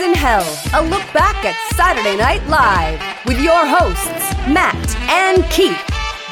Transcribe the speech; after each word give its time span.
in 0.00 0.14
Hell, 0.14 0.46
a 0.74 0.82
look 0.82 1.02
back 1.12 1.44
at 1.44 1.54
Saturday 1.74 2.16
Night 2.16 2.46
Live 2.46 3.00
with 3.26 3.40
your 3.40 3.66
hosts, 3.66 4.32
Matt 4.48 4.96
and 5.10 5.44
Keith. 5.50 5.78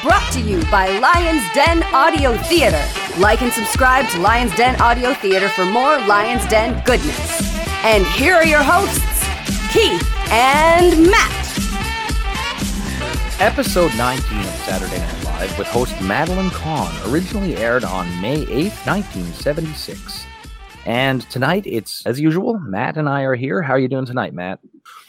Brought 0.01 0.31
to 0.33 0.39
you 0.41 0.63
by 0.71 0.97
Lions 0.99 1.43
Den 1.53 1.83
Audio 1.93 2.37
Theater. 2.43 2.81
Like 3.19 3.41
and 3.41 3.51
subscribe 3.51 4.07
to 4.09 4.19
Lions 4.19 4.55
Den 4.55 4.79
Audio 4.81 5.13
Theater 5.13 5.49
for 5.49 5.65
more 5.65 5.99
Lions 6.07 6.45
Den 6.47 6.81
goodness. 6.85 7.55
And 7.83 8.05
here 8.05 8.35
are 8.35 8.45
your 8.45 8.63
hosts, 8.63 9.21
Keith 9.71 10.01
and 10.31 11.09
Matt. 11.11 11.41
Episode 13.39 13.91
19 13.97 14.39
of 14.39 14.45
Saturday 14.65 14.97
Night 14.97 15.23
Live 15.25 15.57
with 15.57 15.67
host 15.67 15.99
Madeline 16.01 16.51
Kahn 16.51 17.11
originally 17.11 17.57
aired 17.57 17.83
on 17.83 18.07
May 18.21 18.41
8, 18.43 18.71
1976. 18.85 20.30
And 20.85 21.29
tonight, 21.29 21.63
it's 21.67 22.05
as 22.07 22.19
usual. 22.19 22.59
Matt 22.59 22.97
and 22.97 23.07
I 23.07 23.21
are 23.21 23.35
here. 23.35 23.61
How 23.61 23.73
are 23.73 23.79
you 23.79 23.87
doing 23.87 24.05
tonight, 24.05 24.33
Matt? 24.33 24.59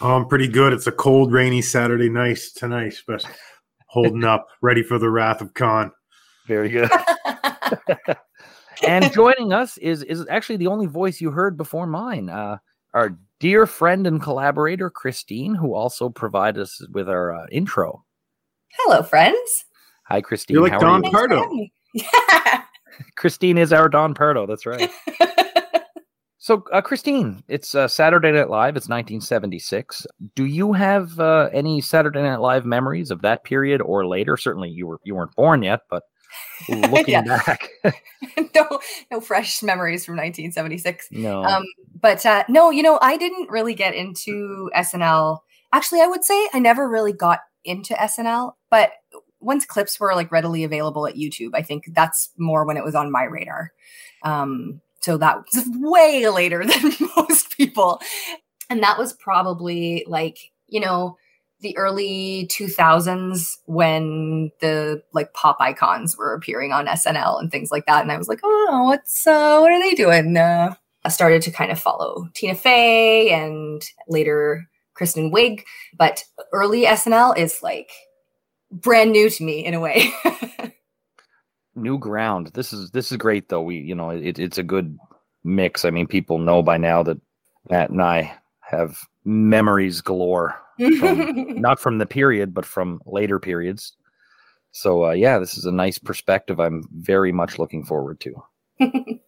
Oh, 0.01 0.17
I'm 0.17 0.29
pretty 0.29 0.49
good. 0.49 0.73
It's 0.73 0.87
a 0.87 0.93
cold, 0.93 1.33
rainy 1.33 1.63
Saturday 1.63 2.11
night 2.11 2.41
tonight, 2.55 2.95
but 3.07 3.25
holding 3.87 4.25
up, 4.25 4.47
ready 4.63 4.83
for 4.83 4.99
the 4.99 5.09
wrath 5.09 5.41
of 5.41 5.55
Khan. 5.55 5.91
Very 6.47 6.69
good. 6.69 6.91
and 8.87 9.11
joining 9.13 9.53
us 9.53 9.79
is 9.79 10.03
is 10.03 10.27
actually 10.29 10.59
the 10.59 10.67
only 10.67 10.87
voice 10.87 11.21
you 11.21 11.31
heard 11.31 11.57
before 11.57 11.87
mine. 11.87 12.29
Uh, 12.29 12.59
our 12.93 13.17
dear 13.41 13.67
friend 13.67 14.07
and 14.07 14.23
collaborator 14.23 14.91
Christine, 14.91 15.55
who 15.55 15.75
also 15.75 16.11
provided 16.11 16.61
us 16.61 16.87
with 16.93 17.09
our 17.09 17.35
uh, 17.35 17.47
intro. 17.51 18.05
Hello, 18.79 19.03
friends. 19.03 19.65
Hi, 20.09 20.21
Christine. 20.21 20.55
You're 20.55 20.65
like 20.65 20.73
How 20.73 20.81
Don 20.81 21.03
are 21.03 21.07
you? 21.07 21.11
Pardo. 21.11 21.51
Yeah. 21.95 22.63
Christine 23.17 23.57
is 23.57 23.73
our 23.73 23.89
Don 23.89 24.15
Pardo. 24.15 24.47
That's 24.47 24.67
right. 24.67 24.91
So, 26.43 26.65
uh, 26.73 26.81
Christine, 26.81 27.45
it's 27.47 27.73
uh, 27.73 27.87
Saturday 27.87 28.33
Night 28.33 28.51
Live. 28.51 28.77
It's 28.77 28.89
1976. 28.89 30.09
Do 30.35 30.45
you 30.45 30.73
have 30.73 31.21
uh, 31.21 31.49
any 31.53 31.81
Saturday 31.81 32.21
Night 32.21 32.41
Live 32.41 32.67
memories 32.67 33.13
of 33.13 33.23
that 33.23 33.45
period 33.45 33.81
or 33.81 34.09
later? 34.09 34.37
Certainly, 34.37 34.71
you 34.71 34.89
were 34.89 34.99
you 35.05 35.15
weren't 35.15 35.37
born 35.37 35.63
yet, 35.63 35.83
but 35.89 36.03
looking 36.69 37.23
back, 37.23 37.69
no, 38.57 38.81
no 39.13 39.21
fresh 39.21 39.63
memories 39.63 40.05
from 40.05 40.17
1976. 40.17 41.11
no. 41.13 41.45
Um, 41.45 41.63
but 42.01 42.27
uh, 42.27 42.43
no, 42.49 42.71
you 42.71 42.83
know, 42.83 42.99
I 43.01 43.17
didn't 43.17 43.49
really 43.49 43.75
get 43.75 43.95
into 43.95 44.69
SNL. 44.75 45.39
Actually, 45.73 46.01
I 46.01 46.09
would 46.09 46.25
say 46.25 46.49
I 46.53 46.59
never 46.59 46.89
really 46.89 47.13
got 47.13 47.39
into 47.65 47.95
SNL, 47.95 48.55
but 48.69 48.91
once 49.39 49.65
clips 49.65 50.01
were 50.01 50.17
like 50.17 50.33
readily 50.33 50.65
available 50.65 51.07
at 51.07 51.15
YouTube, 51.15 51.51
I 51.55 51.63
think 51.63 51.85
that's 51.95 52.31
more 52.37 52.67
when 52.67 52.77
it 52.77 52.83
was 52.83 52.97
on 52.97 53.13
my 53.13 53.23
radar. 53.23 53.71
Um, 54.25 54.81
so 55.03 55.17
that 55.19 55.39
was 55.39 55.69
way 55.77 56.29
later 56.29 56.65
than 56.67 56.93
most 57.17 57.57
people. 57.57 58.01
And 58.71 58.83
that 58.83 58.99
was 58.99 59.13
probably 59.13 60.05
like, 60.07 60.39
you 60.69 60.81
know, 60.81 61.19
the 61.61 61.77
early 61.77 62.49
2000s 62.51 63.59
when 63.67 64.51
the 64.61 65.03
like 65.13 65.33
pop 65.33 65.59
icons 65.61 66.17
were 66.17 66.35
appearing 66.35 66.73
on 66.73 66.87
SNL 66.87 67.39
and 67.41 67.51
things 67.51 67.71
like 67.71 67.87
that. 67.87 68.03
And 68.03 68.11
I 68.11 68.17
was 68.17 68.29
like, 68.29 68.41
oh, 68.43 68.85
what's, 68.85 69.27
uh, 69.27 69.59
what 69.59 69.71
are 69.71 69.81
they 69.81 69.95
doing? 69.95 70.37
Uh, 70.37 70.75
I 71.05 71.09
started 71.09 71.43
to 71.43 71.51
kind 71.51 71.71
of 71.71 71.79
follow 71.79 72.29
Tina 72.35 72.55
Fey 72.55 73.31
and 73.31 73.85
later 74.09 74.69
Kristen 74.95 75.33
Wiig, 75.33 75.63
but 75.97 76.25
early 76.53 76.85
SNL 76.85 77.37
is 77.37 77.63
like 77.63 77.91
brand 78.71 79.13
new 79.13 79.31
to 79.31 79.45
me 79.45 79.65
in 79.65 79.75
a 79.75 79.81
way. 79.81 80.13
New 81.75 81.99
ground. 81.99 82.51
This 82.55 82.73
is 82.73 82.91
this 82.91 83.11
is 83.11 83.17
great 83.17 83.49
though. 83.49 83.63
We 83.63 83.77
you 83.77 83.95
know 83.95 84.11
it, 84.11 84.39
it's 84.39 84.59
a 84.59 84.63
good 84.63 84.99
mix. 85.45 85.85
I 85.85 85.91
mean, 85.91 86.07
people 86.07 86.39
know 86.39 86.63
by 86.63 86.77
now 86.77 87.03
that 87.03 87.19
Matt 87.71 87.91
and 87.91 88.03
I 88.03 88.35
have 88.61 88.99
memories 89.25 90.01
galore. 90.01 90.59
From, 90.99 91.61
not 91.61 91.79
from 91.79 91.99
the 91.99 92.07
period, 92.07 92.55
but 92.55 92.67
from 92.67 93.01
later 93.07 93.39
periods. 93.39 93.95
So 94.73 95.07
uh, 95.07 95.13
yeah, 95.13 95.39
this 95.39 95.57
is 95.57 95.67
a 95.67 95.73
nice 95.73 95.99
perspective. 95.99 96.59
I'm 96.59 96.85
very 96.97 97.31
much 97.31 97.59
looking 97.59 97.85
forward 97.85 98.21
to. 98.21 98.35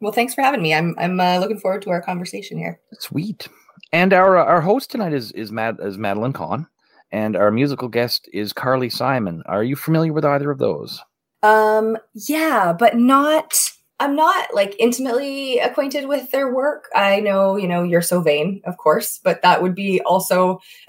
well, 0.00 0.12
thanks 0.12 0.34
for 0.34 0.42
having 0.42 0.62
me. 0.62 0.72
I'm 0.72 0.94
I'm 0.98 1.20
uh, 1.20 1.38
looking 1.38 1.58
forward 1.58 1.82
to 1.82 1.90
our 1.90 2.00
conversation 2.00 2.56
here. 2.56 2.80
Sweet. 2.98 3.48
And 3.92 4.12
our 4.12 4.38
uh, 4.38 4.44
our 4.44 4.60
host 4.60 4.90
tonight 4.90 5.12
is 5.12 5.32
is 5.32 5.52
Mad 5.52 5.78
is 5.82 5.98
Madeline 5.98 6.32
Kahn, 6.32 6.66
and 7.10 7.36
our 7.36 7.50
musical 7.50 7.88
guest 7.88 8.28
is 8.32 8.52
Carly 8.52 8.88
Simon. 8.88 9.42
Are 9.46 9.64
you 9.64 9.76
familiar 9.76 10.12
with 10.12 10.24
either 10.24 10.50
of 10.50 10.58
those? 10.58 11.00
Um, 11.44 11.98
yeah, 12.14 12.72
but 12.72 12.96
not. 12.96 13.54
I'm 14.00 14.16
not 14.16 14.52
like 14.52 14.74
intimately 14.80 15.58
acquainted 15.58 16.08
with 16.08 16.30
their 16.32 16.52
work. 16.52 16.86
I 16.96 17.20
know, 17.20 17.56
you 17.56 17.68
know, 17.68 17.84
you're 17.84 18.02
so 18.02 18.20
vain, 18.20 18.60
of 18.64 18.76
course, 18.76 19.20
but 19.22 19.42
that 19.42 19.62
would 19.62 19.74
be 19.74 20.00
also. 20.00 20.60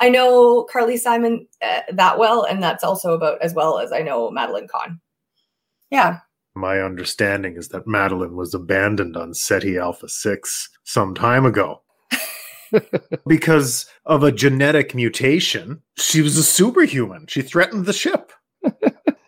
I 0.00 0.08
know 0.08 0.64
Carly 0.64 0.96
Simon 0.96 1.46
uh, 1.62 1.82
that 1.92 2.18
well, 2.18 2.42
and 2.42 2.62
that's 2.62 2.82
also 2.82 3.12
about 3.12 3.40
as 3.42 3.54
well 3.54 3.78
as 3.78 3.92
I 3.92 4.00
know 4.00 4.30
Madeline 4.30 4.66
Kahn. 4.66 5.00
Yeah, 5.90 6.20
My 6.54 6.80
understanding 6.80 7.56
is 7.56 7.68
that 7.68 7.86
Madeline 7.86 8.34
was 8.34 8.54
abandoned 8.54 9.14
on 9.16 9.34
Ceti 9.34 9.76
Alpha 9.76 10.08
6 10.08 10.70
some 10.84 11.14
time 11.14 11.44
ago. 11.44 11.82
because 13.26 13.86
of 14.06 14.22
a 14.22 14.32
genetic 14.32 14.94
mutation, 14.94 15.82
she 15.98 16.22
was 16.22 16.38
a 16.38 16.42
superhuman. 16.42 17.26
She 17.28 17.42
threatened 17.42 17.84
the 17.84 17.92
ship. 17.92 18.32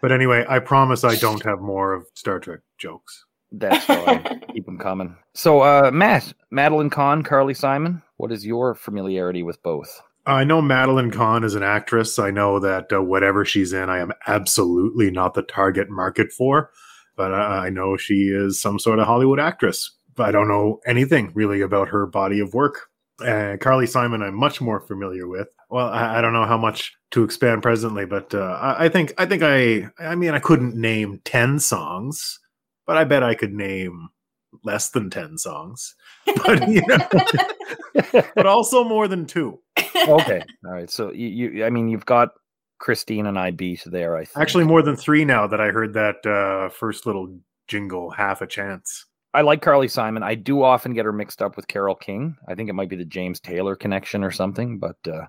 But 0.05 0.13
anyway, 0.13 0.45
I 0.47 0.59
promise 0.59 1.03
I 1.03 1.17
don't 1.17 1.43
have 1.45 1.63
more 1.63 1.95
of 1.95 2.07
Star 2.13 2.39
Trek 2.39 2.61
jokes. 2.77 3.25
That's 3.53 3.87
fine. 3.87 4.43
Keep 4.53 4.67
them 4.67 4.77
coming. 4.77 5.17
So, 5.33 5.63
uh, 5.63 5.91
Matt, 5.95 6.31
Madeline 6.51 6.91
Kahn, 6.91 7.23
Carly 7.23 7.55
Simon. 7.55 8.03
What 8.19 8.31
is 8.31 8.45
your 8.45 8.75
familiarity 8.75 9.43
with 9.43 9.63
both? 9.63 10.03
I 10.27 10.45
know 10.45 10.61
Madeline 10.61 11.11
Kahn 11.11 11.43
is 11.43 11.55
an 11.55 11.63
actress. 11.63 12.19
I 12.19 12.31
know 12.31 12.59
that 12.59 12.93
uh, 12.93 13.01
whatever 13.01 13.47
she's 13.47 13.73
in, 13.73 13.89
I 13.89 13.97
am 14.01 14.13
absolutely 14.27 15.11
not 15.11 15.33
the 15.33 15.41
target 15.41 15.89
market 15.89 16.31
for. 16.33 16.71
But 17.17 17.33
uh, 17.33 17.37
I 17.37 17.71
know 17.71 17.97
she 17.97 18.25
is 18.25 18.61
some 18.61 18.79
sort 18.79 18.99
of 18.99 19.07
Hollywood 19.07 19.41
actress. 19.41 19.91
But 20.17 20.29
I 20.29 20.33
don't 20.33 20.49
know 20.49 20.81
anything 20.85 21.33
really 21.35 21.63
about 21.63 21.89
her 21.89 22.05
body 22.05 22.41
of 22.41 22.53
work. 22.53 22.91
Uh, 23.21 23.57
Carly 23.61 23.87
Simon, 23.87 24.23
I'm 24.23 24.35
much 24.35 24.61
more 24.61 24.81
familiar 24.81 25.29
with. 25.29 25.49
Well, 25.71 25.89
I, 25.89 26.19
I 26.19 26.21
don't 26.21 26.33
know 26.33 26.47
how 26.47 26.59
much 26.59 26.95
to 27.13 27.23
expand 27.23 27.63
presently, 27.63 28.07
but 28.07 28.35
uh, 28.35 28.59
I, 28.61 28.87
I 28.87 28.89
think 28.89 29.13
I 29.19 29.27
think 29.27 29.43
I 29.43 29.89
I 29.99 30.15
mean 30.17 30.33
I 30.35 30.41
couldn't 30.41 30.75
name 30.75 31.21
ten 31.25 31.61
songs, 31.61 32.41
but 32.87 32.97
I 32.97 33.05
bet 33.05 33.23
I 33.23 33.35
could 33.35 33.53
name 33.53 34.09
less 34.65 34.91
than 34.91 35.11
ten 35.11 35.39
songs. 35.39 35.95
But 36.45 36.69
you 36.69 36.83
know, 36.87 36.99
but 38.35 38.47
also 38.47 38.83
more 38.83 39.09
than 39.09 39.27
two. 39.27 39.61
Okay, 40.09 40.43
all 40.65 40.73
right. 40.73 40.91
So 40.91 41.13
you, 41.13 41.29
you 41.29 41.65
I 41.65 41.71
mean, 41.71 41.89
you've 41.89 42.07
got 42.07 42.31
Christine 42.79 43.27
and 43.27 43.39
I 43.39 43.51
beat 43.51 43.83
there. 43.87 44.17
I 44.17 44.25
think. 44.25 44.43
Actually, 44.43 44.65
more 44.65 44.83
than 44.83 44.97
three 44.97 45.25
now 45.25 45.47
that 45.47 45.61
I 45.61 45.69
heard 45.69 45.95
that 45.95 46.27
uh, 46.27 46.69
first 46.71 47.07
little 47.07 47.39
jingle, 47.69 48.11
half 48.11 48.43
a 48.43 48.47
chance. 48.47 49.07
I 49.35 49.41
like 49.41 49.63
Carly 49.63 49.89
Simon. 49.89 50.23
I 50.23 50.37
do 50.37 50.63
often 50.63 50.95
get 50.95 51.05
her 51.05 51.13
mixed 51.13 51.43
up 51.43 51.57
with 51.57 51.67
Carole 51.67 51.97
King. 51.97 52.37
I 52.47 52.55
think 52.55 52.71
it 52.71 52.75
might 52.75 52.89
be 52.89 52.97
the 52.97 53.05
James 53.05 53.41
Taylor 53.41 53.75
connection 53.75 54.23
or 54.23 54.31
something, 54.31 54.79
but 54.79 54.97
uh, 55.09 55.27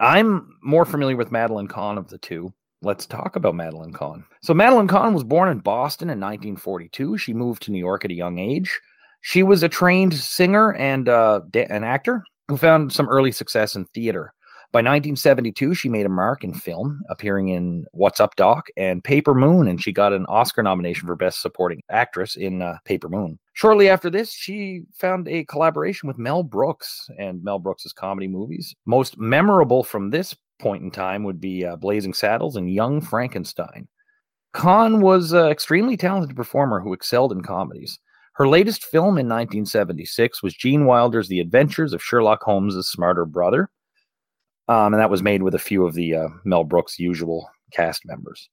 I'm 0.00 0.56
more 0.62 0.84
familiar 0.84 1.16
with 1.16 1.32
Madeline 1.32 1.66
Kahn 1.66 1.98
of 1.98 2.08
the 2.08 2.18
two. 2.18 2.52
Let's 2.82 3.04
talk 3.04 3.34
about 3.34 3.56
Madeline 3.56 3.92
Kahn. 3.92 4.24
So, 4.42 4.54
Madeline 4.54 4.86
Kahn 4.86 5.12
was 5.12 5.24
born 5.24 5.48
in 5.48 5.58
Boston 5.58 6.06
in 6.06 6.20
1942. 6.20 7.18
She 7.18 7.34
moved 7.34 7.62
to 7.64 7.72
New 7.72 7.78
York 7.78 8.04
at 8.04 8.12
a 8.12 8.14
young 8.14 8.38
age. 8.38 8.78
She 9.22 9.42
was 9.42 9.64
a 9.64 9.68
trained 9.68 10.14
singer 10.14 10.74
and 10.74 11.08
uh, 11.08 11.40
an 11.54 11.82
actor 11.82 12.22
who 12.46 12.56
found 12.56 12.92
some 12.92 13.08
early 13.08 13.32
success 13.32 13.74
in 13.74 13.86
theater. 13.86 14.32
By 14.70 14.80
1972, 14.80 15.74
she 15.74 15.88
made 15.88 16.04
a 16.04 16.10
mark 16.10 16.44
in 16.44 16.52
film, 16.52 17.00
appearing 17.08 17.48
in 17.48 17.86
What's 17.92 18.20
Up, 18.20 18.36
Doc 18.36 18.68
and 18.76 19.02
Paper 19.02 19.34
Moon, 19.34 19.66
and 19.66 19.82
she 19.82 19.92
got 19.92 20.12
an 20.12 20.26
Oscar 20.26 20.62
nomination 20.62 21.06
for 21.06 21.16
Best 21.16 21.40
Supporting 21.40 21.82
Actress 21.90 22.36
in 22.36 22.60
uh, 22.60 22.76
Paper 22.84 23.08
Moon. 23.08 23.38
Shortly 23.54 23.88
after 23.88 24.10
this, 24.10 24.30
she 24.30 24.82
found 24.94 25.26
a 25.26 25.44
collaboration 25.46 26.06
with 26.06 26.18
Mel 26.18 26.42
Brooks 26.42 27.08
and 27.18 27.42
Mel 27.42 27.58
Brooks's 27.58 27.94
comedy 27.94 28.28
movies. 28.28 28.74
Most 28.84 29.16
memorable 29.16 29.82
from 29.82 30.10
this 30.10 30.36
point 30.58 30.82
in 30.82 30.90
time 30.90 31.24
would 31.24 31.40
be 31.40 31.64
uh, 31.64 31.76
Blazing 31.76 32.12
Saddles 32.12 32.56
and 32.56 32.70
Young 32.70 33.00
Frankenstein. 33.00 33.88
Kahn 34.52 35.00
was 35.00 35.32
an 35.32 35.46
extremely 35.46 35.96
talented 35.96 36.36
performer 36.36 36.80
who 36.80 36.92
excelled 36.92 37.32
in 37.32 37.40
comedies. 37.40 37.98
Her 38.34 38.46
latest 38.46 38.84
film 38.84 39.18
in 39.18 39.26
1976 39.26 40.42
was 40.42 40.54
Gene 40.54 40.84
Wilder's 40.84 41.28
The 41.28 41.40
Adventures 41.40 41.94
of 41.94 42.02
Sherlock 42.02 42.42
Holmes' 42.42 42.86
Smarter 42.86 43.24
Brother. 43.24 43.70
Um, 44.68 44.92
and 44.92 45.00
that 45.00 45.10
was 45.10 45.22
made 45.22 45.42
with 45.42 45.54
a 45.54 45.58
few 45.58 45.86
of 45.86 45.94
the 45.94 46.14
uh, 46.14 46.28
Mel 46.44 46.64
Brooks' 46.64 46.98
usual 46.98 47.48
cast 47.72 48.04
members. 48.04 48.48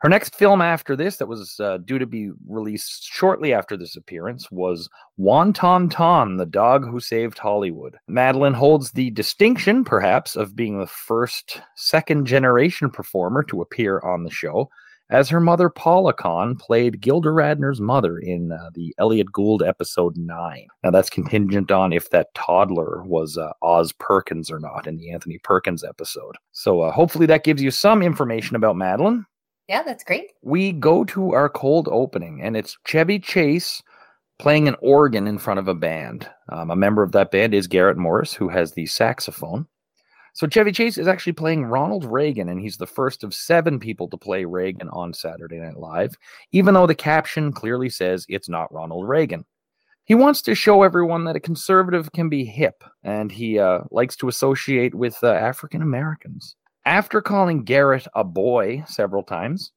Her 0.00 0.08
next 0.08 0.36
film 0.36 0.62
after 0.62 0.94
this, 0.94 1.16
that 1.16 1.26
was 1.26 1.58
uh, 1.58 1.78
due 1.78 1.98
to 1.98 2.06
be 2.06 2.30
released 2.46 3.02
shortly 3.02 3.52
after 3.52 3.76
this 3.76 3.96
appearance, 3.96 4.48
was 4.52 4.88
Wonton 5.18 5.90
Ton, 5.90 6.36
the 6.36 6.46
Dog 6.46 6.88
Who 6.88 7.00
Saved 7.00 7.36
Hollywood. 7.36 7.96
Madeline 8.06 8.54
holds 8.54 8.92
the 8.92 9.10
distinction, 9.10 9.82
perhaps, 9.82 10.36
of 10.36 10.54
being 10.54 10.78
the 10.78 10.86
first 10.86 11.60
second 11.74 12.26
generation 12.26 12.90
performer 12.90 13.42
to 13.44 13.60
appear 13.60 13.98
on 14.00 14.22
the 14.22 14.30
show, 14.30 14.70
as 15.10 15.28
her 15.28 15.40
mother 15.40 15.70
Paula 15.70 16.12
Kahn 16.12 16.56
played 16.56 17.00
Gilda 17.00 17.30
Radner's 17.30 17.80
mother 17.80 18.18
in 18.18 18.52
uh, 18.52 18.70
the 18.74 18.94
Elliott 18.98 19.32
Gould 19.32 19.62
episode 19.62 20.16
9. 20.16 20.66
Now 20.84 20.90
that's 20.90 21.10
contingent 21.10 21.70
on 21.70 21.92
if 21.92 22.10
that 22.10 22.34
toddler 22.34 23.02
was 23.04 23.38
uh, 23.38 23.52
Oz 23.62 23.92
Perkins 23.92 24.50
or 24.50 24.58
not 24.58 24.86
in 24.86 24.96
the 24.96 25.10
Anthony 25.10 25.38
Perkins 25.38 25.84
episode. 25.84 26.36
So 26.52 26.82
uh, 26.82 26.92
hopefully 26.92 27.26
that 27.26 27.44
gives 27.44 27.62
you 27.62 27.70
some 27.70 28.02
information 28.02 28.56
about 28.56 28.76
Madeline. 28.76 29.24
Yeah, 29.68 29.82
that's 29.82 30.04
great. 30.04 30.32
We 30.42 30.72
go 30.72 31.04
to 31.06 31.34
our 31.34 31.48
cold 31.48 31.88
opening 31.90 32.42
and 32.42 32.56
it's 32.56 32.78
Chevy 32.86 33.18
Chase 33.18 33.82
playing 34.38 34.68
an 34.68 34.76
organ 34.80 35.26
in 35.26 35.38
front 35.38 35.58
of 35.58 35.68
a 35.68 35.74
band. 35.74 36.28
Um, 36.48 36.70
a 36.70 36.76
member 36.76 37.02
of 37.02 37.12
that 37.12 37.30
band 37.30 37.54
is 37.54 37.66
Garrett 37.66 37.96
Morris, 37.96 38.32
who 38.32 38.48
has 38.48 38.72
the 38.72 38.86
saxophone. 38.86 39.66
So 40.38 40.46
Chevy 40.46 40.70
Chase 40.70 40.98
is 40.98 41.08
actually 41.08 41.32
playing 41.32 41.64
Ronald 41.64 42.04
Reagan, 42.04 42.48
and 42.48 42.60
he's 42.60 42.76
the 42.76 42.86
first 42.86 43.24
of 43.24 43.34
seven 43.34 43.80
people 43.80 44.06
to 44.08 44.16
play 44.16 44.44
Reagan 44.44 44.88
on 44.90 45.12
Saturday 45.12 45.58
Night 45.58 45.76
Live, 45.76 46.14
even 46.52 46.74
though 46.74 46.86
the 46.86 46.94
caption 46.94 47.50
clearly 47.50 47.88
says 47.88 48.24
it's 48.28 48.48
not 48.48 48.72
Ronald 48.72 49.08
Reagan. 49.08 49.44
He 50.04 50.14
wants 50.14 50.40
to 50.42 50.54
show 50.54 50.84
everyone 50.84 51.24
that 51.24 51.34
a 51.34 51.40
conservative 51.40 52.12
can 52.12 52.28
be 52.28 52.44
hip, 52.44 52.84
and 53.02 53.32
he 53.32 53.58
uh, 53.58 53.80
likes 53.90 54.14
to 54.18 54.28
associate 54.28 54.94
with 54.94 55.18
uh, 55.24 55.32
African 55.32 55.82
Americans. 55.82 56.54
After 56.84 57.20
calling 57.20 57.64
Garrett 57.64 58.06
a 58.14 58.22
boy 58.22 58.84
several 58.86 59.24
times, 59.24 59.72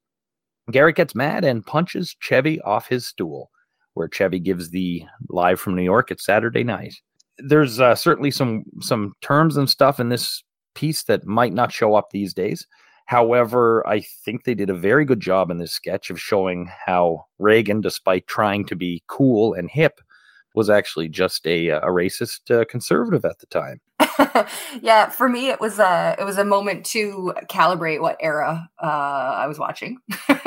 Garrett 0.70 0.94
gets 0.94 1.16
mad 1.16 1.44
and 1.44 1.66
punches 1.66 2.14
Chevy 2.20 2.60
off 2.60 2.86
his 2.86 3.04
stool, 3.04 3.50
where 3.94 4.08
Chevy 4.08 4.38
gives 4.38 4.70
the 4.70 5.02
live 5.28 5.58
from 5.58 5.74
New 5.74 5.82
York. 5.82 6.12
at 6.12 6.20
Saturday 6.20 6.62
night. 6.62 6.94
There's 7.38 7.80
uh, 7.80 7.96
certainly 7.96 8.30
some 8.30 8.62
some 8.80 9.14
terms 9.22 9.56
and 9.56 9.68
stuff 9.68 9.98
in 9.98 10.08
this 10.08 10.44
piece 10.74 11.04
that 11.04 11.26
might 11.26 11.52
not 11.52 11.72
show 11.72 11.94
up 11.94 12.10
these 12.10 12.34
days. 12.34 12.66
However, 13.06 13.86
I 13.86 14.00
think 14.00 14.44
they 14.44 14.54
did 14.54 14.70
a 14.70 14.74
very 14.74 15.04
good 15.04 15.20
job 15.20 15.50
in 15.50 15.58
this 15.58 15.72
sketch 15.72 16.10
of 16.10 16.20
showing 16.20 16.70
how 16.86 17.26
Reagan, 17.38 17.80
despite 17.80 18.26
trying 18.26 18.64
to 18.66 18.76
be 18.76 19.02
cool 19.06 19.54
and 19.54 19.68
hip, 19.68 20.00
was 20.54 20.70
actually 20.70 21.08
just 21.08 21.46
a, 21.46 21.68
a 21.68 21.86
racist 21.86 22.50
uh, 22.50 22.64
conservative 22.66 23.24
at 23.24 23.38
the 23.38 23.46
time. 23.46 23.80
yeah, 24.82 25.08
for 25.08 25.28
me, 25.28 25.48
it 25.48 25.60
was 25.60 25.78
a 25.78 26.16
it 26.18 26.24
was 26.24 26.38
a 26.38 26.44
moment 26.44 26.84
to 26.86 27.34
calibrate 27.48 28.00
what 28.00 28.16
era 28.20 28.68
uh, 28.82 28.86
I 28.86 29.46
was 29.46 29.58
watching, 29.58 29.98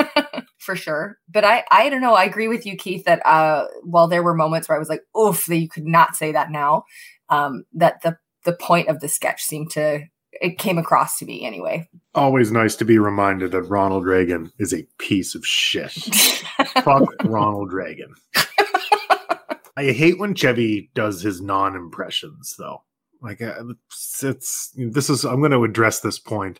for 0.57 0.75
sure. 0.75 1.17
But 1.29 1.43
I 1.45 1.63
I 1.71 1.89
don't 1.89 2.01
know. 2.01 2.13
I 2.13 2.25
agree 2.25 2.47
with 2.47 2.65
you, 2.65 2.75
Keith, 2.77 3.05
that 3.05 3.25
uh, 3.25 3.65
while 3.83 4.07
there 4.07 4.23
were 4.23 4.35
moments 4.35 4.69
where 4.69 4.75
I 4.75 4.79
was 4.79 4.89
like, 4.89 5.01
"Oof," 5.17 5.45
that 5.45 5.57
you 5.57 5.69
could 5.69 5.85
not 5.85 6.15
say 6.15 6.31
that 6.31 6.51
now. 6.51 6.83
Um, 7.29 7.65
that 7.73 8.01
the 8.01 8.17
the 8.43 8.53
point 8.53 8.89
of 8.89 8.99
the 8.99 9.07
sketch 9.07 9.43
seemed 9.43 9.71
to 9.71 10.05
it 10.41 10.57
came 10.57 10.77
across 10.77 11.17
to 11.19 11.25
me 11.25 11.45
anyway. 11.45 11.87
Always 12.13 12.51
nice 12.51 12.75
to 12.77 12.85
be 12.85 12.99
reminded 12.99 13.51
that 13.51 13.63
Ronald 13.63 14.05
Reagan 14.05 14.51
is 14.59 14.73
a 14.73 14.87
piece 14.97 15.35
of 15.35 15.45
shit. 15.45 15.91
Fuck 16.83 17.03
Ronald 17.23 17.73
Reagan. 17.73 18.13
I 19.77 19.91
hate 19.91 20.19
when 20.19 20.35
Chevy 20.35 20.89
does 20.93 21.21
his 21.21 21.41
non 21.41 21.75
impressions, 21.75 22.55
though. 22.57 22.83
Like 23.21 23.41
uh, 23.41 23.63
it's, 23.89 24.23
it's 24.23 24.73
this 24.77 25.09
is 25.09 25.25
I'm 25.25 25.39
going 25.39 25.51
to 25.51 25.63
address 25.63 25.99
this 25.99 26.19
point 26.19 26.59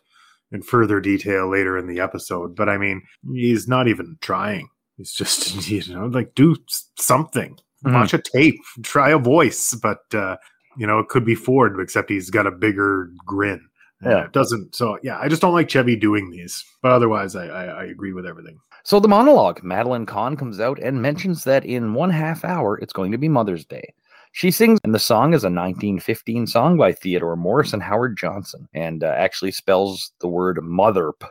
in 0.52 0.62
further 0.62 1.00
detail 1.00 1.50
later 1.50 1.78
in 1.78 1.86
the 1.86 2.00
episode, 2.00 2.56
but 2.56 2.68
I 2.68 2.78
mean 2.78 3.02
he's 3.32 3.68
not 3.68 3.88
even 3.88 4.18
trying. 4.20 4.68
He's 4.96 5.12
just 5.12 5.68
you 5.68 5.94
know 5.94 6.06
like 6.06 6.34
do 6.34 6.56
something. 6.98 7.58
Mm-hmm. 7.84 7.94
Watch 7.94 8.14
a 8.14 8.18
tape, 8.18 8.58
try 8.82 9.10
a 9.10 9.18
voice, 9.18 9.74
but 9.74 10.00
uh, 10.14 10.36
you 10.76 10.86
know, 10.86 10.98
it 10.98 11.08
could 11.08 11.24
be 11.24 11.34
Ford, 11.34 11.78
except 11.80 12.10
he's 12.10 12.30
got 12.30 12.46
a 12.46 12.50
bigger 12.50 13.10
grin. 13.24 13.66
Yeah, 14.02 14.24
it 14.24 14.32
doesn't. 14.32 14.74
So 14.74 14.98
yeah, 15.02 15.18
I 15.18 15.28
just 15.28 15.40
don't 15.40 15.54
like 15.54 15.70
Chevy 15.70 15.96
doing 15.96 16.30
these. 16.30 16.64
But 16.82 16.92
otherwise, 16.92 17.34
I, 17.34 17.46
I, 17.46 17.64
I 17.64 17.84
agree 17.84 18.12
with 18.12 18.26
everything. 18.26 18.58
So 18.84 19.00
the 19.00 19.08
monologue, 19.08 19.62
Madeline 19.62 20.06
Kahn 20.06 20.36
comes 20.36 20.60
out 20.60 20.78
and 20.80 21.02
mentions 21.02 21.44
that 21.44 21.64
in 21.64 21.94
one 21.94 22.10
half 22.10 22.44
hour 22.44 22.78
it's 22.78 22.92
going 22.92 23.10
to 23.12 23.18
be 23.18 23.28
Mother's 23.28 23.64
Day. 23.64 23.94
She 24.32 24.50
sings, 24.50 24.78
and 24.84 24.94
the 24.94 24.98
song 24.98 25.32
is 25.32 25.44
a 25.44 25.48
1915 25.48 26.46
song 26.46 26.76
by 26.76 26.92
Theodore 26.92 27.36
Morse 27.36 27.72
and 27.72 27.82
Howard 27.82 28.18
Johnson, 28.18 28.68
and 28.74 29.02
uh, 29.02 29.14
actually 29.16 29.50
spells 29.50 30.12
the 30.20 30.28
word 30.28 30.58
motherp. 30.58 31.26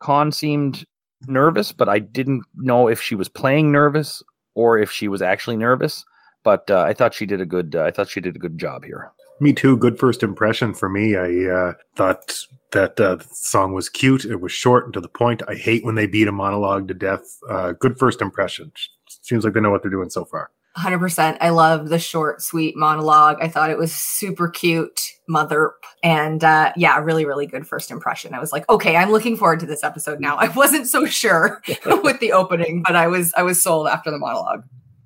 Kahn 0.00 0.30
seemed 0.30 0.84
nervous, 1.26 1.72
but 1.72 1.88
I 1.88 2.00
didn't 2.00 2.44
know 2.56 2.86
if 2.86 3.00
she 3.00 3.14
was 3.14 3.30
playing 3.30 3.72
nervous 3.72 4.22
or 4.54 4.78
if 4.78 4.90
she 4.90 5.08
was 5.08 5.22
actually 5.22 5.56
nervous 5.56 6.04
but 6.44 6.70
uh, 6.70 6.82
I 6.82 6.92
thought 6.92 7.14
she 7.14 7.26
did 7.26 7.40
a 7.40 7.46
good. 7.46 7.74
Uh, 7.74 7.82
I 7.82 7.90
thought 7.90 8.08
she 8.08 8.20
did 8.20 8.36
a 8.36 8.38
good 8.38 8.58
job 8.58 8.84
here. 8.84 9.10
Me 9.40 9.52
too. 9.52 9.76
Good 9.76 9.98
first 9.98 10.22
impression 10.22 10.74
for 10.74 10.88
me. 10.88 11.16
I 11.16 11.50
uh, 11.50 11.72
thought 11.96 12.38
that 12.70 13.00
uh, 13.00 13.16
the 13.16 13.26
song 13.32 13.72
was 13.72 13.88
cute. 13.88 14.24
It 14.24 14.40
was 14.40 14.52
short 14.52 14.84
and 14.84 14.94
to 14.94 15.00
the 15.00 15.08
point. 15.08 15.42
I 15.48 15.54
hate 15.54 15.84
when 15.84 15.96
they 15.96 16.06
beat 16.06 16.28
a 16.28 16.32
monologue 16.32 16.86
to 16.88 16.94
death. 16.94 17.22
Uh, 17.48 17.72
good 17.72 17.98
first 17.98 18.20
impression. 18.20 18.72
Seems 19.08 19.44
like 19.44 19.54
they 19.54 19.60
know 19.60 19.70
what 19.70 19.82
they're 19.82 19.90
doing 19.90 20.10
so 20.10 20.24
far. 20.24 20.50
100%. 20.76 21.36
I 21.40 21.50
love 21.50 21.88
the 21.88 22.00
short, 22.00 22.42
sweet 22.42 22.76
monologue. 22.76 23.38
I 23.40 23.48
thought 23.48 23.70
it 23.70 23.78
was 23.78 23.94
super 23.94 24.48
cute, 24.48 25.12
mother. 25.28 25.74
And 26.02 26.42
uh, 26.42 26.72
yeah, 26.76 26.98
really, 26.98 27.24
really 27.24 27.46
good 27.46 27.66
first 27.66 27.92
impression. 27.92 28.34
I 28.34 28.40
was 28.40 28.52
like, 28.52 28.68
okay, 28.68 28.96
I'm 28.96 29.10
looking 29.10 29.36
forward 29.36 29.60
to 29.60 29.66
this 29.66 29.84
episode 29.84 30.18
now. 30.18 30.36
I 30.36 30.48
wasn't 30.48 30.88
so 30.88 31.06
sure 31.06 31.62
with 32.02 32.18
the 32.18 32.32
opening, 32.32 32.82
but 32.82 32.96
I 32.96 33.06
was 33.06 33.32
I 33.36 33.42
was 33.42 33.62
sold 33.62 33.86
after 33.86 34.10
the 34.10 34.18
monologue. 34.18 34.64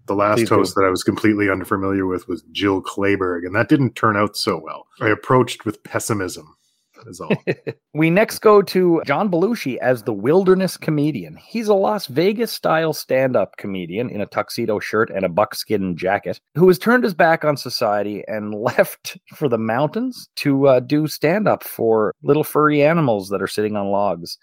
The 0.08 0.14
last 0.14 0.38
Please 0.38 0.49
host 0.49 0.75
do. 0.75 0.81
that 0.81 0.87
I 0.87 0.90
was 0.90 1.02
completely 1.02 1.50
unfamiliar 1.50 2.06
with 2.06 2.26
was 2.26 2.43
Jill 2.50 2.82
Clayburgh, 2.82 3.46
and 3.46 3.55
that 3.55 3.69
didn't 3.69 3.94
turn 3.94 4.16
out 4.16 4.37
so 4.37 4.58
well. 4.58 4.87
I 5.00 5.08
approached 5.08 5.64
with 5.64 5.82
pessimism. 5.84 6.55
Is 7.06 7.20
all. 7.20 7.31
we 7.94 8.10
next 8.10 8.40
go 8.40 8.60
to 8.60 9.02
John 9.06 9.31
Belushi 9.31 9.76
as 9.76 10.02
the 10.02 10.12
wilderness 10.12 10.76
comedian. 10.76 11.37
He's 11.37 11.69
a 11.69 11.75
Las 11.75 12.06
Vegas 12.08 12.50
style 12.50 12.93
stand 12.93 13.37
up 13.37 13.56
comedian 13.56 14.10
in 14.10 14.20
a 14.20 14.26
tuxedo 14.26 14.81
shirt 14.81 15.08
and 15.10 15.25
a 15.25 15.28
buckskin 15.28 15.96
jacket 15.96 16.40
who 16.56 16.66
has 16.66 16.76
turned 16.76 17.04
his 17.04 17.14
back 17.14 17.44
on 17.44 17.56
society 17.56 18.25
and 18.26 18.52
left 18.61 19.16
for 19.37 19.49
the 19.49 19.58
mountains 19.58 20.28
to 20.37 20.66
uh, 20.66 20.81
do 20.81 21.06
stand 21.06 21.46
up 21.46 21.62
for 21.62 22.14
little 22.25 22.43
furry 22.43 22.82
animals 22.82 23.28
that 23.28 23.43
are 23.43 23.46
sitting 23.46 23.76
on 23.76 23.93
logs. 23.93 24.37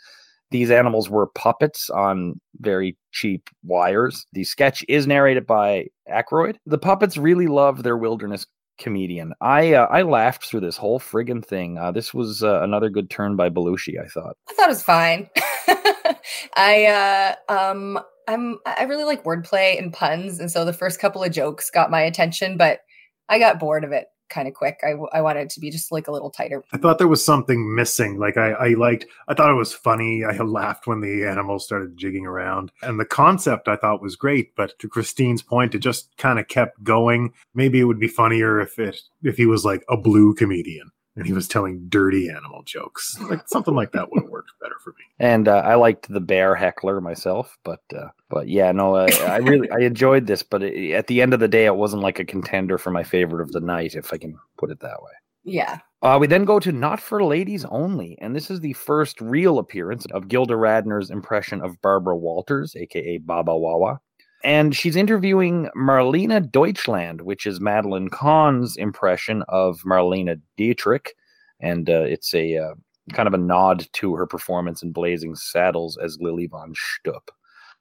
These 0.56 0.72
animals 0.72 1.10
were 1.10 1.28
puppets 1.28 1.90
on 1.90 2.40
very 2.62 2.96
cheap 3.12 3.50
wires. 3.63 4.25
The 4.31 4.46
sketch 4.46 4.86
is 4.88 5.06
narrated 5.06 5.46
by 5.46 5.88
Aykroyd. 6.10 6.56
The 6.66 6.78
puppets 6.78 7.18
really 7.18 7.48
love 7.48 7.84
their 7.84 7.98
wilderness 7.98 8.46
comedian. 8.80 9.34
I 9.42 9.74
uh, 9.74 9.88
I 9.88 10.04
laughed 10.04 10.46
through 10.46 10.62
this 10.62 10.78
whole 10.78 10.98
friggin' 10.98 11.46
thing. 11.46 11.78
Uh, 11.78 11.92
this 11.92 12.13
was 12.13 12.42
uh, 12.42 12.62
another 12.62 12.90
good 12.90 13.10
turn 13.10 13.36
by 13.36 13.50
Belushi. 13.50 14.02
I 14.02 14.07
thought. 14.07 14.38
I 14.50 14.54
thought 14.54 14.68
it 14.68 14.69
was 14.69 14.81
fine. 14.81 15.30
I 16.56 17.36
uh, 17.50 17.54
um 17.54 18.00
I'm 18.30 18.58
I 18.66 18.84
really 18.84 19.04
like 19.04 19.25
wordplay 19.25 19.78
and 19.78 19.92
puns, 19.92 20.40
and 20.40 20.50
so 20.50 20.63
the 20.63 20.72
first 20.72 21.01
couple 21.01 21.22
of 21.22 21.34
jokes 21.34 21.69
got 21.69 21.92
my 21.92 22.00
attention, 22.00 22.56
but 22.56 22.80
I 23.28 23.39
got 23.39 23.60
bored 23.60 23.84
of 23.84 23.91
it 23.91 24.08
kind 24.29 24.48
of 24.48 24.53
quick. 24.53 24.79
I, 24.84 24.94
I 25.17 25.22
wanted 25.22 25.41
it 25.41 25.50
to 25.51 25.60
be 25.60 25.70
just 25.70 25.91
like 25.91 26.08
a 26.08 26.12
little 26.12 26.29
tighter. 26.29 26.63
I 26.74 26.77
thought 26.77 26.98
there 26.98 27.08
was 27.08 27.24
something 27.24 27.74
missing. 27.75 28.17
Like 28.17 28.38
I, 28.38 28.51
I 28.51 28.67
liked, 28.70 29.05
I 29.27 29.34
thought 29.34 29.51
it 29.51 29.55
was 29.55 29.74
funny. 29.74 30.24
I 30.24 30.38
laughed 30.44 30.88
when 30.88 31.01
the 31.01 31.25
animals 31.25 31.65
started 31.65 31.98
jigging 31.98 32.25
around. 32.25 32.72
And 32.82 33.00
the 33.00 33.05
concept 33.05 33.67
I 33.67 33.75
thought 33.75 34.01
was 34.01 34.15
great. 34.15 34.55
But 34.55 34.77
to 34.79 34.89
Christine's 34.89 35.41
point, 35.41 35.75
it 35.75 35.79
just 35.79 36.15
kind 36.17 36.39
of 36.39 36.48
kept 36.48 36.84
going. 36.84 37.34
Maybe 37.53 37.79
it 37.79 37.86
would 37.86 38.00
be 38.00 38.08
funnier 38.08 38.60
if 38.60 38.79
it, 38.79 39.00
if 39.24 39.38
he 39.38 39.46
was 39.46 39.65
like 39.65 39.84
a 39.89 39.98
blue 39.98 40.34
comedian 40.34 40.91
and 41.15 41.25
he 41.25 41.34
was 41.34 41.48
telling 41.48 41.88
dirty 41.89 42.29
animal 42.29 42.63
jokes. 42.63 43.17
Like 43.25 43.48
something 43.48 43.74
like 43.74 43.91
that 43.93 44.12
would 44.12 44.22
have 44.22 44.29
worked 44.29 44.51
better 44.62 44.75
for 44.84 44.91
me. 44.91 45.03
And 45.19 45.48
uh, 45.48 45.63
I 45.65 45.75
liked 45.75 46.07
the 46.07 46.19
bear 46.19 46.53
heckler 46.53 47.01
myself, 47.01 47.57
but 47.63 47.81
uh, 47.95 48.10
but 48.29 48.48
yeah, 48.48 48.72
no, 48.72 48.95
uh, 48.95 49.07
I 49.27 49.38
really 49.38 49.69
I 49.72 49.79
enjoyed 49.79 50.27
this. 50.27 50.43
But 50.43 50.62
it, 50.62 50.91
at 50.91 51.07
the 51.07 51.22
end 51.22 51.34
of 51.34 51.39
the 51.39 51.48
day, 51.48 51.65
it 51.65 51.75
wasn't 51.75 52.03
like 52.03 52.19
a 52.19 52.25
contender 52.25 52.77
for 52.77 52.91
my 52.91 53.03
favorite 53.03 53.41
of 53.41 53.51
the 53.51 53.62
night, 53.62 53.95
if 53.95 54.13
I 54.13 54.17
can 54.17 54.38
put 54.57 54.69
it 54.69 54.79
that 54.81 55.01
way. 55.01 55.12
Yeah. 55.43 55.79
Uh, 56.01 56.17
we 56.19 56.27
then 56.27 56.45
go 56.45 56.60
to 56.60 56.72
Not 56.72 57.00
for 57.00 57.24
Ladies 57.24 57.65
Only, 57.65 58.17
and 58.22 58.36
this 58.36 58.51
is 58.51 58.60
the 58.60 58.74
first 58.74 59.19
real 59.22 59.57
appearance 59.57 60.05
of 60.07 60.27
Gilda 60.27 60.53
Radner's 60.53 61.10
impression 61.10 61.62
of 61.62 61.81
Barbara 61.81 62.15
Walters, 62.15 62.75
aka 62.75 63.17
Baba 63.17 63.57
Wawa 63.57 64.00
and 64.46 64.75
she's 64.75 64.96
interviewing 64.96 65.70
Marlene 65.75 66.52
Deutschland, 66.52 67.22
which 67.22 67.48
is 67.48 67.60
Madeline 67.60 68.10
Kahn's 68.10 68.78
impression 68.78 69.44
of 69.50 69.82
Marlene 69.82 70.40
Dietrich, 70.56 71.16
and 71.60 71.90
uh, 71.90 72.04
it's 72.04 72.32
a 72.36 72.56
uh, 72.58 72.75
kind 73.14 73.28
of 73.28 73.34
a 73.34 73.40
nod 73.40 73.88
to 73.94 74.14
her 74.14 74.28
performance 74.28 74.84
in 74.84 74.92
Blazing 74.92 75.34
Saddles 75.34 75.98
as 75.98 76.20
Lily 76.22 76.46
von 76.46 76.75
Shtupp. 76.75 77.30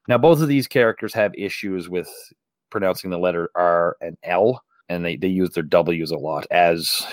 Now, 0.09 0.17
both 0.17 0.41
of 0.41 0.49
these 0.49 0.67
characters 0.67 1.13
have 1.13 1.35
issues 1.37 1.91
with 1.91 2.11
pronouncing 2.71 3.11
the 3.11 3.19
letter 3.19 3.51
R 3.55 3.99
and 4.01 4.17
L, 4.23 4.63
and 4.89 5.05
they, 5.05 5.17
they 5.17 5.29
use 5.29 5.51
their 5.51 5.63
W's 5.65 6.11
a 6.11 6.17
lot, 6.17 6.47
as 6.51 7.07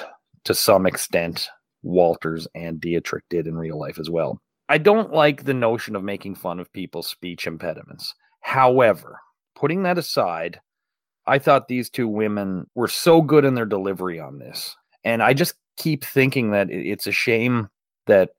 to 0.46 0.53
some 0.53 0.86
extent 0.86 1.50
Walters 1.84 2.48
and 2.55 2.79
Dietrich 2.79 3.25
did 3.29 3.48
in 3.48 3.58
real 3.58 3.77
life 3.77 4.00
as 4.00 4.10
well. 4.10 4.41
I 4.70 4.77
don't 4.77 5.12
like 5.12 5.43
the 5.43 5.53
notion 5.53 5.98
of 5.98 6.03
making 6.05 6.36
fun 6.36 6.62
of 6.62 6.72
people's 6.72 7.08
speech 7.08 7.48
impediments. 7.48 8.15
However, 8.39 9.20
putting 9.62 9.84
that 9.84 10.00
aside, 10.00 10.60
I 11.27 11.38
thought 11.38 11.68
these 11.68 11.89
two 11.89 12.08
women 12.08 12.68
were 12.74 12.88
so 12.88 13.22
good 13.22 13.46
in 13.46 13.53
their 13.53 13.65
delivery 13.65 14.20
on 14.20 14.39
this. 14.39 14.75
And 15.03 15.22
I 15.22 15.34
just 15.34 15.53
keep 15.77 16.03
thinking 16.03 16.50
that 16.51 16.72
it's 16.72 17.06
a 17.06 17.12
shame 17.12 17.70
that 18.08 18.32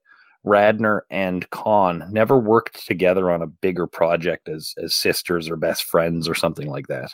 Radner 0.45 1.01
and 1.09 1.49
Kahn 1.51 2.05
never 2.11 2.37
worked 2.37 2.85
together 2.85 3.31
on 3.31 3.41
a 3.41 3.47
bigger 3.47 3.87
project 3.87 4.49
as 4.49 4.73
as 4.81 4.93
sisters 4.93 5.49
or 5.49 5.55
best 5.55 5.85
friends 5.85 6.27
or 6.27 6.35
something 6.35 6.69
like 6.69 6.87
that. 6.87 7.13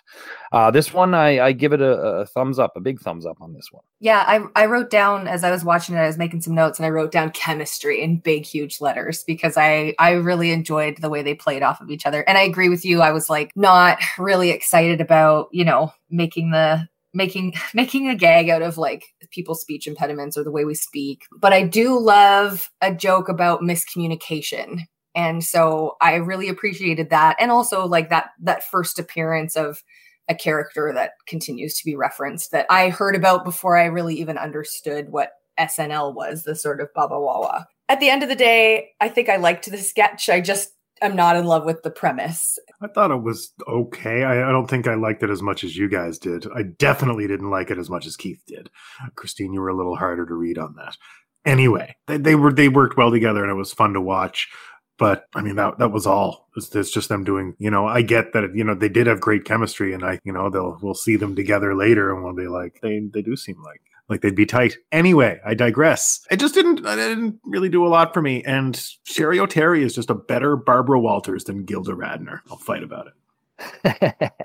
Uh, 0.52 0.72
this 0.72 0.94
one, 0.94 1.14
I, 1.14 1.40
I 1.40 1.52
give 1.52 1.74
it 1.74 1.82
a, 1.82 1.98
a 1.98 2.26
thumbs 2.26 2.58
up, 2.58 2.76
a 2.76 2.82
big 2.82 3.00
thumbs 3.00 3.26
up 3.26 3.38
on 3.42 3.54
this 3.54 3.68
one. 3.72 3.84
Yeah, 4.00 4.24
I, 4.28 4.64
I 4.64 4.66
wrote 4.66 4.90
down 4.90 5.28
as 5.28 5.44
I 5.44 5.52
was 5.52 5.64
watching 5.64 5.96
it, 5.96 6.00
I 6.00 6.08
was 6.08 6.18
making 6.18 6.42
some 6.42 6.56
notes 6.56 6.80
and 6.80 6.86
I 6.86 6.90
wrote 6.90 7.12
down 7.12 7.32
chemistry 7.32 8.02
in 8.02 8.18
big, 8.18 8.46
huge 8.46 8.82
letters 8.82 9.24
because 9.26 9.58
I, 9.58 9.94
I 10.00 10.12
really 10.12 10.52
enjoyed 10.52 10.98
the 10.98 11.10
way 11.10 11.22
they 11.22 11.36
played 11.36 11.64
off 11.64 11.82
of 11.82 11.92
each 11.92 12.06
other. 12.06 12.24
And 12.28 12.38
I 12.38 12.42
agree 12.42 12.70
with 12.70 12.84
you. 12.86 13.02
I 13.02 13.12
was 13.12 13.30
like 13.30 13.52
not 13.56 14.00
really 14.18 14.50
excited 14.50 15.02
about, 15.02 15.50
you 15.52 15.66
know, 15.66 15.94
making 16.10 16.52
the 16.52 16.88
making 17.14 17.54
making 17.74 18.10
a 18.10 18.16
gag 18.16 18.50
out 18.50 18.62
of 18.62 18.78
like 18.78 19.06
people's 19.32 19.62
speech 19.62 19.88
impediments 19.88 20.38
or 20.38 20.44
the 20.44 20.52
way 20.52 20.66
we 20.66 20.76
speak. 20.76 21.24
But 21.38 21.54
i 21.54 21.64
do 21.64 22.00
love 22.00 22.70
a 22.82 22.94
joke 22.94 23.30
about 23.30 23.62
miscommunication. 23.62 24.82
And 25.16 25.44
so 25.44 25.98
i 26.02 26.16
really 26.16 26.50
appreciated 26.50 27.10
that. 27.10 27.36
And 27.40 27.52
also 27.52 27.86
like 27.88 28.10
that 28.10 28.32
that 28.42 28.64
first 28.64 29.00
appearance 29.00 29.56
of 29.56 29.84
a 30.28 30.36
character 30.36 30.92
that 30.94 31.14
continues 31.28 31.76
to 31.76 31.86
be 31.86 31.96
referenced 31.96 32.52
that 32.52 32.68
i 32.70 32.90
heard 32.90 33.16
about 33.16 33.44
before 33.44 33.76
i 33.78 33.86
really 33.86 34.14
even 34.16 34.38
understood 34.38 35.10
what 35.10 35.32
snl 35.60 36.14
was 36.14 36.44
the 36.44 36.56
sort 36.56 36.80
of 36.80 36.88
baba 36.94 37.20
wawa. 37.20 37.68
At 37.90 38.00
the 38.00 38.10
end 38.10 38.22
of 38.22 38.30
the 38.30 38.36
day 38.36 38.92
i 39.02 39.10
think 39.10 39.30
i 39.30 39.38
liked 39.38 39.70
the 39.70 39.78
sketch. 39.78 40.30
I 40.30 40.40
just 40.40 40.70
am 41.02 41.16
not 41.16 41.36
in 41.36 41.46
love 41.46 41.66
with 41.66 41.84
the 41.84 41.92
premise. 41.92 42.58
I 42.82 42.88
thought 42.88 43.12
it 43.12 43.24
was 43.24 43.54
okay. 43.68 44.24
I, 44.24 44.50
I, 44.50 44.52
don't 44.52 44.68
think 44.68 44.88
I 44.88 44.96
liked 44.96 45.24
it 45.24 45.30
as 45.30 45.42
much 45.42 45.64
as 45.64 45.76
you 45.76 45.90
guys 45.90 46.18
did. 46.18 46.48
I 46.56 46.64
definitely 46.64 47.28
didn't 47.28 47.50
like 47.50 47.72
it 47.72 47.78
as 47.78 47.90
much 47.90 48.06
as 48.06 48.16
Keith 48.16 48.42
did. 48.46 48.70
Christine, 49.16 49.54
you 49.54 49.62
were 49.62 49.70
a 49.70 49.78
little 49.78 49.96
harder 49.96 50.26
to 50.26 50.34
read 50.34 50.58
on 50.58 50.76
that. 50.76 50.98
Anyway, 51.46 51.96
they, 52.08 52.18
they 52.18 52.36
were 52.36 52.54
they 52.54 52.68
worked 52.68 52.98
well 52.98 53.12
together 53.12 53.44
and 53.44 53.52
it 53.52 53.56
was 53.56 53.74
fun 53.74 53.94
to 53.94 54.02
watch. 54.02 54.50
But 54.98 55.26
I 55.34 55.42
mean 55.42 55.56
that 55.56 55.80
that 55.80 55.94
was 55.94 56.06
all. 56.06 56.50
It's, 56.58 56.76
it's 56.76 56.92
just 56.92 57.08
them 57.08 57.24
doing. 57.24 57.56
You 57.58 57.72
know, 57.72 57.88
I 57.88 58.02
get 58.02 58.34
that. 58.34 58.54
You 58.54 58.66
know, 58.66 58.76
they 58.76 58.90
did 58.90 59.08
have 59.08 59.22
great 59.22 59.46
chemistry, 59.46 59.94
and 59.94 60.04
I, 60.04 60.20
you 60.26 60.34
know, 60.34 60.50
they'll 60.50 60.78
we'll 60.82 60.94
see 60.94 61.16
them 61.16 61.38
together 61.38 61.74
later, 61.74 62.14
and 62.14 62.22
we'll 62.22 62.36
be 62.36 62.48
like, 62.48 62.80
they 62.82 63.00
they 63.14 63.22
do 63.22 63.38
seem 63.38 63.64
like 63.64 63.82
like 64.10 64.22
they'd 64.22 64.36
be 64.36 64.46
tight. 64.46 64.76
Anyway, 64.92 65.40
I 65.46 65.54
digress. 65.54 66.20
It 66.32 66.40
just 66.40 66.54
didn't 66.54 66.80
it 66.80 66.96
didn't 66.96 67.40
really 67.46 67.70
do 67.70 67.86
a 67.86 67.90
lot 67.90 68.14
for 68.14 68.22
me. 68.22 68.44
And 68.44 68.76
Cheri 69.06 69.38
Oteri 69.38 69.82
is 69.82 69.96
just 69.96 70.10
a 70.10 70.16
better 70.16 70.56
Barbara 70.56 71.00
Walters 71.00 71.44
than 71.44 71.64
Gilda 71.64 71.94
Radner. 71.94 72.40
I'll 72.50 72.58
fight 72.58 72.84
about 72.84 73.08
it. 73.08 73.14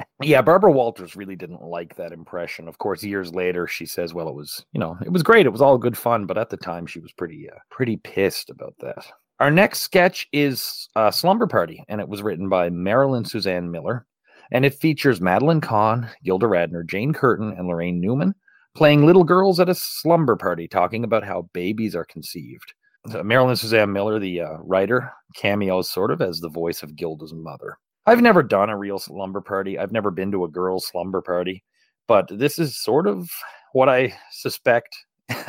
yeah, 0.22 0.42
Barbara 0.42 0.72
Walters 0.72 1.16
really 1.16 1.36
didn't 1.36 1.62
like 1.62 1.96
that 1.96 2.12
impression. 2.12 2.68
Of 2.68 2.78
course, 2.78 3.02
years 3.04 3.32
later, 3.32 3.66
she 3.66 3.86
says, 3.86 4.12
"Well, 4.12 4.28
it 4.28 4.34
was, 4.34 4.64
you 4.72 4.80
know, 4.80 4.98
it 5.04 5.12
was 5.12 5.22
great. 5.22 5.46
It 5.46 5.52
was 5.52 5.62
all 5.62 5.78
good 5.78 5.96
fun." 5.96 6.26
But 6.26 6.38
at 6.38 6.50
the 6.50 6.56
time, 6.56 6.86
she 6.86 7.00
was 7.00 7.12
pretty, 7.12 7.48
uh, 7.48 7.58
pretty 7.70 7.96
pissed 7.96 8.50
about 8.50 8.74
that. 8.80 9.06
Our 9.40 9.50
next 9.50 9.80
sketch 9.80 10.28
is 10.32 10.88
uh, 10.96 11.10
Slumber 11.10 11.46
Party, 11.46 11.84
and 11.88 12.00
it 12.00 12.08
was 12.08 12.22
written 12.22 12.48
by 12.48 12.70
Marilyn 12.70 13.24
Suzanne 13.24 13.70
Miller, 13.70 14.06
and 14.50 14.64
it 14.64 14.74
features 14.74 15.20
Madeline 15.20 15.60
Kahn, 15.60 16.10
Gilda 16.24 16.46
Radner, 16.46 16.86
Jane 16.86 17.12
Curtin, 17.12 17.54
and 17.56 17.68
Laraine 17.68 18.00
Newman 18.00 18.34
playing 18.74 19.06
little 19.06 19.24
girls 19.24 19.60
at 19.60 19.68
a 19.68 19.74
slumber 19.74 20.36
party, 20.36 20.66
talking 20.68 21.04
about 21.04 21.24
how 21.24 21.48
babies 21.52 21.94
are 21.94 22.04
conceived. 22.04 22.74
So 23.10 23.22
Marilyn 23.22 23.56
Suzanne 23.56 23.92
Miller, 23.92 24.18
the 24.18 24.40
uh, 24.40 24.56
writer, 24.62 25.12
cameos 25.36 25.90
sort 25.90 26.10
of 26.10 26.22
as 26.22 26.40
the 26.40 26.48
voice 26.48 26.82
of 26.82 26.96
Gilda's 26.96 27.34
mother. 27.34 27.76
I've 28.06 28.22
never 28.22 28.42
done 28.42 28.70
a 28.70 28.76
real 28.76 28.98
slumber 28.98 29.40
party. 29.40 29.78
I've 29.78 29.92
never 29.92 30.10
been 30.10 30.32
to 30.32 30.44
a 30.44 30.48
girl's 30.48 30.86
slumber 30.86 31.22
party, 31.22 31.64
but 32.06 32.28
this 32.30 32.58
is 32.58 32.82
sort 32.82 33.06
of 33.06 33.30
what 33.72 33.88
I 33.88 34.14
suspect 34.30 34.96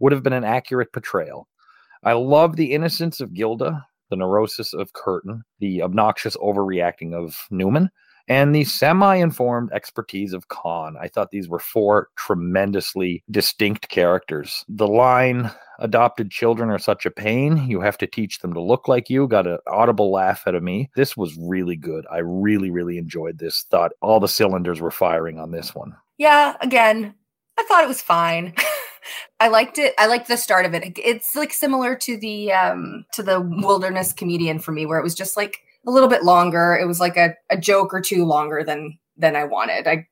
would 0.00 0.12
have 0.12 0.22
been 0.22 0.32
an 0.32 0.44
accurate 0.44 0.92
portrayal. 0.92 1.48
I 2.04 2.12
love 2.12 2.56
the 2.56 2.72
innocence 2.72 3.20
of 3.20 3.34
Gilda, 3.34 3.84
the 4.10 4.16
neurosis 4.16 4.72
of 4.72 4.92
Curtin, 4.92 5.42
the 5.58 5.82
obnoxious 5.82 6.36
overreacting 6.36 7.14
of 7.14 7.36
Newman, 7.50 7.90
and 8.28 8.54
the 8.54 8.64
semi 8.64 9.16
informed 9.16 9.70
expertise 9.72 10.32
of 10.32 10.48
Kahn. 10.48 10.96
I 11.00 11.08
thought 11.08 11.30
these 11.30 11.48
were 11.48 11.58
four 11.58 12.08
tremendously 12.16 13.22
distinct 13.30 13.88
characters. 13.88 14.64
The 14.68 14.88
line, 14.88 15.50
adopted 15.78 16.30
children 16.30 16.70
are 16.70 16.78
such 16.78 17.06
a 17.06 17.10
pain. 17.10 17.68
You 17.68 17.80
have 17.80 17.98
to 17.98 18.06
teach 18.06 18.40
them 18.40 18.54
to 18.54 18.60
look 18.60 18.88
like 18.88 19.10
you. 19.10 19.28
Got 19.28 19.46
an 19.46 19.58
audible 19.66 20.10
laugh 20.10 20.46
out 20.46 20.54
of 20.54 20.62
me. 20.62 20.90
This 20.96 21.16
was 21.16 21.36
really 21.38 21.76
good. 21.76 22.06
I 22.10 22.18
really, 22.18 22.70
really 22.70 22.98
enjoyed 22.98 23.38
this. 23.38 23.64
Thought 23.70 23.92
all 24.00 24.20
the 24.20 24.28
cylinders 24.28 24.80
were 24.80 24.90
firing 24.90 25.38
on 25.38 25.50
this 25.50 25.74
one. 25.74 25.96
Yeah, 26.18 26.56
again, 26.60 27.14
I 27.58 27.64
thought 27.64 27.84
it 27.84 27.88
was 27.88 28.02
fine. 28.02 28.54
I 29.40 29.48
liked 29.48 29.78
it. 29.78 29.94
I 29.98 30.06
liked 30.06 30.28
the 30.28 30.36
start 30.36 30.64
of 30.64 30.74
it. 30.74 30.98
It's 30.98 31.36
like 31.36 31.52
similar 31.52 31.94
to 31.96 32.16
the 32.16 32.52
um 32.52 33.04
to 33.12 33.22
the 33.22 33.40
wilderness 33.40 34.12
comedian 34.12 34.58
for 34.58 34.72
me, 34.72 34.86
where 34.86 34.98
it 34.98 35.04
was 35.04 35.14
just 35.14 35.36
like 35.36 35.60
a 35.86 35.90
little 35.90 36.08
bit 36.08 36.24
longer. 36.24 36.78
It 36.80 36.86
was 36.86 37.00
like 37.00 37.16
a, 37.16 37.34
a 37.50 37.56
joke 37.56 37.94
or 37.94 38.00
two 38.00 38.24
longer 38.24 38.64
than 38.64 38.98
than 39.16 39.36
I 39.36 39.44
wanted. 39.44 39.86
I 39.86 40.06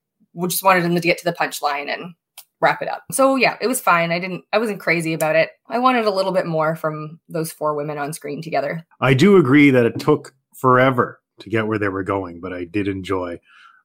just 0.46 0.62
wanted 0.62 0.84
them 0.84 0.94
to 0.94 1.00
get 1.00 1.18
to 1.18 1.24
the 1.24 1.32
punchline 1.32 1.92
and 1.92 2.14
wrap 2.60 2.80
it 2.80 2.88
up. 2.88 3.02
So 3.12 3.36
yeah, 3.36 3.56
it 3.60 3.66
was 3.66 3.80
fine. 3.80 4.10
I 4.10 4.18
didn't 4.18 4.44
I 4.52 4.58
wasn't 4.58 4.80
crazy 4.80 5.12
about 5.12 5.36
it. 5.36 5.50
I 5.68 5.78
wanted 5.78 6.06
a 6.06 6.10
little 6.10 6.32
bit 6.32 6.46
more 6.46 6.76
from 6.76 7.20
those 7.28 7.52
four 7.52 7.74
women 7.74 7.98
on 7.98 8.12
screen 8.12 8.40
together. 8.42 8.84
I 9.00 9.14
do 9.14 9.36
agree 9.36 9.70
that 9.70 9.86
it 9.86 10.00
took 10.00 10.34
forever 10.54 11.20
to 11.40 11.50
get 11.50 11.66
where 11.66 11.78
they 11.78 11.88
were 11.88 12.04
going, 12.04 12.40
but 12.40 12.52
I 12.52 12.64
did 12.64 12.88
enjoy 12.88 13.40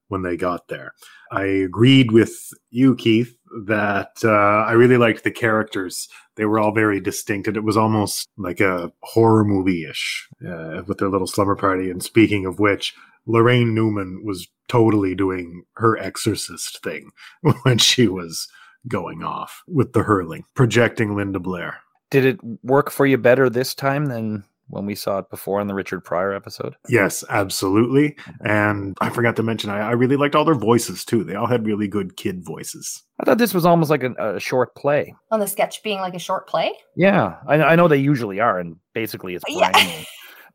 when 0.07 0.21
they 0.23 0.37
got 0.37 0.67
there. 0.67 0.93
I 1.31 1.43
agreed 1.43 2.11
with 2.11 2.35
you, 2.71 2.95
Keith, 2.95 3.35
that 3.65 4.17
uh, 4.23 4.29
I 4.29 4.73
really 4.73 4.97
liked 4.97 5.23
the 5.23 5.31
characters. 5.31 6.07
They 6.35 6.45
were 6.45 6.59
all 6.59 6.71
very 6.71 6.99
distinct 6.99 7.47
and 7.47 7.57
it 7.57 7.63
was 7.63 7.77
almost 7.77 8.27
like 8.37 8.59
a 8.59 8.91
horror 9.01 9.43
movie-ish 9.43 10.27
uh, 10.47 10.83
with 10.87 10.97
their 10.99 11.09
little 11.09 11.27
slumber 11.27 11.55
party. 11.55 11.89
And 11.89 12.01
speaking 12.01 12.45
of 12.45 12.59
which 12.59 12.93
Laraine 13.27 13.73
newman 13.73 14.23
was 14.25 14.47
totally 14.67 15.15
doing 15.15 15.63
her 15.73 15.97
exorcist 15.97 16.81
thing 16.83 17.11
when 17.63 17.77
she 17.77 18.07
was 18.07 18.47
going 18.87 19.23
off 19.23 19.61
with 19.67 19.93
the 19.93 20.03
hurling 20.03 20.45
projecting 20.55 21.15
linda 21.15 21.39
blair. 21.39 21.79
Did 22.09 22.25
it 22.25 22.39
work 22.63 22.89
for 22.89 23.05
you 23.05 23.17
better 23.17 23.49
this 23.49 23.75
time 23.75 24.07
than 24.07 24.43
when 24.69 24.85
we 24.85 24.95
saw 24.95 25.19
it 25.19 25.29
before 25.29 25.59
in 25.59 25.67
the 25.67 25.73
Richard 25.73 26.01
Pryor 26.01 26.33
episode? 26.33 26.75
Yes, 26.87 27.23
absolutely. 27.29 28.15
And 28.41 28.95
I 29.01 29.09
forgot 29.09 29.35
to 29.37 29.43
mention, 29.43 29.69
I, 29.69 29.79
I 29.79 29.91
really 29.91 30.15
liked 30.15 30.35
all 30.35 30.45
their 30.45 30.55
voices 30.55 31.03
too. 31.03 31.23
They 31.23 31.35
all 31.35 31.47
had 31.47 31.65
really 31.65 31.87
good 31.87 32.15
kid 32.15 32.43
voices. 32.43 33.03
I 33.19 33.25
thought 33.25 33.37
this 33.37 33.53
was 33.53 33.65
almost 33.65 33.89
like 33.89 34.03
a, 34.03 34.35
a 34.35 34.39
short 34.39 34.75
play. 34.75 35.13
On 35.31 35.39
the 35.39 35.47
sketch 35.47 35.83
being 35.83 35.99
like 35.99 36.13
a 36.13 36.19
short 36.19 36.47
play? 36.47 36.71
Yeah, 36.95 37.37
I, 37.47 37.55
I 37.55 37.75
know 37.75 37.87
they 37.87 37.97
usually 37.97 38.39
are, 38.39 38.59
and 38.59 38.77
basically 38.93 39.35
it's 39.35 39.43
yeah. 39.49 39.71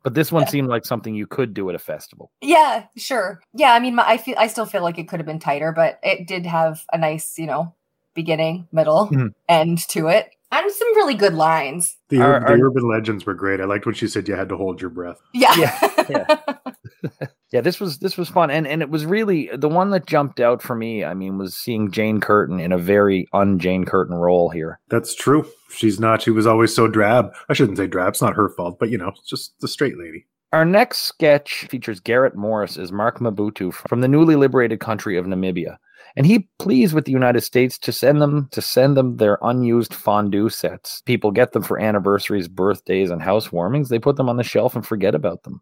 but 0.03 0.13
this 0.13 0.31
one 0.31 0.43
yeah. 0.43 0.49
seemed 0.49 0.67
like 0.69 0.85
something 0.85 1.13
you 1.13 1.27
could 1.27 1.53
do 1.53 1.69
at 1.69 1.75
a 1.75 1.79
festival. 1.79 2.31
Yeah, 2.41 2.85
sure. 2.97 3.41
Yeah, 3.53 3.73
I 3.73 3.79
mean, 3.79 3.95
my, 3.95 4.07
I 4.07 4.17
feel 4.17 4.35
I 4.37 4.47
still 4.47 4.65
feel 4.65 4.81
like 4.81 4.97
it 4.97 5.07
could 5.07 5.19
have 5.19 5.27
been 5.27 5.39
tighter, 5.39 5.71
but 5.71 5.99
it 6.01 6.27
did 6.27 6.45
have 6.45 6.83
a 6.91 6.97
nice, 6.97 7.37
you 7.37 7.45
know, 7.45 7.75
beginning, 8.13 8.67
middle, 8.71 9.07
mm-hmm. 9.07 9.27
end 9.47 9.79
to 9.89 10.07
it 10.07 10.34
and 10.63 10.71
some 10.71 10.95
really 10.95 11.13
good 11.13 11.33
lines. 11.33 11.95
The, 12.09 12.21
our, 12.21 12.39
the 12.39 12.47
our, 12.47 12.67
urban 12.67 12.89
legends 12.89 13.25
were 13.25 13.33
great. 13.33 13.59
I 13.59 13.65
liked 13.65 13.85
when 13.85 13.95
she 13.95 14.07
said 14.07 14.27
you 14.27 14.35
had 14.35 14.49
to 14.49 14.57
hold 14.57 14.81
your 14.81 14.89
breath. 14.89 15.19
Yeah. 15.33 15.55
Yeah. 15.55 15.91
Yeah. 16.07 16.37
yeah. 17.51 17.61
this 17.61 17.79
was 17.79 17.97
this 17.97 18.15
was 18.15 18.29
fun. 18.29 18.51
And 18.51 18.67
and 18.67 18.83
it 18.83 18.91
was 18.91 19.07
really 19.07 19.49
the 19.55 19.67
one 19.67 19.89
that 19.89 20.05
jumped 20.05 20.39
out 20.39 20.61
for 20.61 20.75
me, 20.75 21.03
I 21.03 21.15
mean, 21.15 21.39
was 21.39 21.55
seeing 21.55 21.89
Jane 21.89 22.21
Curtin 22.21 22.59
in 22.59 22.71
a 22.71 22.77
very 22.77 23.27
un 23.33 23.57
Jane 23.57 23.85
Curtin 23.85 24.13
role 24.13 24.49
here. 24.49 24.79
That's 24.89 25.15
true. 25.15 25.47
She's 25.71 25.99
not, 25.99 26.21
she 26.21 26.29
was 26.29 26.45
always 26.45 26.75
so 26.75 26.87
drab. 26.87 27.33
I 27.49 27.53
shouldn't 27.53 27.79
say 27.79 27.87
drab, 27.87 28.09
it's 28.09 28.21
not 28.21 28.35
her 28.35 28.49
fault, 28.49 28.77
but 28.79 28.89
you 28.89 28.99
know, 28.99 29.07
it's 29.07 29.27
just 29.27 29.59
the 29.61 29.67
straight 29.67 29.97
lady. 29.97 30.27
Our 30.53 30.63
next 30.63 30.99
sketch 30.99 31.65
features 31.69 31.99
Garrett 31.99 32.35
Morris 32.35 32.77
as 32.77 32.91
Mark 32.91 33.19
Mabutu 33.19 33.73
from 33.73 34.01
the 34.01 34.07
newly 34.07 34.35
liberated 34.35 34.79
country 34.79 35.17
of 35.17 35.25
Namibia 35.25 35.77
and 36.15 36.25
he 36.25 36.47
pleads 36.59 36.93
with 36.93 37.05
the 37.05 37.11
United 37.11 37.41
States 37.41 37.77
to 37.79 37.91
send 37.91 38.21
them 38.21 38.47
to 38.51 38.61
send 38.61 38.95
them 38.95 39.17
their 39.17 39.37
unused 39.41 39.93
fondue 39.93 40.49
sets. 40.49 41.01
People 41.05 41.31
get 41.31 41.51
them 41.51 41.63
for 41.63 41.79
anniversaries, 41.79 42.47
birthdays, 42.47 43.09
and 43.09 43.21
housewarmings. 43.21 43.89
They 43.89 43.99
put 43.99 44.15
them 44.15 44.29
on 44.29 44.37
the 44.37 44.43
shelf 44.43 44.75
and 44.75 44.85
forget 44.85 45.15
about 45.15 45.43
them. 45.43 45.61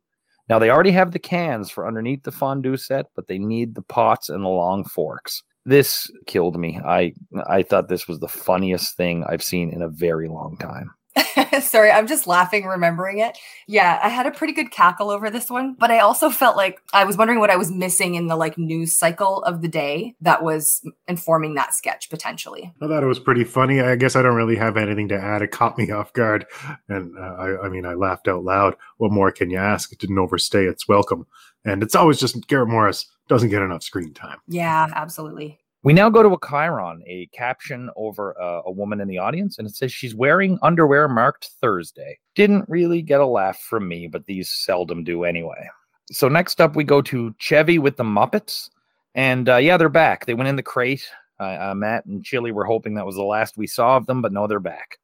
Now 0.50 0.60
they 0.60 0.70
already 0.70 0.92
have 0.92 1.12
the 1.12 1.20
cans 1.20 1.70
for 1.70 1.88
underneath 1.88 2.24
the 2.24 2.32
fondue 2.32 2.78
set, 2.78 3.08
but 3.16 3.28
they 3.28 3.40
need 3.40 3.76
the 3.76 3.82
pots 3.82 4.30
and 4.30 4.44
the 4.44 4.50
long 4.50 4.84
forks. 4.84 5.42
This 5.66 6.12
killed 6.28 6.60
me. 6.60 6.80
I 6.86 7.14
I 7.48 7.64
thought 7.64 7.88
this 7.88 8.08
was 8.08 8.20
the 8.20 8.28
funniest 8.28 8.98
thing 8.98 9.24
I've 9.28 9.44
seen 9.44 9.72
in 9.72 9.82
a 9.82 9.90
very 9.90 10.28
long 10.28 10.58
time. 10.60 10.92
Sorry, 11.62 11.92
I'm 11.92 12.08
just 12.08 12.28
laughing 12.28 12.66
remembering 12.66 13.20
it. 13.20 13.38
Yeah, 13.68 14.00
I 14.02 14.10
had 14.10 14.26
a 14.26 14.32
pretty 14.32 14.54
good 14.54 14.72
cackle 14.72 15.10
over 15.10 15.30
this 15.30 15.50
one, 15.50 15.76
but 15.78 15.92
I 15.92 16.00
also 16.00 16.30
felt 16.30 16.58
like 16.58 16.82
I 16.94 17.04
was 17.04 17.18
wondering 17.18 17.40
what 17.40 17.50
I 17.50 17.56
was 17.56 17.72
missing 17.72 18.16
in 18.16 18.28
the 18.28 18.36
like 18.36 18.58
news 18.58 18.96
cycle 18.96 19.44
of 19.44 19.62
the 19.62 19.68
day 19.68 20.16
that 20.22 20.44
was 20.44 20.88
informing 21.08 21.56
that 21.56 21.74
sketch 21.74 22.10
potentially. 22.10 22.74
I 22.82 22.88
thought 22.88 23.04
it 23.04 23.08
was 23.08 23.20
pretty 23.20 23.44
funny. 23.44 23.82
I 23.82 23.96
guess 23.96 24.16
I 24.16 24.22
don't 24.22 24.36
really 24.36 24.56
have 24.56 24.78
anything 24.78 25.08
to 25.10 25.20
add. 25.20 25.42
It 25.42 25.52
caught 25.52 25.78
me 25.78 25.92
off 25.92 26.14
guard, 26.14 26.46
and 26.90 27.18
uh, 27.18 27.22
I, 27.22 27.66
I 27.66 27.70
mean, 27.70 27.86
I 27.86 27.94
laughed 27.94 28.28
out 28.28 28.44
loud. 28.44 28.76
What 28.98 29.12
more 29.12 29.32
can 29.32 29.50
you 29.50 29.58
ask? 29.58 29.92
It 29.92 30.00
didn't 30.00 30.20
overstay 30.20 30.66
its 30.66 30.88
welcome, 30.88 31.28
and 31.64 31.84
it's 31.84 31.96
always 31.96 32.20
just 32.20 32.48
Garrett 32.48 32.70
Morris 32.70 33.08
doesn't 33.28 33.50
get 33.50 33.62
enough 33.62 33.84
screen 33.84 34.14
time. 34.14 34.40
Yeah, 34.48 34.88
absolutely. 34.94 35.60
We 35.84 35.92
now 35.92 36.10
go 36.10 36.24
to 36.24 36.34
a 36.34 36.48
Chiron, 36.48 37.04
a 37.06 37.26
caption 37.34 37.90
over 37.98 38.32
a 38.66 38.72
woman 38.72 39.02
in 39.02 39.10
the 39.10 39.18
audience, 39.18 39.58
and 39.58 39.68
it 39.68 39.76
says 39.76 39.92
she's 39.92 40.16
wearing 40.16 40.58
underwear 40.62 41.10
marked 41.10 41.50
Thursday. 41.60 42.18
Didn't 42.36 42.70
really 42.70 43.02
get 43.02 43.20
a 43.20 43.26
laugh 43.26 43.60
from 43.60 43.90
me, 43.90 44.08
but 44.08 44.26
these 44.26 44.50
seldom 44.50 45.04
do 45.04 45.26
anyway. 45.26 45.70
So 46.10 46.30
next 46.30 46.62
up, 46.62 46.78
we 46.78 46.86
go 46.86 47.02
to 47.02 47.36
Chevy 47.38 47.80
with 47.80 47.98
the 47.98 48.04
Muppets, 48.06 48.70
and 49.14 49.50
uh, 49.50 49.58
yeah, 49.58 49.76
they're 49.76 49.90
back. 49.90 50.26
They 50.26 50.34
went 50.34 50.48
in 50.48 50.56
the 50.56 50.64
crate. 50.64 51.06
Uh, 51.38 51.74
Matt 51.76 52.06
and 52.06 52.24
Chili 52.24 52.54
were 52.54 52.64
hoping 52.64 52.94
that 52.94 53.06
was 53.06 53.16
the 53.16 53.24
last 53.24 53.58
we 53.58 53.68
saw 53.68 53.98
of 53.98 54.06
them, 54.06 54.22
but 54.22 54.32
no, 54.32 54.48
they're 54.48 54.62
back. 54.62 54.98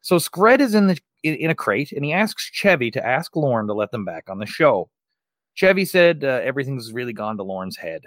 So 0.00 0.16
Scred 0.16 0.58
is 0.58 0.74
in 0.74 0.88
the 0.88 0.98
in, 1.22 1.34
in 1.36 1.50
a 1.50 1.54
crate, 1.54 1.92
and 1.92 2.04
he 2.04 2.12
asks 2.12 2.50
Chevy 2.52 2.90
to 2.90 3.06
ask 3.06 3.36
Lorne 3.36 3.68
to 3.68 3.72
let 3.72 3.92
them 3.92 4.04
back 4.04 4.28
on 4.28 4.38
the 4.38 4.46
show. 4.46 4.90
Chevy 5.54 5.84
said 5.84 6.24
uh, 6.24 6.40
everything's 6.42 6.92
really 6.92 7.12
gone 7.12 7.36
to 7.36 7.44
Lorne's 7.44 7.76
head. 7.76 8.02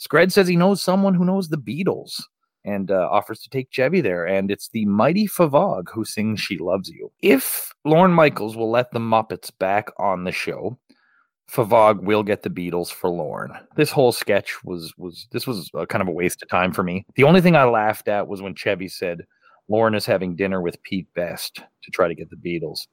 Scred 0.00 0.32
says 0.32 0.48
he 0.48 0.56
knows 0.56 0.82
someone 0.82 1.14
who 1.14 1.24
knows 1.24 1.48
the 1.48 1.58
Beatles 1.58 2.22
and 2.64 2.90
uh, 2.90 3.08
offers 3.10 3.40
to 3.40 3.50
take 3.50 3.70
Chevy 3.70 4.00
there. 4.00 4.26
And 4.26 4.50
it's 4.50 4.68
the 4.68 4.86
mighty 4.86 5.26
Favog 5.26 5.88
who 5.92 6.04
sings 6.04 6.40
She 6.40 6.58
Loves 6.58 6.88
You. 6.88 7.12
If 7.22 7.72
Lorne 7.84 8.12
Michaels 8.12 8.56
will 8.56 8.70
let 8.70 8.92
the 8.92 8.98
Muppets 8.98 9.50
back 9.58 9.88
on 9.98 10.24
the 10.24 10.32
show, 10.32 10.78
Favog 11.50 12.02
will 12.02 12.22
get 12.22 12.42
the 12.42 12.50
Beatles 12.50 12.90
for 12.90 13.10
Lorne. 13.10 13.52
This 13.76 13.90
whole 13.90 14.12
sketch 14.12 14.62
was 14.64 14.94
was 14.96 15.26
this 15.32 15.46
was 15.46 15.70
a 15.74 15.86
kind 15.86 16.00
of 16.00 16.08
a 16.08 16.12
waste 16.12 16.42
of 16.42 16.48
time 16.48 16.72
for 16.72 16.82
me. 16.82 17.04
The 17.16 17.24
only 17.24 17.40
thing 17.40 17.56
I 17.56 17.64
laughed 17.64 18.08
at 18.08 18.28
was 18.28 18.40
when 18.40 18.54
Chevy 18.54 18.88
said 18.88 19.26
Lorne 19.68 19.94
is 19.94 20.06
having 20.06 20.36
dinner 20.36 20.60
with 20.60 20.82
Pete 20.82 21.12
Best 21.14 21.56
to 21.56 21.90
try 21.90 22.08
to 22.08 22.14
get 22.14 22.30
the 22.30 22.36
Beatles. 22.36 22.86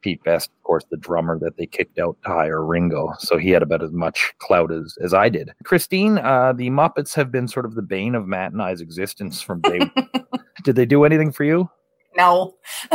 Pete 0.00 0.22
Best, 0.24 0.50
of 0.50 0.62
course, 0.62 0.84
the 0.90 0.96
drummer 0.96 1.38
that 1.38 1.56
they 1.56 1.66
kicked 1.66 1.98
out 1.98 2.16
to 2.24 2.28
hire 2.28 2.64
Ringo. 2.64 3.12
So 3.18 3.38
he 3.38 3.50
had 3.50 3.62
about 3.62 3.82
as 3.82 3.92
much 3.92 4.32
clout 4.38 4.72
as, 4.72 4.96
as 5.02 5.14
I 5.14 5.28
did. 5.28 5.52
Christine, 5.64 6.18
uh, 6.18 6.52
the 6.52 6.70
Muppets 6.70 7.14
have 7.14 7.30
been 7.30 7.48
sort 7.48 7.66
of 7.66 7.74
the 7.74 7.82
bane 7.82 8.14
of 8.14 8.26
Matt 8.26 8.52
and 8.52 8.62
I's 8.62 8.80
existence 8.80 9.40
from 9.40 9.60
day. 9.60 9.80
did 10.64 10.76
they 10.76 10.86
do 10.86 11.04
anything 11.04 11.32
for 11.32 11.44
you? 11.44 11.70
No. 12.16 12.56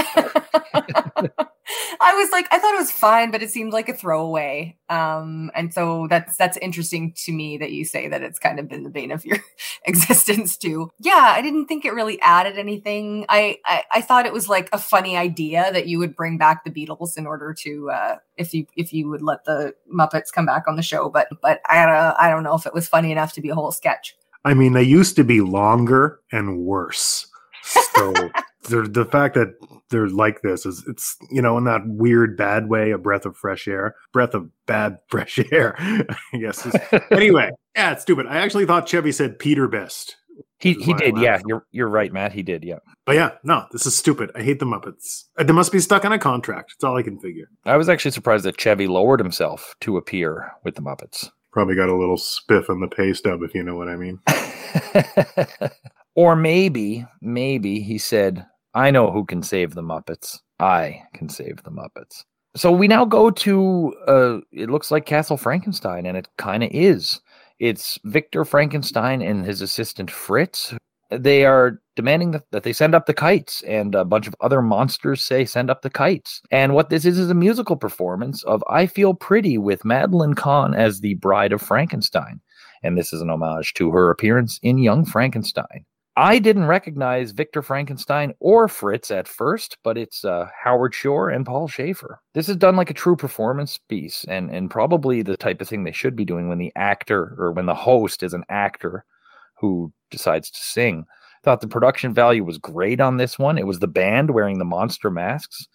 I 2.00 2.14
was 2.14 2.32
like, 2.32 2.48
I 2.52 2.60
thought 2.60 2.76
it 2.76 2.80
was 2.80 2.92
fine, 2.92 3.32
but 3.32 3.42
it 3.42 3.50
seemed 3.50 3.74
like 3.74 3.90
a 3.90 3.94
throwaway. 3.94 4.78
Um, 4.90 5.50
and 5.56 5.74
so 5.74 6.08
that's 6.10 6.38
that's 6.38 6.58
interesting 6.58 7.14
to 7.24 7.32
me 7.32 7.58
that 7.58 7.72
you 7.72 7.86
say 7.86 8.08
that 8.08 8.22
it's 8.22 8.38
kind 8.40 8.60
of 8.60 8.68
been 8.68 8.84
the 8.84 8.90
bane 8.90 9.12
of 9.12 9.26
your 9.26 9.40
existence 9.86 10.58
too. 10.58 10.92
Yeah, 11.00 11.34
I 11.36 11.42
didn't 11.42 11.68
think 11.68 11.86
it 11.86 11.94
really 11.94 12.20
added 12.22 12.58
anything. 12.58 13.26
I, 13.30 13.58
I 13.66 13.84
I 13.94 14.02
thought 14.02 14.26
it 14.26 14.34
was 14.34 14.50
like 14.50 14.70
a 14.74 14.78
funny 14.78 15.18
idea 15.18 15.72
that 15.72 15.88
you 15.88 15.98
would 16.00 16.16
bring 16.16 16.38
back 16.38 16.64
the 16.64 16.72
Beatles 16.72 17.18
in 17.18 17.26
order 17.26 17.54
to 17.62 17.90
uh, 17.90 18.16
if 18.38 18.54
you 18.54 18.68
if 18.76 18.94
you 18.94 19.10
would 19.10 19.22
let 19.22 19.46
the 19.46 19.74
Muppets 19.92 20.32
come 20.32 20.46
back 20.46 20.68
on 20.68 20.76
the 20.76 20.84
show. 20.84 21.10
But 21.10 21.30
but 21.42 21.62
I 21.70 21.86
don't 21.86 22.16
I 22.20 22.30
don't 22.30 22.44
know 22.44 22.56
if 22.56 22.66
it 22.66 22.74
was 22.74 22.88
funny 22.88 23.12
enough 23.12 23.34
to 23.34 23.42
be 23.42 23.50
a 23.50 23.56
whole 23.56 23.72
sketch. 23.72 24.16
I 24.44 24.54
mean, 24.54 24.74
they 24.74 24.84
used 24.84 25.16
to 25.16 25.24
be 25.24 25.42
longer 25.42 26.20
and 26.32 26.60
worse. 26.60 27.28
So 27.64 28.14
the 28.68 28.84
the 28.84 29.06
fact 29.06 29.36
that 29.36 29.54
they're 29.90 30.10
like 30.10 30.42
this 30.42 30.66
is 30.66 30.84
it's 30.88 31.16
you 31.32 31.42
know 31.42 31.58
in 31.58 31.64
that 31.66 31.82
weird 31.86 32.38
bad 32.38 32.70
way 32.70 32.92
a 32.92 32.98
breath 32.98 33.26
of 33.26 33.36
fresh 33.38 33.68
air 33.68 33.96
breath 34.14 34.34
of 34.34 34.50
bad 34.66 34.98
fresh 35.08 35.40
air 35.52 35.76
i 35.80 36.38
guess 36.40 36.68
anyway 37.12 37.50
yeah 37.76 37.92
it's 37.92 38.02
stupid. 38.02 38.26
I 38.28 38.38
actually 38.38 38.66
thought 38.66 38.88
chevy 38.88 39.12
said 39.12 39.40
peter 39.40 39.68
best 39.68 40.16
he 40.60 40.74
he 40.74 40.94
did 40.94 41.18
yeah 41.18 41.42
you're 41.48 41.66
you're 41.72 41.88
right 41.88 42.12
matt 42.12 42.34
he 42.34 42.44
did 42.44 42.64
yeah. 42.64 42.80
But 43.06 43.16
yeah 43.16 43.32
no 43.44 43.66
this 43.72 43.86
is 43.86 43.96
stupid 43.96 44.32
i 44.36 44.42
hate 44.42 44.60
the 44.60 44.66
muppets. 44.66 45.26
Uh, 45.38 45.44
they 45.44 45.54
must 45.54 45.72
be 45.72 45.80
stuck 45.80 46.06
on 46.06 46.12
a 46.12 46.20
contract 46.20 46.74
it's 46.76 46.84
all 46.84 46.98
i 46.98 47.04
can 47.04 47.20
figure. 47.20 47.50
I 47.66 47.78
was 47.78 47.90
actually 47.90 48.12
surprised 48.12 48.46
that 48.46 48.58
chevy 48.58 48.88
lowered 48.88 49.20
himself 49.20 49.76
to 49.82 49.98
appear 49.98 50.52
with 50.64 50.76
the 50.76 50.82
muppets. 50.82 51.30
Probably 51.52 51.76
got 51.76 51.90
a 51.90 51.96
little 51.96 52.18
spiff 52.18 52.70
on 52.70 52.82
the 52.82 52.88
pay 52.88 53.14
stub 53.14 53.42
if 53.44 53.54
you 53.54 53.64
know 53.64 53.76
what 53.76 53.88
i 53.88 53.96
mean. 53.96 54.20
Or 56.16 56.36
maybe 56.36 57.06
maybe 57.22 57.82
he 57.82 57.98
said 57.98 58.46
I 58.76 58.92
know 58.92 59.10
who 59.10 59.26
can 59.26 59.42
save 59.42 59.74
the 59.74 59.82
Muppets. 59.82 60.40
I 60.60 61.02
can 61.14 61.30
save 61.30 61.64
the 61.64 61.72
Muppets. 61.72 62.24
So 62.56 62.72
we 62.72 62.88
now 62.88 63.06
go 63.06 63.32
to 63.32 63.94
uh 64.08 64.40
it 64.52 64.70
looks 64.70 64.92
like 64.92 65.06
Castle 65.06 65.38
Frankenstein 65.38 66.06
and 66.06 66.18
it 66.18 66.28
kind 66.38 66.64
of 66.64 66.70
is. 66.72 67.20
It's 67.60 67.98
Victor 68.04 68.44
Frankenstein 68.44 69.22
and 69.22 69.46
his 69.46 69.62
assistant 69.62 70.12
Fritz. 70.12 70.74
They 71.10 71.46
are 71.46 71.80
demanding 71.96 72.32
that, 72.32 72.44
that 72.52 72.64
they 72.64 72.74
send 72.74 72.96
up 72.96 73.06
the 73.06 73.14
kites, 73.14 73.62
and 73.64 73.94
a 73.94 74.04
bunch 74.04 74.28
of 74.28 74.36
other 74.42 74.62
monsters 74.62 75.24
say, 75.24 75.46
Send 75.46 75.70
up 75.70 75.82
the 75.82 75.90
kites. 75.90 76.42
And 76.52 76.74
what 76.74 76.90
this 76.90 77.06
is 77.06 77.20
is 77.20 77.30
a 77.30 77.36
musical 77.36 77.78
performance 77.78 78.44
of 78.44 78.64
I 78.70 78.88
Feel 78.88 79.14
Pretty 79.14 79.58
with 79.58 79.86
Madeline 79.86 80.34
Kahn 80.34 80.74
as 80.74 81.00
the 81.00 81.14
bride 81.16 81.54
of 81.54 81.62
Frankenstein. 81.62 82.42
And 82.84 82.98
this 82.98 83.14
is 83.14 83.22
an 83.22 83.30
homage 83.30 83.74
to 83.76 83.92
her 83.92 84.10
appearance 84.10 84.60
in 84.64 84.80
Young 84.80 85.06
Frankenstein. 85.06 85.86
I 86.18 86.40
didn't 86.40 86.68
recognize 86.68 87.32
Victor 87.32 87.62
Frankenstein 87.62 88.34
or 88.40 88.70
Fritz 88.70 89.12
at 89.12 89.28
first, 89.28 89.78
but 89.84 89.98
it's 89.98 90.24
uh, 90.24 90.48
Howard 90.64 90.94
Shore 90.94 91.30
and 91.30 91.46
Paul 91.46 91.68
Shaffer. 91.68 92.22
This 92.34 92.48
is 92.48 92.56
done 92.56 92.78
like 92.78 92.90
a 92.90 92.94
true 92.94 93.18
performance 93.18 93.78
piece, 93.90 94.24
and 94.26 94.50
and 94.50 94.72
probably 94.72 95.22
the 95.22 95.36
type 95.36 95.60
of 95.60 95.68
thing 95.68 95.84
they 95.84 95.92
should 95.92 96.16
be 96.16 96.24
doing 96.24 96.48
when 96.48 96.58
the 96.58 96.72
actor 96.76 97.36
or 97.38 97.52
when 97.52 97.66
the 97.66 97.76
host 97.76 98.24
is 98.24 98.34
an 98.34 98.46
actor 98.48 99.04
who 99.60 99.92
decides 100.10 100.50
to 100.52 100.60
sing. 100.60 101.06
Thought 101.44 101.60
the 101.60 101.68
production 101.68 102.14
value 102.14 102.46
was 102.46 102.58
great 102.58 103.02
on 103.02 103.18
this 103.18 103.38
one. 103.38 103.58
It 103.58 103.68
was 103.68 103.80
the 103.80 103.88
band 103.88 104.32
wearing 104.32 104.58
the 104.58 104.66
monster 104.66 105.12
masks. 105.12 105.68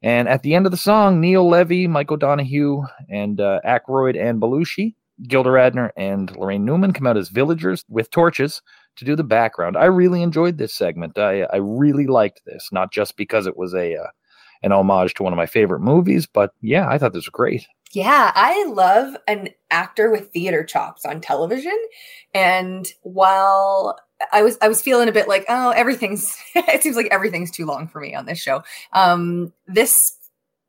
And 0.00 0.28
at 0.28 0.42
the 0.42 0.54
end 0.54 0.64
of 0.64 0.70
the 0.70 0.78
song, 0.78 1.20
Neil 1.20 1.46
Levy, 1.48 1.88
Michael 1.88 2.16
Donahue, 2.16 2.82
and 3.10 3.40
uh, 3.40 3.60
and 3.64 4.40
Belushi, 4.40 4.94
Gilda 5.26 5.50
Radner, 5.50 5.90
and 5.96 6.30
Laraine 6.34 6.60
Newman 6.60 6.92
come 6.92 7.08
out 7.08 7.16
as 7.16 7.30
villagers 7.30 7.84
with 7.88 8.10
torches 8.10 8.62
to 8.98 9.04
do 9.04 9.16
the 9.16 9.24
background. 9.24 9.76
I 9.76 9.86
really 9.86 10.22
enjoyed 10.22 10.58
this 10.58 10.74
segment. 10.74 11.18
I 11.18 11.42
I 11.42 11.56
really 11.56 12.06
liked 12.06 12.42
this, 12.44 12.68
not 12.72 12.92
just 12.92 13.16
because 13.16 13.46
it 13.46 13.56
was 13.56 13.74
a 13.74 13.96
uh, 13.96 14.08
an 14.62 14.72
homage 14.72 15.14
to 15.14 15.22
one 15.22 15.32
of 15.32 15.36
my 15.36 15.46
favorite 15.46 15.80
movies, 15.80 16.26
but 16.26 16.52
yeah, 16.60 16.88
I 16.88 16.98
thought 16.98 17.12
this 17.12 17.26
was 17.26 17.30
great. 17.30 17.66
Yeah, 17.92 18.32
I 18.34 18.64
love 18.66 19.16
an 19.26 19.50
actor 19.70 20.10
with 20.10 20.30
theater 20.32 20.62
chops 20.62 21.04
on 21.04 21.20
television. 21.20 21.76
And 22.34 22.86
while 23.02 23.98
I 24.32 24.42
was 24.42 24.58
I 24.60 24.68
was 24.68 24.82
feeling 24.82 25.08
a 25.08 25.12
bit 25.12 25.28
like, 25.28 25.46
oh, 25.48 25.70
everything's 25.70 26.36
it 26.54 26.82
seems 26.82 26.96
like 26.96 27.08
everything's 27.10 27.50
too 27.50 27.66
long 27.66 27.88
for 27.88 28.00
me 28.00 28.14
on 28.14 28.26
this 28.26 28.38
show. 28.38 28.62
Um 28.92 29.52
this 29.66 30.14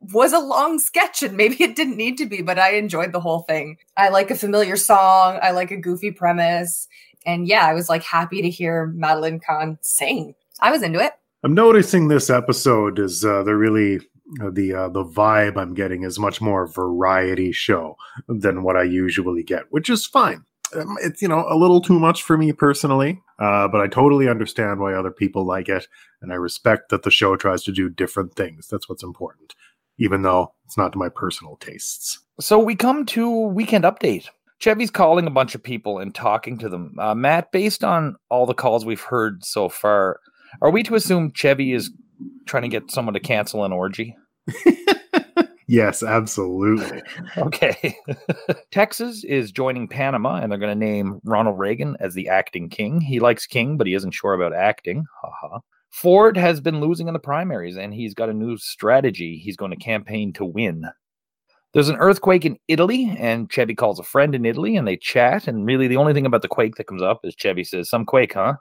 was 0.00 0.32
a 0.32 0.38
long 0.38 0.78
sketch 0.78 1.22
and 1.22 1.36
maybe 1.36 1.62
it 1.62 1.76
didn't 1.76 1.98
need 1.98 2.16
to 2.16 2.26
be, 2.26 2.40
but 2.40 2.58
I 2.58 2.72
enjoyed 2.72 3.12
the 3.12 3.20
whole 3.20 3.40
thing. 3.40 3.76
I 3.98 4.08
like 4.08 4.30
a 4.30 4.34
familiar 4.34 4.76
song, 4.76 5.38
I 5.42 5.50
like 5.50 5.70
a 5.70 5.76
goofy 5.76 6.10
premise 6.10 6.88
and 7.26 7.46
yeah, 7.46 7.66
I 7.66 7.74
was 7.74 7.88
like 7.88 8.02
happy 8.02 8.42
to 8.42 8.50
hear 8.50 8.86
Madeline 8.88 9.40
Kahn 9.40 9.78
sing. 9.82 10.34
I 10.60 10.70
was 10.70 10.82
into 10.82 11.00
it. 11.00 11.12
I'm 11.42 11.54
noticing 11.54 12.08
this 12.08 12.28
episode 12.28 12.98
is 12.98 13.24
uh, 13.24 13.42
the 13.42 13.56
really 13.56 13.98
uh, 14.42 14.50
the 14.50 14.74
uh, 14.74 14.88
the 14.88 15.04
vibe 15.04 15.56
I'm 15.56 15.74
getting 15.74 16.02
is 16.02 16.18
much 16.18 16.40
more 16.40 16.66
variety 16.66 17.52
show 17.52 17.96
than 18.28 18.62
what 18.62 18.76
I 18.76 18.82
usually 18.82 19.42
get, 19.42 19.64
which 19.70 19.90
is 19.90 20.06
fine. 20.06 20.44
Um, 20.74 20.96
it's 21.02 21.20
you 21.20 21.28
know 21.28 21.46
a 21.48 21.56
little 21.56 21.80
too 21.80 21.98
much 21.98 22.22
for 22.22 22.36
me 22.36 22.52
personally, 22.52 23.20
uh, 23.38 23.68
but 23.68 23.80
I 23.80 23.88
totally 23.88 24.28
understand 24.28 24.80
why 24.80 24.94
other 24.94 25.10
people 25.10 25.44
like 25.44 25.68
it, 25.68 25.86
and 26.22 26.32
I 26.32 26.36
respect 26.36 26.90
that 26.90 27.02
the 27.02 27.10
show 27.10 27.36
tries 27.36 27.64
to 27.64 27.72
do 27.72 27.88
different 27.88 28.34
things. 28.34 28.68
That's 28.68 28.88
what's 28.88 29.02
important, 29.02 29.54
even 29.98 30.22
though 30.22 30.54
it's 30.66 30.76
not 30.76 30.92
to 30.92 30.98
my 30.98 31.08
personal 31.08 31.56
tastes. 31.56 32.20
So 32.38 32.58
we 32.58 32.76
come 32.76 33.06
to 33.06 33.28
weekend 33.28 33.84
update. 33.84 34.28
Chevy's 34.60 34.90
calling 34.90 35.26
a 35.26 35.30
bunch 35.30 35.54
of 35.54 35.62
people 35.62 35.98
and 35.98 36.14
talking 36.14 36.58
to 36.58 36.68
them. 36.68 36.94
Uh, 36.98 37.14
Matt, 37.14 37.50
based 37.50 37.82
on 37.82 38.16
all 38.28 38.46
the 38.46 38.54
calls 38.54 38.84
we've 38.84 39.00
heard 39.00 39.42
so 39.44 39.68
far, 39.68 40.20
are 40.60 40.70
we 40.70 40.82
to 40.82 40.94
assume 40.94 41.32
Chevy 41.32 41.72
is 41.72 41.90
trying 42.44 42.62
to 42.62 42.68
get 42.68 42.90
someone 42.90 43.14
to 43.14 43.20
cancel 43.20 43.64
an 43.64 43.72
orgy? 43.72 44.16
yes, 45.66 46.02
absolutely. 46.02 47.02
okay. 47.38 47.96
Texas 48.70 49.24
is 49.24 49.50
joining 49.50 49.88
Panama, 49.88 50.36
and 50.36 50.52
they're 50.52 50.58
going 50.58 50.78
to 50.78 50.86
name 50.86 51.20
Ronald 51.24 51.58
Reagan 51.58 51.96
as 51.98 52.12
the 52.12 52.28
acting 52.28 52.68
king. 52.68 53.00
He 53.00 53.18
likes 53.18 53.46
king, 53.46 53.78
but 53.78 53.86
he 53.86 53.94
isn't 53.94 54.12
sure 54.12 54.34
about 54.34 54.54
acting. 54.54 55.06
Haha. 55.22 55.60
Ford 55.90 56.36
has 56.36 56.60
been 56.60 56.80
losing 56.80 57.08
in 57.08 57.14
the 57.14 57.18
primaries, 57.18 57.76
and 57.76 57.94
he's 57.94 58.14
got 58.14 58.28
a 58.28 58.34
new 58.34 58.58
strategy. 58.58 59.40
He's 59.42 59.56
going 59.56 59.72
to 59.72 59.76
campaign 59.76 60.34
to 60.34 60.44
win. 60.44 60.84
There's 61.72 61.88
an 61.88 61.96
earthquake 61.96 62.44
in 62.44 62.58
Italy, 62.66 63.14
and 63.18 63.50
Chevy 63.50 63.74
calls 63.74 64.00
a 64.00 64.04
friend 64.04 64.34
in 64.34 64.44
Italy, 64.44 64.76
and 64.76 64.88
they 64.88 64.96
chat. 64.96 65.46
And 65.46 65.64
really, 65.64 65.86
the 65.86 65.96
only 65.96 66.12
thing 66.12 66.26
about 66.26 66.42
the 66.42 66.48
quake 66.48 66.76
that 66.76 66.88
comes 66.88 67.02
up 67.02 67.20
is 67.24 67.34
Chevy 67.36 67.64
says, 67.64 67.88
"Some 67.88 68.04
quake, 68.04 68.34
huh?" 68.34 68.54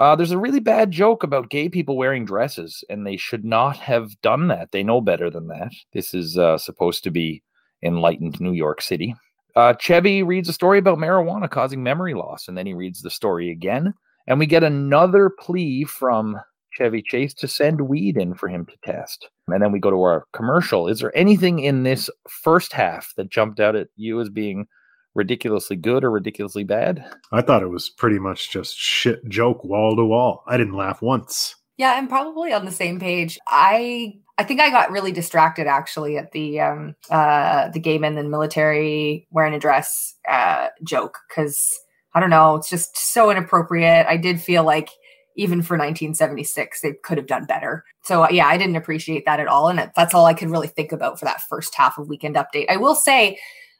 Uh, 0.00 0.16
there's 0.16 0.32
a 0.32 0.38
really 0.38 0.60
bad 0.60 0.90
joke 0.90 1.22
about 1.22 1.50
gay 1.50 1.68
people 1.68 1.96
wearing 1.96 2.24
dresses, 2.24 2.82
and 2.88 3.06
they 3.06 3.16
should 3.16 3.44
not 3.44 3.76
have 3.76 4.20
done 4.22 4.48
that. 4.48 4.72
They 4.72 4.82
know 4.82 5.00
better 5.00 5.30
than 5.30 5.46
that. 5.48 5.72
This 5.92 6.14
is 6.14 6.36
uh, 6.36 6.58
supposed 6.58 7.04
to 7.04 7.10
be 7.10 7.42
enlightened 7.82 8.40
New 8.40 8.52
York 8.52 8.82
City. 8.82 9.14
Uh, 9.54 9.74
Chevy 9.74 10.22
reads 10.22 10.48
a 10.48 10.52
story 10.52 10.78
about 10.78 10.98
marijuana 10.98 11.48
causing 11.48 11.82
memory 11.82 12.14
loss, 12.14 12.48
and 12.48 12.58
then 12.58 12.66
he 12.66 12.74
reads 12.74 13.02
the 13.02 13.10
story 13.10 13.50
again, 13.50 13.94
and 14.26 14.38
we 14.40 14.46
get 14.46 14.64
another 14.64 15.30
plea 15.38 15.84
from 15.84 16.40
Chevy 16.74 17.02
Chase 17.02 17.34
to 17.34 17.48
send 17.48 17.82
weed 17.82 18.16
in 18.16 18.34
for 18.34 18.48
him 18.48 18.66
to 18.66 18.76
test. 18.84 19.28
And 19.48 19.62
then 19.62 19.72
we 19.72 19.78
go 19.78 19.90
to 19.90 20.02
our 20.02 20.24
commercial. 20.32 20.88
Is 20.88 21.00
there 21.00 21.16
anything 21.16 21.60
in 21.60 21.82
this 21.82 22.10
first 22.28 22.72
half 22.72 23.12
that 23.16 23.30
jumped 23.30 23.60
out 23.60 23.76
at 23.76 23.88
you 23.96 24.20
as 24.20 24.28
being 24.28 24.66
ridiculously 25.14 25.76
good 25.76 26.04
or 26.04 26.10
ridiculously 26.10 26.64
bad? 26.64 27.04
I 27.32 27.42
thought 27.42 27.62
it 27.62 27.70
was 27.70 27.88
pretty 27.88 28.18
much 28.18 28.50
just 28.50 28.76
shit 28.76 29.26
joke 29.28 29.64
wall 29.64 29.96
to 29.96 30.04
wall. 30.04 30.42
I 30.46 30.56
didn't 30.56 30.74
laugh 30.74 31.00
once. 31.02 31.54
Yeah, 31.76 31.92
I'm 31.92 32.08
probably 32.08 32.52
on 32.52 32.64
the 32.64 32.70
same 32.70 33.00
page. 33.00 33.38
I 33.48 34.14
I 34.38 34.44
think 34.44 34.60
I 34.60 34.70
got 34.70 34.90
really 34.90 35.12
distracted 35.12 35.66
actually 35.66 36.16
at 36.16 36.32
the 36.32 36.60
um 36.60 36.94
uh 37.10 37.68
the 37.70 37.80
gay 37.80 37.98
men 37.98 38.16
and 38.16 38.30
military 38.30 39.26
wearing 39.30 39.54
a 39.54 39.58
dress 39.58 40.14
uh 40.28 40.68
joke 40.84 41.18
because 41.28 41.68
I 42.14 42.20
don't 42.20 42.30
know, 42.30 42.54
it's 42.56 42.70
just 42.70 42.96
so 42.96 43.30
inappropriate. 43.30 44.06
I 44.06 44.16
did 44.16 44.40
feel 44.40 44.62
like 44.62 44.90
even 45.36 45.62
for 45.62 45.76
1976 45.76 46.80
they 46.80 46.92
could 47.02 47.18
have 47.18 47.26
done 47.26 47.44
better. 47.44 47.84
So 48.02 48.28
yeah, 48.30 48.46
I 48.46 48.56
didn't 48.56 48.76
appreciate 48.76 49.24
that 49.26 49.40
at 49.40 49.48
all 49.48 49.68
and 49.68 49.90
that's 49.94 50.14
all 50.14 50.26
I 50.26 50.34
could 50.34 50.50
really 50.50 50.68
think 50.68 50.92
about 50.92 51.18
for 51.18 51.24
that 51.24 51.42
first 51.42 51.74
half 51.74 51.98
of 51.98 52.08
Weekend 52.08 52.36
Update. 52.36 52.66
I 52.68 52.76
will 52.76 52.94
say 52.94 53.38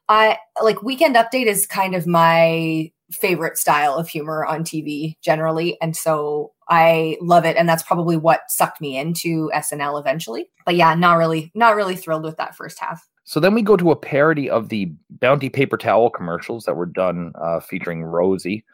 I 0.08 0.38
like 0.62 0.82
Weekend 0.82 1.16
Update 1.16 1.46
is 1.46 1.66
kind 1.66 1.94
of 1.94 2.06
my 2.06 2.90
favorite 3.10 3.56
style 3.58 3.94
of 3.94 4.08
humor 4.08 4.44
on 4.44 4.64
TV 4.64 5.16
generally. 5.22 5.78
And 5.80 5.96
so 5.96 6.52
I 6.68 7.16
love 7.20 7.44
it. 7.44 7.56
And 7.56 7.68
that's 7.68 7.82
probably 7.82 8.16
what 8.16 8.50
sucked 8.50 8.80
me 8.80 8.96
into 8.98 9.50
SNL 9.54 10.00
eventually. 10.00 10.50
But 10.64 10.76
yeah, 10.76 10.94
not 10.94 11.14
really, 11.14 11.50
not 11.54 11.76
really 11.76 11.96
thrilled 11.96 12.24
with 12.24 12.36
that 12.36 12.56
first 12.56 12.78
half. 12.78 13.06
So 13.24 13.40
then 13.40 13.54
we 13.54 13.62
go 13.62 13.76
to 13.76 13.90
a 13.90 13.96
parody 13.96 14.50
of 14.50 14.68
the 14.68 14.92
Bounty 15.10 15.48
paper 15.48 15.78
towel 15.78 16.10
commercials 16.10 16.64
that 16.64 16.76
were 16.76 16.86
done 16.86 17.32
uh, 17.40 17.60
featuring 17.60 18.02
Rosie. 18.02 18.64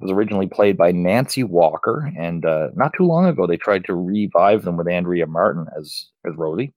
Was 0.00 0.10
originally 0.10 0.48
played 0.48 0.76
by 0.76 0.90
Nancy 0.90 1.44
Walker, 1.44 2.12
and 2.18 2.44
uh, 2.44 2.68
not 2.74 2.92
too 2.96 3.04
long 3.04 3.26
ago 3.26 3.46
they 3.46 3.56
tried 3.56 3.84
to 3.84 3.94
revive 3.94 4.64
them 4.64 4.76
with 4.76 4.88
Andrea 4.88 5.26
Martin 5.26 5.66
as 5.78 6.06
as 6.26 6.34
Rosie. 6.36 6.74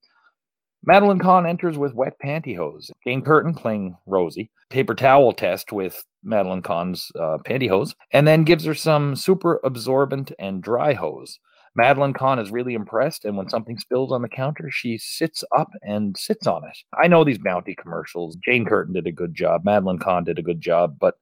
Madeline 0.84 1.18
Kahn 1.18 1.44
enters 1.44 1.76
with 1.76 1.94
wet 1.94 2.14
pantyhose. 2.24 2.90
Jane 3.04 3.22
Curtin 3.22 3.54
playing 3.54 3.96
Rosie. 4.06 4.50
Paper 4.70 4.94
towel 4.94 5.32
test 5.32 5.72
with 5.72 6.04
Madeline 6.22 6.62
Kahn's 6.62 7.10
uh, 7.18 7.38
pantyhose, 7.44 7.94
and 8.12 8.26
then 8.26 8.44
gives 8.44 8.64
her 8.64 8.74
some 8.74 9.16
super 9.16 9.60
absorbent 9.64 10.32
and 10.38 10.62
dry 10.62 10.94
hose. 10.94 11.40
Madeline 11.74 12.12
Kahn 12.12 12.38
is 12.38 12.50
really 12.50 12.74
impressed, 12.74 13.24
and 13.24 13.36
when 13.36 13.48
something 13.48 13.78
spills 13.78 14.12
on 14.12 14.22
the 14.22 14.28
counter, 14.28 14.70
she 14.70 14.98
sits 14.98 15.44
up 15.56 15.68
and 15.82 16.16
sits 16.16 16.46
on 16.46 16.64
it. 16.64 16.78
I 17.00 17.08
know 17.08 17.24
these 17.24 17.38
bounty 17.38 17.74
commercials. 17.74 18.36
Jane 18.44 18.64
Curtin 18.64 18.94
did 18.94 19.06
a 19.06 19.12
good 19.12 19.34
job. 19.34 19.64
Madeline 19.64 19.98
Kahn 19.98 20.24
did 20.24 20.38
a 20.38 20.42
good 20.42 20.60
job, 20.60 20.96
but 20.98 21.14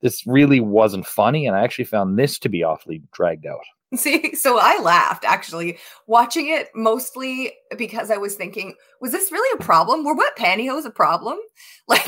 this 0.00 0.26
really 0.26 0.60
wasn't 0.60 1.06
funny, 1.06 1.46
and 1.46 1.56
I 1.56 1.62
actually 1.62 1.84
found 1.84 2.18
this 2.18 2.38
to 2.40 2.48
be 2.48 2.62
awfully 2.62 3.02
dragged 3.12 3.46
out. 3.46 3.60
See, 3.94 4.34
so 4.34 4.58
I 4.60 4.80
laughed 4.80 5.24
actually 5.24 5.78
watching 6.06 6.48
it 6.48 6.68
mostly 6.74 7.52
because 7.76 8.10
I 8.10 8.16
was 8.16 8.34
thinking, 8.34 8.74
was 9.00 9.12
this 9.12 9.32
really 9.32 9.58
a 9.58 9.64
problem? 9.64 10.04
Were 10.04 10.14
wet 10.14 10.36
pantyhose 10.36 10.84
a 10.84 10.90
problem? 10.90 11.38
Like, 11.88 12.06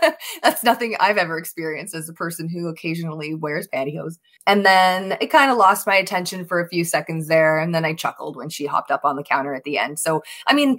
that's 0.44 0.62
nothing 0.62 0.94
I've 1.00 1.16
ever 1.16 1.36
experienced 1.36 1.92
as 1.92 2.08
a 2.08 2.12
person 2.12 2.48
who 2.48 2.68
occasionally 2.68 3.34
wears 3.34 3.66
pantyhose. 3.66 4.18
And 4.46 4.64
then 4.64 5.16
it 5.20 5.26
kind 5.26 5.50
of 5.50 5.56
lost 5.56 5.88
my 5.88 5.96
attention 5.96 6.44
for 6.44 6.60
a 6.60 6.68
few 6.68 6.84
seconds 6.84 7.26
there. 7.26 7.58
And 7.58 7.74
then 7.74 7.84
I 7.84 7.94
chuckled 7.94 8.36
when 8.36 8.48
she 8.48 8.64
hopped 8.64 8.92
up 8.92 9.00
on 9.02 9.16
the 9.16 9.24
counter 9.24 9.52
at 9.52 9.64
the 9.64 9.76
end. 9.76 9.98
So, 9.98 10.22
I 10.46 10.54
mean, 10.54 10.78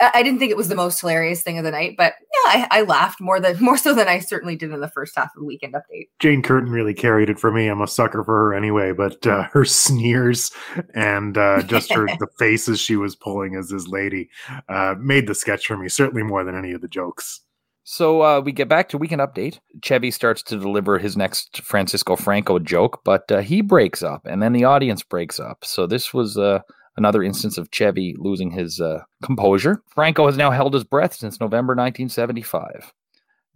I 0.00 0.22
didn't 0.22 0.38
think 0.38 0.50
it 0.50 0.56
was 0.58 0.68
the 0.68 0.74
most 0.74 1.00
hilarious 1.00 1.40
thing 1.40 1.56
of 1.56 1.64
the 1.64 1.70
night, 1.70 1.94
but 1.96 2.12
I, 2.46 2.68
I 2.70 2.82
laughed 2.82 3.20
more 3.20 3.40
than 3.40 3.56
more 3.60 3.76
so 3.76 3.94
than 3.94 4.08
I 4.08 4.18
certainly 4.18 4.56
did 4.56 4.72
in 4.72 4.80
the 4.80 4.88
first 4.88 5.16
half 5.16 5.34
of 5.34 5.40
the 5.40 5.44
weekend 5.44 5.74
update. 5.74 6.08
Jane 6.18 6.42
Curtin 6.42 6.70
really 6.70 6.94
carried 6.94 7.30
it 7.30 7.38
for 7.38 7.50
me. 7.50 7.68
I'm 7.68 7.80
a 7.80 7.86
sucker 7.86 8.22
for 8.24 8.48
her 8.48 8.54
anyway, 8.54 8.92
but 8.92 9.26
uh, 9.26 9.44
her 9.52 9.64
sneers 9.64 10.50
and 10.94 11.36
uh, 11.36 11.62
just 11.62 11.92
her 11.92 12.06
the 12.18 12.28
faces 12.38 12.80
she 12.80 12.96
was 12.96 13.16
pulling 13.16 13.56
as 13.56 13.68
this 13.68 13.86
lady 13.88 14.30
uh, 14.68 14.94
made 14.98 15.26
the 15.26 15.34
sketch 15.34 15.66
for 15.66 15.76
me 15.76 15.88
certainly 15.88 16.22
more 16.22 16.44
than 16.44 16.56
any 16.56 16.72
of 16.72 16.80
the 16.80 16.88
jokes. 16.88 17.40
So 17.86 18.22
uh, 18.22 18.40
we 18.40 18.52
get 18.52 18.68
back 18.68 18.88
to 18.88 18.98
weekend 18.98 19.20
update. 19.20 19.58
Chevy 19.82 20.10
starts 20.10 20.42
to 20.44 20.58
deliver 20.58 20.98
his 20.98 21.18
next 21.18 21.60
Francisco 21.60 22.16
Franco 22.16 22.58
joke, 22.58 23.02
but 23.04 23.30
uh, 23.30 23.40
he 23.42 23.60
breaks 23.60 24.02
up, 24.02 24.24
and 24.24 24.42
then 24.42 24.54
the 24.54 24.64
audience 24.64 25.02
breaks 25.02 25.38
up. 25.38 25.66
So 25.66 25.86
this 25.86 26.14
was 26.14 26.38
uh, 26.38 26.60
another 26.96 27.22
instance 27.22 27.58
of 27.58 27.70
Chevy 27.70 28.14
losing 28.18 28.50
his 28.50 28.80
uh, 28.80 29.02
composure. 29.22 29.82
Franco 29.94 30.26
has 30.26 30.36
now 30.36 30.50
held 30.50 30.74
his 30.74 30.84
breath 30.84 31.14
since 31.14 31.40
November 31.40 31.72
1975. 31.72 32.92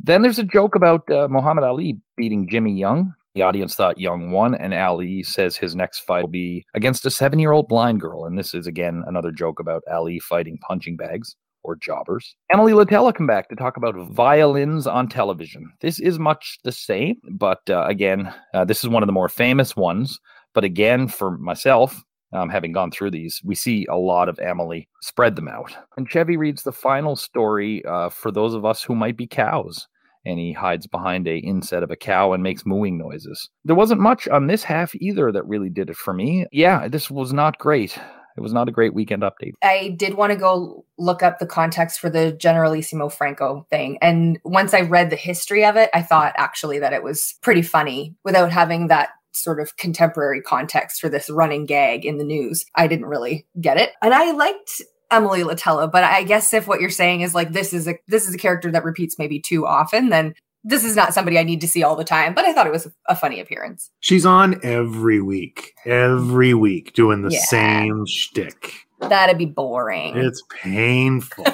Then 0.00 0.22
there's 0.22 0.38
a 0.38 0.44
joke 0.44 0.74
about 0.74 1.10
uh, 1.10 1.28
Muhammad 1.28 1.64
Ali 1.64 1.98
beating 2.16 2.48
Jimmy 2.48 2.72
Young. 2.72 3.14
The 3.34 3.42
audience 3.42 3.74
thought 3.74 4.00
Young 4.00 4.30
won, 4.30 4.54
and 4.54 4.74
Ali 4.74 5.22
says 5.22 5.56
his 5.56 5.76
next 5.76 6.00
fight 6.00 6.22
will 6.22 6.28
be 6.28 6.64
against 6.74 7.06
a 7.06 7.10
seven 7.10 7.38
year 7.38 7.52
old 7.52 7.68
blind 7.68 8.00
girl. 8.00 8.24
And 8.24 8.38
this 8.38 8.54
is 8.54 8.66
again 8.66 9.04
another 9.06 9.30
joke 9.30 9.60
about 9.60 9.82
Ali 9.90 10.18
fighting 10.18 10.58
punching 10.58 10.96
bags 10.96 11.36
or 11.62 11.76
jobbers. 11.76 12.34
Emily 12.50 12.72
Litella 12.72 13.14
come 13.14 13.26
back 13.26 13.48
to 13.48 13.56
talk 13.56 13.76
about 13.76 13.94
violins 14.10 14.86
on 14.86 15.08
television. 15.08 15.70
This 15.80 16.00
is 16.00 16.18
much 16.18 16.58
the 16.64 16.72
same, 16.72 17.16
but 17.30 17.60
uh, 17.68 17.84
again, 17.86 18.32
uh, 18.54 18.64
this 18.64 18.82
is 18.82 18.88
one 18.88 19.02
of 19.02 19.06
the 19.06 19.12
more 19.12 19.28
famous 19.28 19.76
ones. 19.76 20.18
But 20.54 20.64
again, 20.64 21.08
for 21.08 21.36
myself, 21.38 22.02
um, 22.32 22.48
having 22.48 22.72
gone 22.72 22.90
through 22.90 23.10
these, 23.10 23.40
we 23.44 23.54
see 23.54 23.86
a 23.90 23.96
lot 23.96 24.28
of 24.28 24.38
Emily 24.38 24.88
spread 25.02 25.36
them 25.36 25.48
out. 25.48 25.74
And 25.96 26.08
Chevy 26.08 26.36
reads 26.36 26.62
the 26.62 26.72
final 26.72 27.16
story 27.16 27.84
uh, 27.84 28.10
for 28.10 28.30
those 28.30 28.54
of 28.54 28.64
us 28.64 28.82
who 28.82 28.94
might 28.94 29.16
be 29.16 29.26
cows. 29.26 29.88
And 30.26 30.38
he 30.38 30.52
hides 30.52 30.86
behind 30.86 31.26
a 31.26 31.38
inset 31.38 31.82
of 31.82 31.90
a 31.90 31.96
cow 31.96 32.32
and 32.32 32.42
makes 32.42 32.66
mooing 32.66 32.98
noises. 32.98 33.48
There 33.64 33.76
wasn't 33.76 34.00
much 34.00 34.28
on 34.28 34.46
this 34.46 34.62
half 34.62 34.94
either 34.96 35.32
that 35.32 35.46
really 35.46 35.70
did 35.70 35.88
it 35.88 35.96
for 35.96 36.12
me. 36.12 36.44
Yeah, 36.52 36.88
this 36.88 37.10
was 37.10 37.32
not 37.32 37.58
great 37.58 37.98
it 38.38 38.40
was 38.40 38.52
not 38.52 38.68
a 38.68 38.72
great 38.72 38.94
weekend 38.94 39.22
update. 39.22 39.54
I 39.64 39.96
did 39.98 40.14
want 40.14 40.32
to 40.32 40.38
go 40.38 40.84
look 40.96 41.24
up 41.24 41.40
the 41.40 41.46
context 41.46 41.98
for 41.98 42.08
the 42.08 42.30
Generalissimo 42.32 43.08
Franco 43.08 43.66
thing. 43.68 43.98
And 44.00 44.38
once 44.44 44.72
I 44.72 44.82
read 44.82 45.10
the 45.10 45.16
history 45.16 45.64
of 45.64 45.76
it, 45.76 45.90
I 45.92 46.02
thought 46.02 46.34
actually 46.36 46.78
that 46.78 46.92
it 46.92 47.02
was 47.02 47.34
pretty 47.42 47.62
funny 47.62 48.14
without 48.22 48.52
having 48.52 48.86
that 48.88 49.10
sort 49.32 49.60
of 49.60 49.76
contemporary 49.76 50.42
context 50.42 51.00
for 51.00 51.08
this 51.08 51.30
running 51.30 51.66
gag 51.66 52.04
in 52.04 52.18
the 52.18 52.24
news. 52.24 52.64
I 52.74 52.86
didn't 52.86 53.06
really 53.06 53.46
get 53.60 53.76
it. 53.76 53.90
And 54.02 54.14
I 54.14 54.32
liked 54.32 54.82
Emily 55.10 55.42
Litella, 55.42 55.90
but 55.90 56.04
I 56.04 56.22
guess 56.22 56.52
if 56.52 56.66
what 56.66 56.80
you're 56.80 56.90
saying 56.90 57.22
is 57.22 57.34
like 57.34 57.52
this 57.52 57.72
is 57.72 57.88
a 57.88 57.98
this 58.08 58.28
is 58.28 58.34
a 58.34 58.38
character 58.38 58.70
that 58.70 58.84
repeats 58.84 59.18
maybe 59.18 59.40
too 59.40 59.66
often, 59.66 60.10
then 60.10 60.34
this 60.64 60.84
is 60.84 60.96
not 60.96 61.14
somebody 61.14 61.38
I 61.38 61.44
need 61.44 61.60
to 61.62 61.68
see 61.68 61.82
all 61.82 61.96
the 61.96 62.04
time, 62.04 62.34
but 62.34 62.44
I 62.44 62.52
thought 62.52 62.66
it 62.66 62.72
was 62.72 62.88
a 63.06 63.16
funny 63.16 63.40
appearance. 63.40 63.90
She's 64.00 64.26
on 64.26 64.60
every 64.62 65.22
week, 65.22 65.74
every 65.86 66.52
week 66.52 66.92
doing 66.92 67.22
the 67.22 67.30
yeah. 67.30 67.40
same 67.44 68.04
shtick. 68.06 68.72
That'd 69.00 69.38
be 69.38 69.46
boring. 69.46 70.16
It's 70.16 70.42
painful. 70.50 71.46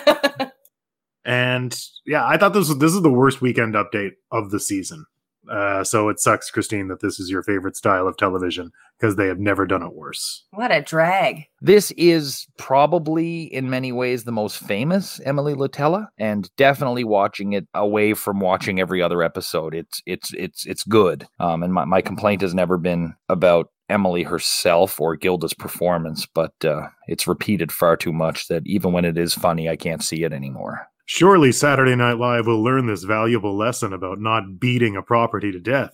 and 1.25 1.79
yeah, 2.07 2.27
I 2.27 2.39
thought 2.39 2.55
this 2.55 2.69
was 2.69 2.79
this 2.79 2.95
is 2.95 3.03
the 3.03 3.11
worst 3.11 3.41
weekend 3.41 3.75
update 3.75 4.13
of 4.33 4.51
the 4.51 4.61
season. 4.61 5.07
Uh, 5.51 5.85
so 5.85 6.09
it 6.09 6.21
sucks, 6.21 6.51
Christine, 6.51 6.89
that 6.89 7.01
this 7.01 7.21
is 7.21 7.31
your 7.31 7.43
favorite 7.43 7.77
style 7.77 8.07
of 8.07 8.17
television 8.17 8.73
because 8.99 9.17
they 9.17 9.27
have 9.27 9.39
never 9.39 9.67
done 9.67 9.83
it 9.83 9.93
worse. 9.93 10.45
What 10.51 10.73
a 10.73 10.81
drag. 10.81 11.47
This 11.61 11.91
is 11.93 12.47
probably, 12.59 13.43
in 13.43 13.71
many 13.71 13.93
ways, 13.93 14.25
the 14.25 14.33
most 14.33 14.59
famous 14.59 15.21
Emily 15.25 15.55
Litella, 15.55 16.09
and 16.19 16.49
definitely 16.57 17.05
watching 17.05 17.53
it 17.53 17.67
away 17.75 18.15
from 18.15 18.41
watching 18.41 18.81
every 18.81 19.03
other 19.03 19.23
episode. 19.23 19.75
It's 19.75 20.03
it's 20.07 20.33
it's 20.35 20.67
it's 20.67 20.85
good. 20.85 21.27
Um, 21.41 21.63
and 21.63 21.73
my, 21.73 21.85
my 21.85 22.01
complaint 22.01 22.43
has 22.43 22.55
never 22.55 22.79
been 22.79 23.15
about 23.29 23.71
Emily 23.89 24.23
herself 24.23 25.01
or 25.01 25.17
Gilda's 25.17 25.55
performance, 25.55 26.27
but 26.27 26.53
uh, 26.65 26.89
it's 27.07 27.27
repeated 27.27 27.71
far 27.71 27.97
too 27.97 28.13
much 28.13 28.49
that 28.49 28.63
even 28.65 28.93
when 28.93 29.05
it 29.05 29.19
is 29.19 29.35
funny, 29.35 29.69
I 29.69 29.77
can't 29.77 30.03
see 30.03 30.25
it 30.25 30.33
anymore. 30.33 30.89
Surely 31.07 31.53
Saturday 31.53 31.95
Night 31.97 32.19
Live 32.19 32.47
will 32.47 32.63
learn 32.63 32.87
this 32.87 33.05
valuable 33.05 33.57
lesson 33.57 33.93
about 33.93 34.21
not 34.21 34.59
beating 34.59 34.97
a 34.97 35.03
property 35.03 35.53
to 35.53 35.61
death. 35.61 35.93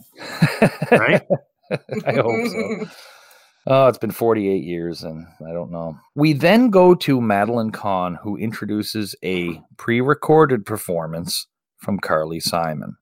Right? 0.91 1.23
I 2.07 2.13
hope 2.13 2.49
so. 2.49 2.87
Oh, 3.67 3.89
it's 3.89 3.99
been 3.99 4.11
48 4.11 4.65
years 4.65 5.03
and 5.03 5.27
I 5.47 5.53
don't 5.53 5.71
know. 5.71 5.97
We 6.15 6.33
then 6.33 6.71
go 6.71 6.95
to 6.95 7.21
Madeline 7.21 7.71
Kahn, 7.71 8.19
who 8.23 8.37
introduces 8.37 9.15
a 9.23 9.61
pre 9.77 10.01
recorded 10.01 10.65
performance 10.65 11.47
from 11.77 11.99
Carly 11.99 12.41
Simon. 12.41 12.97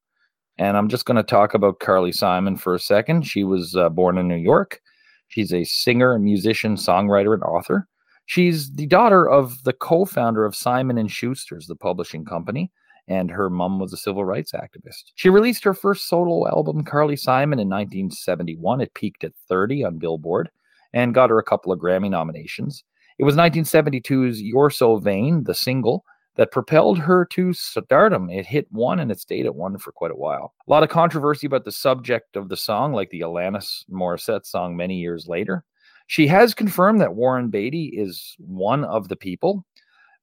And 0.58 0.76
I'm 0.76 0.88
just 0.88 1.04
going 1.04 1.16
to 1.16 1.22
talk 1.22 1.54
about 1.54 1.78
Carly 1.78 2.10
Simon 2.10 2.56
for 2.56 2.74
a 2.74 2.80
second. 2.80 3.26
She 3.26 3.44
was 3.44 3.76
uh, 3.76 3.88
born 3.88 4.18
in 4.18 4.26
New 4.26 4.36
York. 4.36 4.80
She's 5.28 5.52
a 5.52 5.62
singer, 5.62 6.18
musician, 6.18 6.74
songwriter, 6.74 7.34
and 7.34 7.42
author. 7.44 7.86
She's 8.28 8.70
the 8.70 8.86
daughter 8.86 9.26
of 9.26 9.64
the 9.64 9.72
co-founder 9.72 10.44
of 10.44 10.54
Simon 10.54 10.98
and 10.98 11.10
Schuster's, 11.10 11.66
the 11.66 11.74
publishing 11.74 12.26
company, 12.26 12.70
and 13.08 13.30
her 13.30 13.48
mom 13.48 13.78
was 13.78 13.94
a 13.94 13.96
civil 13.96 14.22
rights 14.22 14.52
activist. 14.52 15.12
She 15.14 15.30
released 15.30 15.64
her 15.64 15.72
first 15.72 16.10
solo 16.10 16.46
album, 16.46 16.84
Carly 16.84 17.16
Simon, 17.16 17.58
in 17.58 17.70
1971. 17.70 18.82
It 18.82 18.92
peaked 18.92 19.24
at 19.24 19.32
30 19.48 19.82
on 19.84 19.96
Billboard 19.96 20.50
and 20.92 21.14
got 21.14 21.30
her 21.30 21.38
a 21.38 21.42
couple 21.42 21.72
of 21.72 21.80
Grammy 21.80 22.10
nominations. 22.10 22.84
It 23.18 23.24
was 23.24 23.34
1972's 23.34 24.42
You're 24.42 24.68
So 24.68 24.98
Vain, 24.98 25.44
the 25.44 25.54
single, 25.54 26.04
that 26.36 26.52
propelled 26.52 26.98
her 26.98 27.24
to 27.24 27.54
stardom. 27.54 28.28
It 28.28 28.44
hit 28.44 28.66
one 28.70 29.00
and 29.00 29.10
it 29.10 29.20
stayed 29.20 29.46
at 29.46 29.54
one 29.54 29.78
for 29.78 29.90
quite 29.90 30.12
a 30.12 30.16
while. 30.16 30.52
A 30.66 30.70
lot 30.70 30.82
of 30.82 30.90
controversy 30.90 31.46
about 31.46 31.64
the 31.64 31.72
subject 31.72 32.36
of 32.36 32.50
the 32.50 32.58
song, 32.58 32.92
like 32.92 33.08
the 33.08 33.22
Alanis 33.22 33.86
Morissette 33.90 34.44
song 34.44 34.76
many 34.76 34.98
years 34.98 35.26
later. 35.26 35.64
She 36.08 36.26
has 36.28 36.54
confirmed 36.54 37.02
that 37.02 37.14
Warren 37.14 37.50
Beatty 37.50 37.92
is 37.94 38.34
one 38.38 38.82
of 38.82 39.08
the 39.08 39.16
people, 39.16 39.66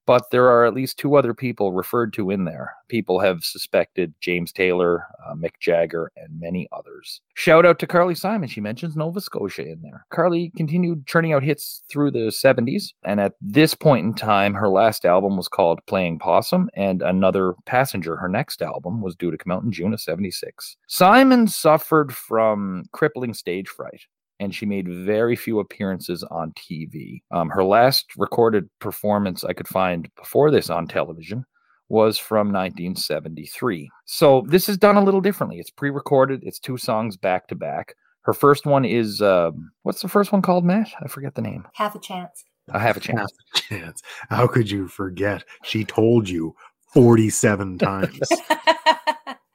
but 0.08 0.32
there 0.32 0.48
are 0.48 0.66
at 0.66 0.74
least 0.74 0.98
two 0.98 1.16
other 1.16 1.36
people 1.36 1.74
referred 1.74 2.12
to 2.14 2.32
in 2.32 2.46
there. 2.46 2.74
People 2.88 3.20
have 3.20 3.44
suspected 3.44 4.16
James 4.20 4.52
Taylor, 4.52 5.06
uh, 5.24 5.36
Mick 5.36 5.60
Jagger, 5.60 6.12
and 6.18 6.40
many 6.40 6.68
others. 6.72 7.22
Shout 7.36 7.68
out 7.68 7.78
to 7.78 7.88
Carly 7.88 8.16
Simon. 8.16 8.50
She 8.50 8.62
mentions 8.62 8.96
Nova 8.96 9.22
Scotia 9.22 9.68
in 9.68 9.84
there. 9.84 10.08
Carly 10.10 10.52
continued 10.58 11.06
churning 11.06 11.34
out 11.34 11.44
hits 11.44 11.84
through 11.88 12.10
the 12.10 12.32
70s, 12.32 12.94
and 13.04 13.22
at 13.22 13.34
this 13.40 13.76
point 13.76 14.08
in 14.08 14.16
time, 14.16 14.56
her 14.56 14.70
last 14.70 15.06
album 15.06 15.38
was 15.38 15.48
called 15.48 15.86
Playing 15.86 16.18
Possum, 16.18 16.68
and 16.74 17.04
Another 17.04 17.54
Passenger, 17.68 18.16
her 18.16 18.30
next 18.30 18.64
album, 18.64 19.02
was 19.02 19.16
due 19.16 19.30
to 19.30 19.38
come 19.38 19.52
out 19.52 19.62
in 19.62 19.72
June 19.72 19.94
of 19.94 20.02
76. 20.02 20.78
Simon 20.88 21.48
suffered 21.48 22.12
from 22.12 22.86
crippling 22.92 23.36
stage 23.36 23.68
fright 23.68 24.02
and 24.40 24.54
she 24.54 24.66
made 24.66 24.88
very 24.88 25.36
few 25.36 25.60
appearances 25.60 26.24
on 26.24 26.52
TV. 26.54 27.22
Um, 27.32 27.50
her 27.50 27.64
last 27.64 28.06
recorded 28.18 28.70
performance 28.80 29.44
I 29.44 29.54
could 29.54 29.68
find 29.68 30.10
before 30.16 30.52
this 30.52 30.70
on 30.70 30.88
television 30.88 31.46
was 31.90 32.18
from 32.18 32.48
1973. 32.48 33.90
So 34.06 34.46
this 34.48 34.68
is 34.68 34.78
done 34.78 34.98
a 34.98 35.04
little 35.04 35.22
differently. 35.22 35.60
It's 35.60 35.70
pre-recorded. 35.70 36.42
It's 36.44 36.60
two 36.60 36.78
songs 36.78 37.16
back 37.16 37.48
to 37.48 37.56
back. 37.56 37.96
Her 38.22 38.34
first 38.34 38.66
one 38.66 38.86
is 38.86 39.22
uh, 39.22 39.52
what's 39.84 40.02
the 40.02 40.08
first 40.08 40.32
one 40.32 40.42
called, 40.42 40.66
Matt? 40.66 40.90
I 41.04 41.08
forget 41.08 41.36
the 41.36 41.44
name. 41.44 41.68
Half 41.74 41.96
a 41.96 42.00
chance. 42.00 42.44
I 42.72 42.80
have 42.80 42.98
a 42.98 43.00
chance. 43.00 43.20
Half 43.20 43.30
a 43.30 43.60
chance. 43.62 44.02
How 44.30 44.48
could 44.48 44.72
you 44.72 44.88
forget? 44.88 45.44
She 45.64 45.86
told 45.86 46.28
you 46.28 46.56
47 46.94 47.78
times. 47.80 48.20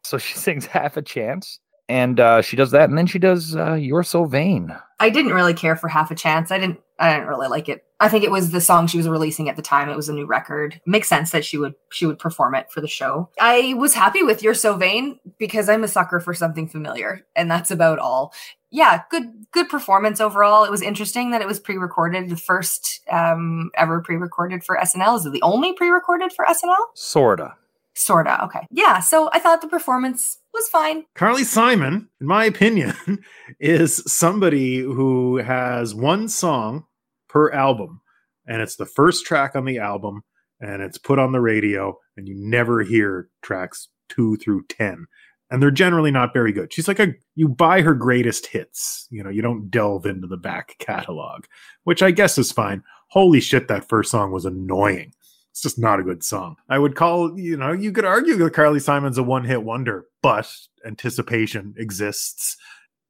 so 0.05 0.19
she 0.19 0.39
sings 0.39 0.67
half 0.67 0.97
a 0.97 1.03
chance 1.03 1.59
and 1.91 2.21
uh, 2.21 2.41
she 2.41 2.55
does 2.55 2.71
that, 2.71 2.89
and 2.89 2.97
then 2.97 3.07
she 3.07 3.19
does 3.19 3.57
uh, 3.57 3.75
"You're 3.75 4.05
So 4.05 4.25
Vain." 4.25 4.75
I 5.01 5.11
didn't 5.11 5.33
really 5.33 5.55
care 5.55 5.75
for 5.75 5.89
Half 5.89 6.13
a 6.13 6.15
Chance. 6.15 6.53
I 6.53 6.59
didn't. 6.59 6.81
I 7.01 7.13
didn't 7.13 7.29
really 7.29 7.49
like 7.49 7.69
it. 7.69 7.85
I 7.99 8.09
think 8.09 8.23
it 8.23 8.31
was 8.31 8.51
the 8.51 8.61
song 8.61 8.87
she 8.87 8.99
was 8.99 9.09
releasing 9.09 9.49
at 9.49 9.57
the 9.57 9.63
time. 9.63 9.89
It 9.89 9.97
was 9.97 10.09
a 10.09 10.13
new 10.13 10.27
record. 10.27 10.81
Makes 10.87 11.09
sense 11.09 11.33
that 11.33 11.45
she 11.45 11.59
would 11.59 11.75
she 11.91 12.07
would 12.07 12.21
perform 12.21 12.55
it 12.55 12.71
for 12.71 12.81
the 12.81 12.87
show. 12.87 13.29
I 13.41 13.75
was 13.77 13.95
happy 13.95 14.23
with 14.23 14.41
"You're 14.41 14.55
So 14.55 14.77
Vain" 14.77 15.19
because 15.39 15.69
I'm 15.69 15.83
a 15.83 15.89
sucker 15.89 16.21
for 16.21 16.33
something 16.33 16.69
familiar, 16.69 17.27
and 17.35 17.51
that's 17.51 17.73
about 17.73 17.99
all. 17.99 18.33
Yeah, 18.71 19.03
good 19.11 19.47
good 19.51 19.69
performance 19.69 20.21
overall. 20.21 20.63
It 20.63 20.71
was 20.71 20.83
interesting 20.83 21.33
that 21.33 21.43
it 21.43 21.49
was 21.49 21.59
pre-recorded, 21.59 22.29
the 22.29 22.37
first 22.37 23.01
um, 23.11 23.73
ever 23.75 24.01
pre-recorded 24.01 24.63
for 24.63 24.77
SNL. 24.77 25.19
Is 25.19 25.27
it 25.27 25.33
the 25.33 25.43
only 25.43 25.73
pre-recorded 25.73 26.33
for 26.33 26.45
SNL? 26.45 26.77
Sorta. 26.95 27.57
Sorta. 27.95 28.45
Okay. 28.45 28.67
Yeah. 28.71 29.01
So 29.01 29.29
I 29.33 29.41
thought 29.41 29.61
the 29.61 29.67
performance 29.67 30.39
was 30.53 30.69
fine. 30.69 31.05
Carly 31.15 31.45
Simon, 31.45 32.09
in 32.21 32.27
my 32.27 32.45
opinion, 32.45 32.95
is 33.61 34.03
somebody 34.07 34.79
who 34.79 35.37
has 35.37 35.95
one 35.95 36.29
song 36.29 36.85
per 37.29 37.51
album, 37.53 38.01
and 38.47 38.61
it's 38.61 38.77
the 38.77 38.87
first 38.87 39.25
track 39.25 39.55
on 39.55 39.65
the 39.65 39.79
album, 39.79 40.23
and 40.61 40.83
it's 40.83 40.99
put 40.99 41.19
on 41.19 41.33
the 41.33 41.41
radio, 41.41 41.97
and 42.17 42.29
you 42.29 42.35
never 42.37 42.83
hear 42.83 43.29
tracks 43.43 43.89
two 44.09 44.37
through 44.37 44.65
10. 44.69 45.07
And 45.51 45.61
they're 45.61 45.71
generally 45.73 46.13
not 46.13 46.33
very 46.33 46.53
good. 46.53 46.73
She's 46.73 46.87
like 46.87 47.01
a, 47.01 47.13
you 47.35 47.49
buy 47.49 47.83
her 47.83 47.95
greatest 47.95 48.47
hits. 48.47 49.09
You 49.11 49.25
know, 49.25 49.31
you 49.31 49.43
don't 49.43 49.69
delve 49.69 50.07
into 50.07 50.29
the 50.29 50.37
back 50.37 50.77
catalog, 50.79 51.45
which 51.85 52.03
I 52.03 52.13
guess 52.13 52.39
is 52.39 52.53
fine. 52.53 52.85
Holy 53.09 53.41
shit, 53.41 53.67
that 53.67 53.89
first 53.89 54.13
song 54.13 54.31
was 54.31 54.45
annoying. 54.45 55.13
It's 55.51 55.63
just 55.63 55.79
not 55.79 56.01
a 56.01 56.05
good 56.05 56.23
song. 56.23 56.57
I 56.69 56.79
would 56.79 56.95
call, 56.95 57.39
you 57.39 57.57
know, 57.57 57.73
you 57.73 57.93
could 57.93 58.05
argue 58.05 58.37
that 58.37 58.55
Carly 58.55 58.81
Simon's 58.81 59.19
a 59.19 59.23
one 59.23 59.45
hit 59.45 59.63
wonder, 59.63 60.07
but 60.23 60.51
anticipation 60.87 61.75
exists. 61.77 62.57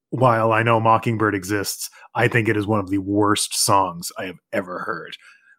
While 0.09 0.51
I 0.51 0.63
know 0.63 0.79
Mockingbird 0.79 1.35
exists, 1.35 1.89
I 2.15 2.27
think 2.27 2.49
it 2.49 2.57
is 2.57 2.67
one 2.67 2.79
of 2.79 2.89
the 2.89 2.97
worst 2.97 3.55
songs 3.55 4.11
I 4.17 4.25
have 4.25 4.39
ever 4.51 4.79
heard. 4.79 5.15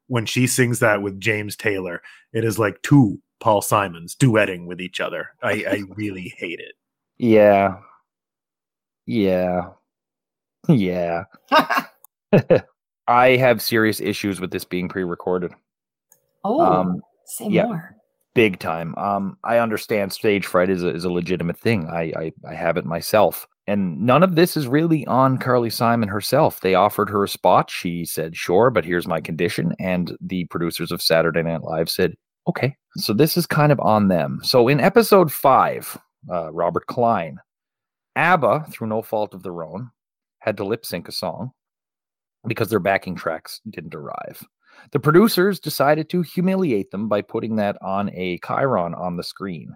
When 0.08 0.26
she 0.26 0.46
sings 0.46 0.80
that 0.80 1.00
with 1.00 1.20
James 1.20 1.56
Taylor, 1.56 2.02
it 2.32 2.44
is 2.44 2.58
like 2.58 2.82
two 2.82 3.20
Paul 3.40 3.62
Simons 3.62 4.14
duetting 4.14 4.66
with 4.66 4.80
each 4.80 5.00
other. 5.00 5.28
I, 5.42 5.64
I 5.68 5.82
really 5.96 6.34
hate 6.36 6.60
it. 6.60 6.74
Yeah. 7.16 7.76
Yeah. 9.06 9.70
Yeah. 10.68 11.24
I 13.08 13.36
have 13.36 13.62
serious 13.62 14.00
issues 14.00 14.40
with 14.40 14.50
this 14.50 14.64
being 14.64 14.88
pre 14.88 15.04
recorded. 15.04 15.52
Oh, 16.44 16.60
um, 16.60 17.00
say 17.26 17.48
yeah, 17.48 17.64
more. 17.64 17.96
Big 18.34 18.58
time. 18.58 18.94
Um, 18.96 19.36
I 19.44 19.58
understand 19.58 20.12
stage 20.12 20.46
fright 20.46 20.70
is 20.70 20.82
a, 20.82 20.88
is 20.88 21.04
a 21.04 21.12
legitimate 21.12 21.58
thing. 21.58 21.88
I, 21.88 22.12
I 22.16 22.32
I 22.48 22.54
have 22.54 22.76
it 22.76 22.84
myself. 22.84 23.46
And 23.68 24.00
none 24.00 24.24
of 24.24 24.34
this 24.34 24.56
is 24.56 24.66
really 24.66 25.06
on 25.06 25.38
Carly 25.38 25.70
Simon 25.70 26.08
herself. 26.08 26.60
They 26.60 26.74
offered 26.74 27.08
her 27.10 27.22
a 27.22 27.28
spot. 27.28 27.70
She 27.70 28.04
said, 28.04 28.36
sure, 28.36 28.70
but 28.70 28.84
here's 28.84 29.06
my 29.06 29.20
condition. 29.20 29.72
And 29.78 30.16
the 30.20 30.46
producers 30.46 30.90
of 30.90 31.00
Saturday 31.00 31.44
Night 31.44 31.62
Live 31.62 31.88
said, 31.88 32.14
okay. 32.48 32.74
So 32.96 33.12
this 33.12 33.36
is 33.36 33.46
kind 33.46 33.70
of 33.70 33.78
on 33.78 34.08
them. 34.08 34.40
So 34.42 34.66
in 34.66 34.80
episode 34.80 35.30
five, 35.30 35.96
uh, 36.32 36.52
Robert 36.52 36.86
Klein, 36.86 37.38
ABBA, 38.16 38.66
through 38.70 38.88
no 38.88 39.00
fault 39.00 39.32
of 39.32 39.44
their 39.44 39.62
own, 39.62 39.90
had 40.40 40.56
to 40.56 40.64
lip 40.64 40.84
sync 40.84 41.06
a 41.06 41.12
song 41.12 41.52
because 42.48 42.68
their 42.68 42.80
backing 42.80 43.14
tracks 43.14 43.60
didn't 43.70 43.94
arrive. 43.94 44.44
The 44.92 45.00
producers 45.00 45.58
decided 45.58 46.08
to 46.10 46.22
humiliate 46.22 46.90
them 46.90 47.08
by 47.08 47.22
putting 47.22 47.56
that 47.56 47.76
on 47.82 48.10
a 48.14 48.38
chyron 48.38 48.98
on 48.98 49.16
the 49.16 49.22
screen. 49.22 49.74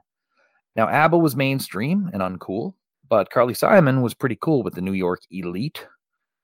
Now, 0.75 0.89
ABBA 0.89 1.17
was 1.19 1.37
mainstream 1.37 2.11
and 2.13 2.23
uncool, 2.23 2.75
but 3.09 3.31
Carly 3.31 3.55
Simon 3.55 4.03
was 4.03 4.15
pretty 4.15 4.37
cool 4.41 4.63
with 4.63 4.75
the 4.75 4.83
New 4.83 4.93
York 4.93 5.23
elite. 5.31 5.87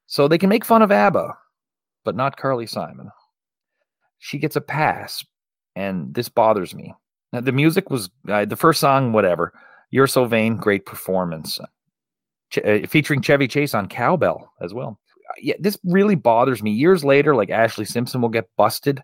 So 0.06 0.26
they 0.26 0.38
can 0.38 0.48
make 0.48 0.64
fun 0.64 0.82
of 0.82 0.92
ABBA, 0.92 1.36
but 2.04 2.16
not 2.16 2.36
Carly 2.36 2.66
Simon. 2.66 3.10
She 4.18 4.38
gets 4.38 4.56
a 4.56 4.60
pass, 4.60 5.24
and 5.76 6.14
this 6.14 6.28
bothers 6.28 6.74
me. 6.74 6.94
Now, 7.32 7.40
the 7.40 7.52
music 7.52 7.90
was 7.90 8.10
uh, 8.28 8.44
the 8.44 8.56
first 8.56 8.80
song, 8.80 9.12
whatever. 9.12 9.52
You're 9.90 10.06
So 10.06 10.24
Vain, 10.24 10.56
great 10.56 10.86
performance. 10.86 11.58
Ch- 12.50 12.58
uh, 12.58 12.86
featuring 12.86 13.20
Chevy 13.20 13.48
Chase 13.48 13.74
on 13.74 13.88
cowbell 13.88 14.52
as 14.60 14.72
well 14.72 14.98
yeah, 15.38 15.54
this 15.58 15.78
really 15.84 16.14
bothers 16.14 16.62
me. 16.62 16.70
Years 16.70 17.04
later, 17.04 17.34
like 17.34 17.48
Ashlee 17.48 17.86
Simpson 17.86 18.20
will 18.20 18.28
get 18.28 18.48
busted 18.56 19.02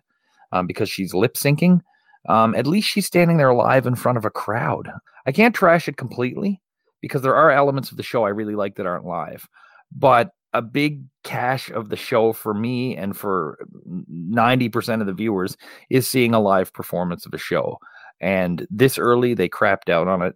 um, 0.51 0.67
because 0.67 0.89
she's 0.89 1.13
lip 1.13 1.35
syncing. 1.35 1.81
Um, 2.27 2.53
at 2.55 2.67
least 2.67 2.89
she's 2.89 3.05
standing 3.05 3.37
there 3.37 3.53
live 3.53 3.87
in 3.87 3.95
front 3.95 4.17
of 4.17 4.25
a 4.25 4.29
crowd. 4.29 4.91
I 5.25 5.31
can't 5.31 5.55
trash 5.55 5.87
it 5.87 5.97
completely 5.97 6.61
because 7.01 7.21
there 7.21 7.35
are 7.35 7.51
elements 7.51 7.91
of 7.91 7.97
the 7.97 8.03
show 8.03 8.25
I 8.25 8.29
really 8.29 8.55
like 8.55 8.75
that 8.75 8.85
aren't 8.85 9.05
live. 9.05 9.47
But 9.91 10.31
a 10.53 10.61
big 10.61 11.03
cache 11.23 11.69
of 11.69 11.89
the 11.89 11.95
show 11.95 12.33
for 12.33 12.53
me 12.53 12.97
and 12.97 13.15
for 13.15 13.59
90% 13.87 15.01
of 15.01 15.07
the 15.07 15.13
viewers 15.13 15.55
is 15.89 16.07
seeing 16.07 16.33
a 16.33 16.39
live 16.39 16.73
performance 16.73 17.25
of 17.25 17.33
a 17.33 17.37
show. 17.37 17.77
And 18.19 18.67
this 18.69 18.97
early, 18.97 19.33
they 19.33 19.47
crapped 19.47 19.89
out 19.89 20.07
on 20.07 20.21
it. 20.21 20.35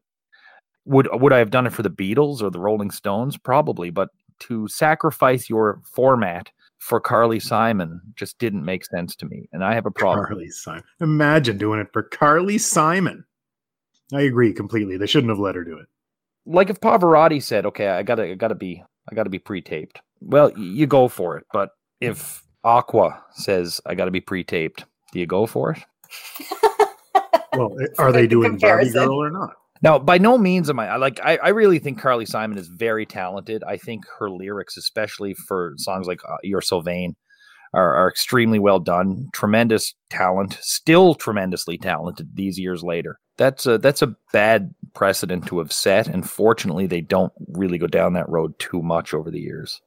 Would 0.86 1.08
would 1.13 1.34
I 1.34 1.38
have 1.38 1.49
done 1.49 1.65
it 1.65 1.73
for 1.73 1.82
the 1.82 1.89
Beatles 1.89 2.41
or 2.41 2.49
the 2.49 2.60
Rolling 2.60 2.91
Stones? 2.91 3.38
Probably, 3.38 3.89
but 3.89 4.10
to 4.39 4.67
sacrifice 4.67 5.49
your 5.49 5.81
format 5.93 6.51
for 6.83 6.99
Carly 6.99 7.39
Simon 7.39 8.01
just 8.15 8.37
didn't 8.39 8.65
make 8.65 8.85
sense 8.85 9.15
to 9.15 9.25
me, 9.25 9.47
and 9.53 9.63
I 9.63 9.73
have 9.73 9.85
a 9.85 9.91
problem. 9.91 10.25
Carly 10.25 10.49
Simon. 10.49 10.83
Imagine 10.99 11.57
doing 11.57 11.79
it 11.79 11.87
for 11.93 12.03
Carly 12.03 12.57
Simon. 12.57 13.23
I 14.13 14.21
agree 14.21 14.51
completely. 14.51 14.97
They 14.97 15.07
shouldn't 15.07 15.29
have 15.29 15.39
let 15.39 15.55
her 15.55 15.63
do 15.63 15.77
it. 15.77 15.87
Like 16.45 16.69
if 16.69 16.81
Pavarotti 16.81 17.41
said, 17.41 17.65
"Okay, 17.65 17.87
I 17.87 18.03
gotta, 18.03 18.23
I 18.23 18.33
gotta 18.33 18.55
be, 18.55 18.83
I 19.09 19.15
gotta 19.15 19.29
be 19.29 19.39
pre-taped." 19.39 20.01
Well, 20.19 20.51
you 20.57 20.85
go 20.85 21.07
for 21.07 21.37
it. 21.37 21.45
But 21.53 21.69
if 22.01 22.43
Aqua 22.65 23.23
says, 23.31 23.79
"I 23.85 23.95
gotta 23.95 24.11
be 24.11 24.19
pre-taped," 24.19 24.83
do 25.13 25.19
you 25.19 25.25
go 25.25 25.45
for 25.45 25.71
it? 25.71 25.79
well, 27.53 27.73
eh, 27.81 27.87
are 27.97 28.11
they 28.11 28.27
doing 28.27 28.57
Barbie 28.57 28.91
Girl 28.91 29.23
or 29.23 29.29
not? 29.29 29.55
Now, 29.83 29.99
by 29.99 30.17
no 30.17 30.37
means 30.37 30.69
am 30.69 30.79
I 30.79 30.95
like 30.95 31.19
I, 31.21 31.37
I 31.43 31.49
really 31.49 31.77
think 31.77 31.99
Carly 31.99 32.25
Simon 32.25 32.57
is 32.57 32.69
very 32.69 33.05
talented. 33.05 33.63
I 33.67 33.75
think 33.75 34.05
her 34.17 34.29
lyrics, 34.29 34.77
especially 34.77 35.33
for 35.33 35.73
songs 35.75 36.07
like 36.07 36.21
uh, 36.27 36.37
"You're 36.41 36.61
So 36.61 36.79
Vain," 36.79 37.15
are, 37.73 37.93
are 37.93 38.09
extremely 38.09 38.59
well 38.59 38.79
done. 38.79 39.27
Tremendous 39.33 39.93
talent, 40.09 40.57
still 40.61 41.15
tremendously 41.15 41.77
talented 41.77 42.29
these 42.33 42.57
years 42.57 42.81
later. 42.81 43.19
That's 43.37 43.65
a 43.65 43.77
that's 43.77 44.01
a 44.01 44.15
bad 44.31 44.73
precedent 44.93 45.47
to 45.47 45.59
have 45.59 45.73
set, 45.73 46.07
and 46.07 46.27
fortunately, 46.27 46.87
they 46.87 47.01
don't 47.01 47.33
really 47.49 47.77
go 47.77 47.87
down 47.87 48.13
that 48.13 48.29
road 48.29 48.57
too 48.59 48.81
much 48.81 49.13
over 49.13 49.29
the 49.29 49.41
years. 49.41 49.81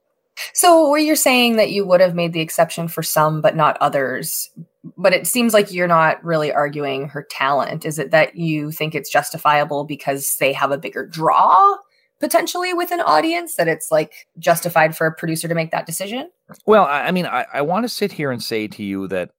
So, 0.52 0.90
were 0.90 0.98
you 0.98 1.16
saying 1.16 1.56
that 1.56 1.70
you 1.70 1.86
would 1.86 2.02
have 2.02 2.14
made 2.14 2.34
the 2.34 2.40
exception 2.40 2.88
for 2.88 3.02
some, 3.02 3.40
but 3.40 3.56
not 3.56 3.78
others? 3.80 4.50
But 4.98 5.12
it 5.12 5.26
seems 5.26 5.52
like 5.52 5.72
you're 5.72 5.86
not 5.86 6.24
really 6.24 6.52
arguing 6.52 7.08
her 7.08 7.26
talent. 7.30 7.84
Is 7.84 7.98
it 7.98 8.10
that 8.12 8.36
you 8.36 8.70
think 8.70 8.94
it's 8.94 9.10
justifiable 9.10 9.84
because 9.84 10.36
they 10.40 10.52
have 10.52 10.70
a 10.70 10.78
bigger 10.78 11.06
draw 11.06 11.76
potentially 12.18 12.72
with 12.72 12.90
an 12.90 13.00
audience 13.00 13.56
that 13.56 13.68
it's 13.68 13.90
like 13.90 14.26
justified 14.38 14.96
for 14.96 15.06
a 15.06 15.14
producer 15.14 15.48
to 15.48 15.54
make 15.54 15.70
that 15.70 15.86
decision? 15.86 16.30
Well, 16.64 16.86
I 16.86 17.10
mean, 17.10 17.26
I, 17.26 17.46
I 17.52 17.62
want 17.62 17.84
to 17.84 17.88
sit 17.88 18.12
here 18.12 18.30
and 18.30 18.42
say 18.42 18.68
to 18.68 18.82
you 18.82 19.08
that 19.08 19.30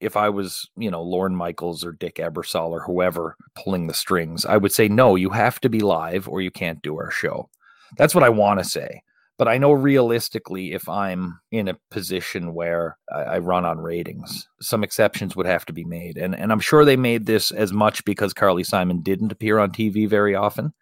if 0.00 0.16
I 0.16 0.28
was, 0.28 0.68
you 0.76 0.90
know, 0.90 1.02
Lorne 1.02 1.36
Michaels 1.36 1.84
or 1.84 1.92
Dick 1.92 2.16
Ebersol 2.16 2.70
or 2.70 2.82
whoever 2.82 3.36
pulling 3.54 3.86
the 3.86 3.94
strings, 3.94 4.44
I 4.44 4.56
would 4.56 4.72
say, 4.72 4.88
no, 4.88 5.16
you 5.16 5.30
have 5.30 5.60
to 5.60 5.68
be 5.68 5.80
live 5.80 6.28
or 6.28 6.40
you 6.40 6.50
can't 6.50 6.82
do 6.82 6.98
our 6.98 7.10
show. 7.10 7.48
That's 7.96 8.14
what 8.14 8.24
I 8.24 8.28
want 8.28 8.60
to 8.60 8.64
say. 8.64 9.02
But 9.36 9.48
I 9.48 9.58
know 9.58 9.72
realistically, 9.72 10.72
if 10.72 10.88
I'm 10.88 11.40
in 11.50 11.66
a 11.66 11.78
position 11.90 12.54
where 12.54 12.96
I, 13.12 13.22
I 13.22 13.38
run 13.38 13.64
on 13.64 13.78
ratings, 13.78 14.48
some 14.60 14.84
exceptions 14.84 15.34
would 15.34 15.46
have 15.46 15.66
to 15.66 15.72
be 15.72 15.84
made. 15.84 16.16
And 16.16 16.34
and 16.34 16.52
I'm 16.52 16.60
sure 16.60 16.84
they 16.84 16.96
made 16.96 17.26
this 17.26 17.50
as 17.50 17.72
much 17.72 18.04
because 18.04 18.32
Carly 18.32 18.64
Simon 18.64 19.02
didn't 19.02 19.32
appear 19.32 19.58
on 19.58 19.70
TV 19.70 20.08
very 20.08 20.34
often. 20.34 20.72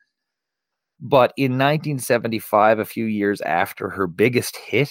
But 1.00 1.32
in 1.36 1.52
1975, 1.52 2.78
a 2.78 2.84
few 2.84 3.06
years 3.06 3.40
after 3.40 3.88
her 3.88 4.06
biggest 4.06 4.56
hit, 4.56 4.90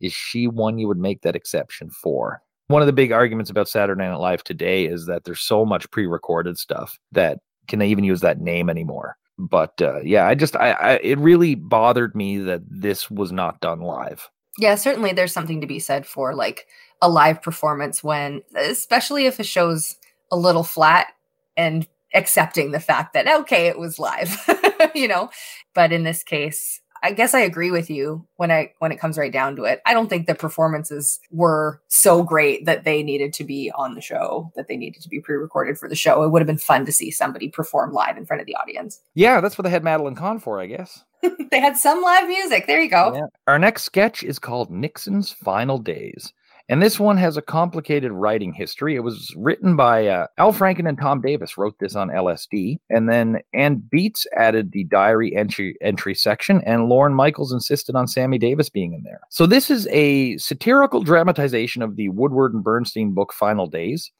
is 0.00 0.12
she 0.12 0.46
one 0.46 0.78
you 0.78 0.88
would 0.88 0.98
make 0.98 1.22
that 1.22 1.36
exception 1.36 1.90
for? 1.90 2.40
One 2.68 2.80
of 2.80 2.86
the 2.86 2.92
big 2.92 3.12
arguments 3.12 3.50
about 3.50 3.68
Saturday 3.68 4.00
Night 4.00 4.16
Live 4.16 4.42
today 4.44 4.86
is 4.86 5.04
that 5.06 5.24
there's 5.24 5.42
so 5.42 5.66
much 5.66 5.90
pre-recorded 5.90 6.56
stuff 6.56 6.98
that 7.12 7.38
can 7.68 7.80
they 7.80 7.88
even 7.88 8.04
use 8.04 8.20
that 8.22 8.40
name 8.40 8.70
anymore? 8.70 9.16
But 9.38 9.80
uh, 9.80 10.00
yeah, 10.02 10.26
I 10.26 10.34
just 10.34 10.56
I, 10.56 10.72
I 10.72 10.92
it 11.02 11.18
really 11.18 11.54
bothered 11.54 12.14
me 12.14 12.38
that 12.38 12.62
this 12.68 13.10
was 13.10 13.32
not 13.32 13.60
done 13.60 13.80
live. 13.80 14.28
Yeah, 14.58 14.74
certainly 14.74 15.12
there's 15.12 15.32
something 15.32 15.60
to 15.60 15.66
be 15.66 15.78
said 15.78 16.06
for 16.06 16.34
like 16.34 16.66
a 17.00 17.08
live 17.08 17.42
performance 17.42 18.04
when 18.04 18.42
especially 18.54 19.26
if 19.26 19.38
a 19.38 19.44
show's 19.44 19.96
a 20.30 20.36
little 20.36 20.64
flat 20.64 21.08
and 21.56 21.86
accepting 22.14 22.70
the 22.70 22.80
fact 22.80 23.14
that 23.14 23.26
okay, 23.40 23.66
it 23.66 23.78
was 23.78 23.98
live, 23.98 24.36
you 24.94 25.08
know. 25.08 25.30
But 25.74 25.92
in 25.92 26.02
this 26.02 26.22
case, 26.22 26.81
I 27.02 27.12
guess 27.12 27.34
I 27.34 27.40
agree 27.40 27.70
with 27.70 27.90
you 27.90 28.26
when 28.36 28.50
I 28.50 28.72
when 28.78 28.92
it 28.92 29.00
comes 29.00 29.18
right 29.18 29.32
down 29.32 29.56
to 29.56 29.64
it. 29.64 29.82
I 29.84 29.92
don't 29.92 30.08
think 30.08 30.26
the 30.26 30.34
performances 30.34 31.18
were 31.30 31.82
so 31.88 32.22
great 32.22 32.64
that 32.66 32.84
they 32.84 33.02
needed 33.02 33.32
to 33.34 33.44
be 33.44 33.72
on 33.74 33.94
the 33.94 34.00
show, 34.00 34.52
that 34.54 34.68
they 34.68 34.76
needed 34.76 35.02
to 35.02 35.08
be 35.08 35.20
pre-recorded 35.20 35.78
for 35.78 35.88
the 35.88 35.96
show. 35.96 36.22
It 36.22 36.30
would 36.30 36.40
have 36.40 36.46
been 36.46 36.58
fun 36.58 36.86
to 36.86 36.92
see 36.92 37.10
somebody 37.10 37.48
perform 37.48 37.92
live 37.92 38.16
in 38.16 38.24
front 38.24 38.40
of 38.40 38.46
the 38.46 38.54
audience. 38.54 39.00
Yeah, 39.14 39.40
that's 39.40 39.58
what 39.58 39.64
they 39.64 39.70
had 39.70 39.82
Madeline 39.82 40.14
Kahn 40.14 40.38
for, 40.38 40.60
I 40.60 40.66
guess. 40.66 41.04
they 41.50 41.60
had 41.60 41.76
some 41.76 42.02
live 42.02 42.28
music. 42.28 42.66
There 42.66 42.80
you 42.80 42.90
go. 42.90 43.14
Yeah. 43.14 43.26
Our 43.46 43.58
next 43.58 43.82
sketch 43.82 44.22
is 44.22 44.38
called 44.38 44.70
Nixon's 44.70 45.32
Final 45.32 45.78
Days. 45.78 46.32
And 46.72 46.80
this 46.82 46.98
one 46.98 47.18
has 47.18 47.36
a 47.36 47.42
complicated 47.42 48.12
writing 48.12 48.54
history. 48.54 48.96
It 48.96 49.04
was 49.04 49.34
written 49.36 49.76
by 49.76 50.06
uh, 50.06 50.28
Al 50.38 50.54
Franken 50.54 50.88
and 50.88 50.96
Tom 50.96 51.20
Davis 51.20 51.58
wrote 51.58 51.78
this 51.78 51.94
on 51.94 52.08
LSD, 52.08 52.78
and 52.88 53.10
then 53.10 53.40
Ann 53.52 53.82
Beatts 53.94 54.24
added 54.38 54.72
the 54.72 54.84
diary 54.84 55.36
entry 55.36 55.76
entry 55.82 56.14
section, 56.14 56.62
and 56.64 56.88
Lorne 56.88 57.12
Michaels 57.12 57.52
insisted 57.52 57.94
on 57.94 58.08
Sammy 58.08 58.38
Davis 58.38 58.70
being 58.70 58.94
in 58.94 59.02
there. 59.02 59.20
So 59.28 59.44
this 59.44 59.70
is 59.70 59.86
a 59.88 60.38
satirical 60.38 61.02
dramatization 61.02 61.82
of 61.82 61.96
the 61.96 62.08
Woodward 62.08 62.54
and 62.54 62.64
Bernstein 62.64 63.12
book 63.12 63.34
Final 63.34 63.66
Days. 63.66 64.10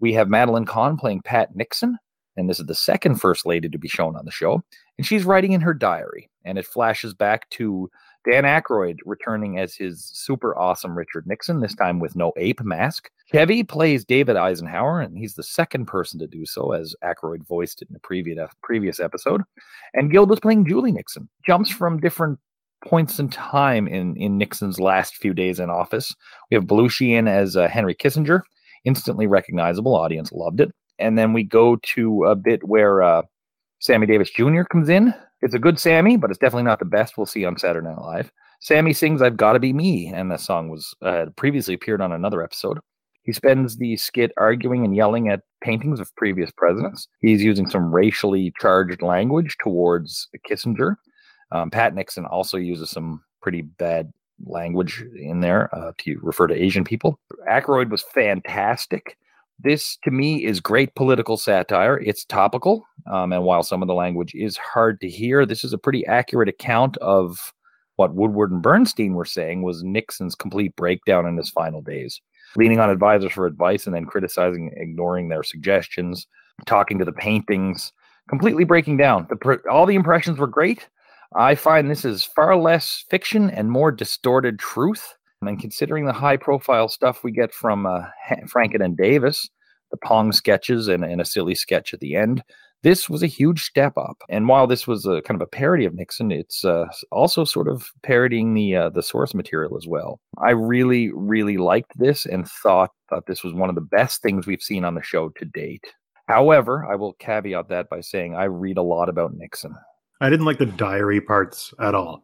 We 0.00 0.12
have 0.14 0.28
Madeline 0.28 0.64
Kahn 0.64 0.96
playing 0.96 1.22
Pat 1.22 1.54
Nixon, 1.54 1.96
and 2.36 2.50
this 2.50 2.58
is 2.58 2.66
the 2.66 2.74
second 2.74 3.20
first 3.20 3.46
lady 3.46 3.68
to 3.68 3.78
be 3.78 3.86
shown 3.86 4.16
on 4.16 4.24
the 4.24 4.32
show, 4.32 4.64
and 4.98 5.06
she's 5.06 5.24
writing 5.24 5.52
in 5.52 5.60
her 5.60 5.74
diary, 5.74 6.28
and 6.44 6.58
it 6.58 6.66
flashes 6.66 7.14
back 7.14 7.48
to 7.50 7.88
Dan 8.28 8.44
Aykroyd 8.44 8.98
returning 9.06 9.58
as 9.58 9.74
his 9.74 10.04
super 10.12 10.56
awesome 10.58 10.96
Richard 10.96 11.26
Nixon, 11.26 11.60
this 11.60 11.74
time 11.74 12.00
with 12.00 12.14
no 12.14 12.32
ape 12.36 12.60
mask. 12.60 13.08
Chevy 13.32 13.64
plays 13.64 14.04
David 14.04 14.36
Eisenhower, 14.36 15.00
and 15.00 15.16
he's 15.16 15.34
the 15.34 15.42
second 15.42 15.86
person 15.86 16.18
to 16.20 16.26
do 16.26 16.44
so, 16.44 16.72
as 16.72 16.94
Aykroyd 17.02 17.46
voiced 17.46 17.80
it 17.80 17.88
in 17.88 17.96
a 17.96 18.00
previous 18.00 18.50
previous 18.62 19.00
episode. 19.00 19.42
And 19.94 20.10
Gilda's 20.10 20.40
playing 20.40 20.66
Julie 20.66 20.92
Nixon. 20.92 21.28
Jumps 21.46 21.70
from 21.70 22.00
different 22.00 22.38
points 22.84 23.18
in 23.18 23.28
time 23.28 23.86
in, 23.88 24.16
in 24.16 24.38
Nixon's 24.38 24.80
last 24.80 25.16
few 25.16 25.32
days 25.32 25.60
in 25.60 25.70
office. 25.70 26.14
We 26.50 26.56
have 26.56 26.64
Belushi 26.64 27.10
in 27.10 27.28
as 27.28 27.56
uh, 27.56 27.68
Henry 27.68 27.94
Kissinger, 27.94 28.42
instantly 28.84 29.26
recognizable. 29.26 29.94
Audience 29.94 30.32
loved 30.32 30.60
it. 30.60 30.70
And 30.98 31.16
then 31.16 31.32
we 31.32 31.44
go 31.44 31.76
to 31.94 32.24
a 32.24 32.36
bit 32.36 32.64
where 32.64 33.02
uh, 33.02 33.22
Sammy 33.80 34.06
Davis 34.06 34.30
Jr. 34.30 34.62
comes 34.64 34.88
in 34.88 35.14
it's 35.42 35.54
a 35.54 35.58
good 35.58 35.78
Sammy, 35.78 36.16
but 36.16 36.30
it's 36.30 36.38
definitely 36.38 36.64
not 36.64 36.78
the 36.78 36.84
best 36.84 37.16
we'll 37.16 37.26
see 37.26 37.44
on 37.44 37.58
Saturday 37.58 37.88
Night 37.88 37.98
Live. 37.98 38.32
Sammy 38.60 38.92
sings 38.92 39.22
"I've 39.22 39.36
Got 39.36 39.54
to 39.54 39.58
Be 39.58 39.72
Me," 39.72 40.08
and 40.08 40.30
the 40.30 40.36
song 40.36 40.68
was 40.68 40.94
uh, 41.02 41.26
previously 41.36 41.74
appeared 41.74 42.00
on 42.00 42.12
another 42.12 42.42
episode. 42.42 42.78
He 43.22 43.32
spends 43.32 43.76
the 43.76 43.96
skit 43.96 44.32
arguing 44.36 44.84
and 44.84 44.96
yelling 44.96 45.28
at 45.28 45.42
paintings 45.62 46.00
of 46.00 46.14
previous 46.16 46.50
presidents. 46.56 47.06
He's 47.20 47.42
using 47.42 47.68
some 47.68 47.94
racially 47.94 48.52
charged 48.58 49.02
language 49.02 49.56
towards 49.62 50.28
Kissinger. 50.48 50.96
Um, 51.52 51.70
Pat 51.70 51.94
Nixon 51.94 52.24
also 52.24 52.56
uses 52.56 52.90
some 52.90 53.22
pretty 53.42 53.62
bad 53.62 54.12
language 54.46 55.04
in 55.16 55.40
there 55.40 55.74
uh, 55.74 55.92
to 55.98 56.18
refer 56.22 56.46
to 56.46 56.54
Asian 56.54 56.84
people. 56.84 57.18
Aykroyd 57.48 57.90
was 57.90 58.02
fantastic. 58.02 59.18
This, 59.62 59.98
to 60.04 60.10
me, 60.10 60.44
is 60.44 60.60
great 60.60 60.94
political 60.94 61.36
satire. 61.36 61.98
It's 61.98 62.24
topical. 62.24 62.84
Um, 63.10 63.32
and 63.32 63.44
while 63.44 63.62
some 63.62 63.82
of 63.82 63.88
the 63.88 63.94
language 63.94 64.34
is 64.34 64.56
hard 64.56 65.00
to 65.00 65.08
hear, 65.08 65.44
this 65.44 65.64
is 65.64 65.72
a 65.72 65.78
pretty 65.78 66.06
accurate 66.06 66.48
account 66.48 66.96
of 66.98 67.52
what 67.96 68.14
Woodward 68.14 68.50
and 68.50 68.62
Bernstein 68.62 69.12
were 69.12 69.26
saying 69.26 69.62
was 69.62 69.82
Nixon's 69.82 70.34
complete 70.34 70.74
breakdown 70.76 71.26
in 71.26 71.36
his 71.36 71.50
final 71.50 71.82
days. 71.82 72.20
Leaning 72.56 72.80
on 72.80 72.88
advisors 72.88 73.32
for 73.32 73.46
advice 73.46 73.86
and 73.86 73.94
then 73.94 74.06
criticizing, 74.06 74.72
ignoring 74.76 75.28
their 75.28 75.42
suggestions, 75.42 76.26
talking 76.64 76.98
to 76.98 77.04
the 77.04 77.12
paintings, 77.12 77.92
completely 78.28 78.64
breaking 78.64 78.96
down. 78.96 79.26
The, 79.28 79.60
all 79.70 79.84
the 79.84 79.94
impressions 79.94 80.38
were 80.38 80.46
great. 80.46 80.88
I 81.36 81.54
find 81.54 81.90
this 81.90 82.04
is 82.04 82.24
far 82.24 82.56
less 82.56 83.04
fiction 83.10 83.50
and 83.50 83.70
more 83.70 83.92
distorted 83.92 84.58
truth 84.58 85.14
and 85.42 85.60
considering 85.60 86.04
the 86.04 86.12
high 86.12 86.36
profile 86.36 86.88
stuff 86.88 87.24
we 87.24 87.32
get 87.32 87.52
from 87.52 87.86
uh, 87.86 88.02
Franken 88.46 88.84
and 88.84 88.96
Davis, 88.96 89.48
the 89.90 89.96
Pong 89.96 90.32
sketches 90.32 90.88
and, 90.88 91.04
and 91.04 91.20
a 91.20 91.24
silly 91.24 91.54
sketch 91.54 91.94
at 91.94 92.00
the 92.00 92.14
end, 92.14 92.42
this 92.82 93.10
was 93.10 93.22
a 93.22 93.26
huge 93.26 93.64
step 93.64 93.96
up. 93.98 94.22
And 94.28 94.48
while 94.48 94.66
this 94.66 94.86
was 94.86 95.04
a 95.04 95.20
kind 95.22 95.40
of 95.40 95.46
a 95.46 95.50
parody 95.50 95.84
of 95.84 95.94
Nixon, 95.94 96.30
it's 96.30 96.64
uh, 96.64 96.86
also 97.10 97.44
sort 97.44 97.68
of 97.68 97.90
parodying 98.02 98.54
the 98.54 98.76
uh, 98.76 98.88
the 98.90 99.02
source 99.02 99.34
material 99.34 99.76
as 99.76 99.86
well. 99.86 100.20
I 100.38 100.50
really, 100.50 101.10
really 101.12 101.58
liked 101.58 101.92
this 101.98 102.24
and 102.24 102.48
thought 102.48 102.90
that 103.10 103.26
this 103.26 103.42
was 103.42 103.52
one 103.52 103.68
of 103.68 103.74
the 103.74 103.80
best 103.80 104.22
things 104.22 104.46
we've 104.46 104.62
seen 104.62 104.84
on 104.84 104.94
the 104.94 105.02
show 105.02 105.28
to 105.30 105.44
date. 105.44 105.84
However, 106.26 106.86
I 106.90 106.94
will 106.94 107.14
caveat 107.14 107.68
that 107.68 107.90
by 107.90 108.00
saying 108.00 108.34
I 108.34 108.44
read 108.44 108.78
a 108.78 108.82
lot 108.82 109.08
about 109.08 109.34
Nixon. 109.34 109.74
I 110.20 110.30
didn't 110.30 110.46
like 110.46 110.58
the 110.58 110.66
diary 110.66 111.20
parts 111.20 111.74
at 111.80 111.94
all. 111.94 112.22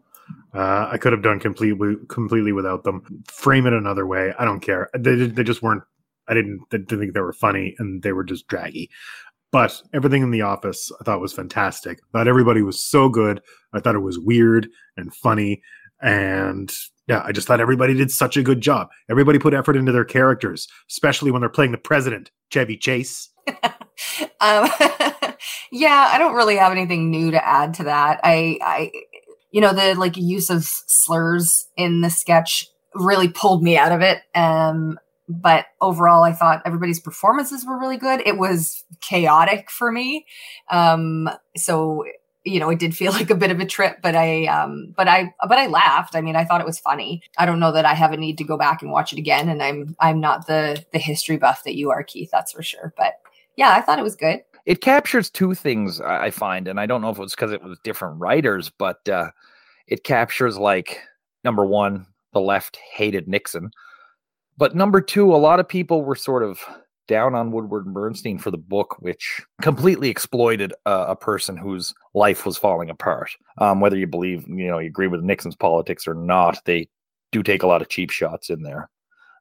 Uh, 0.54 0.88
I 0.90 0.98
could 0.98 1.12
have 1.12 1.22
done 1.22 1.38
completely 1.38 1.96
completely 2.08 2.52
without 2.52 2.84
them. 2.84 3.22
Frame 3.30 3.66
it 3.66 3.72
another 3.72 4.06
way. 4.06 4.32
I 4.38 4.44
don't 4.44 4.60
care. 4.60 4.88
They 4.98 5.14
they 5.26 5.44
just 5.44 5.62
weren't. 5.62 5.82
I 6.28 6.34
didn't, 6.34 6.60
I 6.72 6.78
didn't 6.78 6.98
think 6.98 7.14
they 7.14 7.20
were 7.20 7.32
funny, 7.32 7.74
and 7.78 8.02
they 8.02 8.12
were 8.12 8.24
just 8.24 8.48
draggy. 8.48 8.90
But 9.52 9.80
everything 9.94 10.22
in 10.22 10.32
the 10.32 10.42
office 10.42 10.90
I 11.00 11.04
thought 11.04 11.20
was 11.20 11.32
fantastic. 11.32 11.98
I 11.98 12.18
thought 12.18 12.28
everybody 12.28 12.62
was 12.62 12.80
so 12.80 13.08
good. 13.08 13.40
I 13.72 13.80
thought 13.80 13.94
it 13.94 14.00
was 14.00 14.18
weird 14.18 14.68
and 14.96 15.14
funny, 15.14 15.62
and 16.00 16.72
yeah, 17.06 17.22
I 17.24 17.32
just 17.32 17.46
thought 17.46 17.60
everybody 17.60 17.94
did 17.94 18.10
such 18.10 18.36
a 18.36 18.42
good 18.42 18.60
job. 18.60 18.88
Everybody 19.08 19.38
put 19.38 19.54
effort 19.54 19.76
into 19.76 19.92
their 19.92 20.04
characters, 20.04 20.66
especially 20.90 21.30
when 21.30 21.40
they're 21.40 21.48
playing 21.48 21.72
the 21.72 21.78
president, 21.78 22.30
Chevy 22.50 22.76
Chase. 22.76 23.30
um, 24.40 24.68
yeah, 25.70 26.10
I 26.12 26.16
don't 26.18 26.34
really 26.34 26.56
have 26.56 26.72
anything 26.72 27.10
new 27.10 27.30
to 27.30 27.46
add 27.46 27.74
to 27.74 27.84
that. 27.84 28.20
I, 28.24 28.58
I 28.60 28.90
you 29.56 29.62
know, 29.62 29.72
the 29.72 29.94
like 29.94 30.18
use 30.18 30.50
of 30.50 30.64
slurs 30.66 31.66
in 31.78 32.02
the 32.02 32.10
sketch 32.10 32.68
really 32.94 33.26
pulled 33.26 33.62
me 33.62 33.78
out 33.78 33.90
of 33.90 34.02
it. 34.02 34.20
Um, 34.34 34.98
but 35.30 35.64
overall, 35.80 36.24
I 36.24 36.34
thought 36.34 36.60
everybody's 36.66 37.00
performances 37.00 37.64
were 37.64 37.80
really 37.80 37.96
good. 37.96 38.20
It 38.26 38.36
was 38.36 38.84
chaotic 39.00 39.70
for 39.70 39.90
me. 39.90 40.26
Um, 40.70 41.30
so 41.56 42.04
you 42.44 42.60
know, 42.60 42.68
it 42.68 42.78
did 42.78 42.94
feel 42.94 43.12
like 43.20 43.30
a 43.30 43.34
bit 43.34 43.50
of 43.50 43.58
a 43.58 43.64
trip, 43.64 44.00
but 44.02 44.14
I, 44.14 44.44
um, 44.44 44.92
but 44.94 45.08
I, 45.08 45.32
but 45.48 45.56
I 45.56 45.68
laughed. 45.68 46.14
I 46.14 46.20
mean, 46.20 46.36
I 46.36 46.44
thought 46.44 46.60
it 46.60 46.66
was 46.66 46.78
funny. 46.78 47.22
I 47.38 47.46
don't 47.46 47.58
know 47.58 47.72
that 47.72 47.86
I 47.86 47.94
have 47.94 48.12
a 48.12 48.18
need 48.18 48.36
to 48.36 48.44
go 48.44 48.58
back 48.58 48.82
and 48.82 48.90
watch 48.90 49.14
it 49.14 49.18
again. 49.18 49.48
And 49.48 49.62
I'm, 49.62 49.96
I'm 49.98 50.20
not 50.20 50.46
the, 50.46 50.84
the 50.92 50.98
history 50.98 51.38
buff 51.38 51.64
that 51.64 51.76
you 51.76 51.90
are, 51.90 52.02
Keith. 52.02 52.28
That's 52.30 52.52
for 52.52 52.62
sure. 52.62 52.92
But 52.94 53.14
yeah, 53.56 53.70
I 53.70 53.80
thought 53.80 53.98
it 53.98 54.02
was 54.02 54.16
good 54.16 54.42
it 54.66 54.80
captures 54.80 55.30
two 55.30 55.54
things 55.54 56.00
I 56.00 56.30
find, 56.30 56.68
and 56.68 56.78
I 56.78 56.86
don't 56.86 57.00
know 57.00 57.10
if 57.10 57.18
it 57.18 57.22
was 57.22 57.34
because 57.34 57.52
it 57.52 57.62
was 57.62 57.78
different 57.84 58.18
writers, 58.20 58.70
but 58.76 59.08
uh, 59.08 59.30
it 59.86 60.04
captures 60.04 60.58
like 60.58 61.00
number 61.44 61.64
one, 61.64 62.06
the 62.32 62.40
left 62.40 62.76
hated 62.92 63.28
Nixon, 63.28 63.70
but 64.58 64.74
number 64.74 65.00
two, 65.00 65.34
a 65.34 65.36
lot 65.36 65.60
of 65.60 65.68
people 65.68 66.02
were 66.02 66.16
sort 66.16 66.42
of 66.42 66.58
down 67.08 67.36
on 67.36 67.52
Woodward 67.52 67.86
and 67.86 67.94
Bernstein 67.94 68.38
for 68.38 68.50
the 68.50 68.58
book, 68.58 68.96
which 68.98 69.40
completely 69.62 70.08
exploited 70.08 70.72
a 70.86 71.14
person 71.14 71.56
whose 71.56 71.94
life 72.14 72.44
was 72.44 72.58
falling 72.58 72.90
apart. 72.90 73.30
Um, 73.58 73.80
whether 73.80 73.96
you 73.96 74.08
believe, 74.08 74.46
you 74.48 74.66
know, 74.66 74.78
you 74.78 74.88
agree 74.88 75.06
with 75.06 75.22
Nixon's 75.22 75.54
politics 75.54 76.08
or 76.08 76.14
not, 76.14 76.58
they 76.64 76.88
do 77.30 77.42
take 77.42 77.62
a 77.62 77.66
lot 77.66 77.82
of 77.82 77.88
cheap 77.88 78.10
shots 78.10 78.50
in 78.50 78.62
there. 78.62 78.90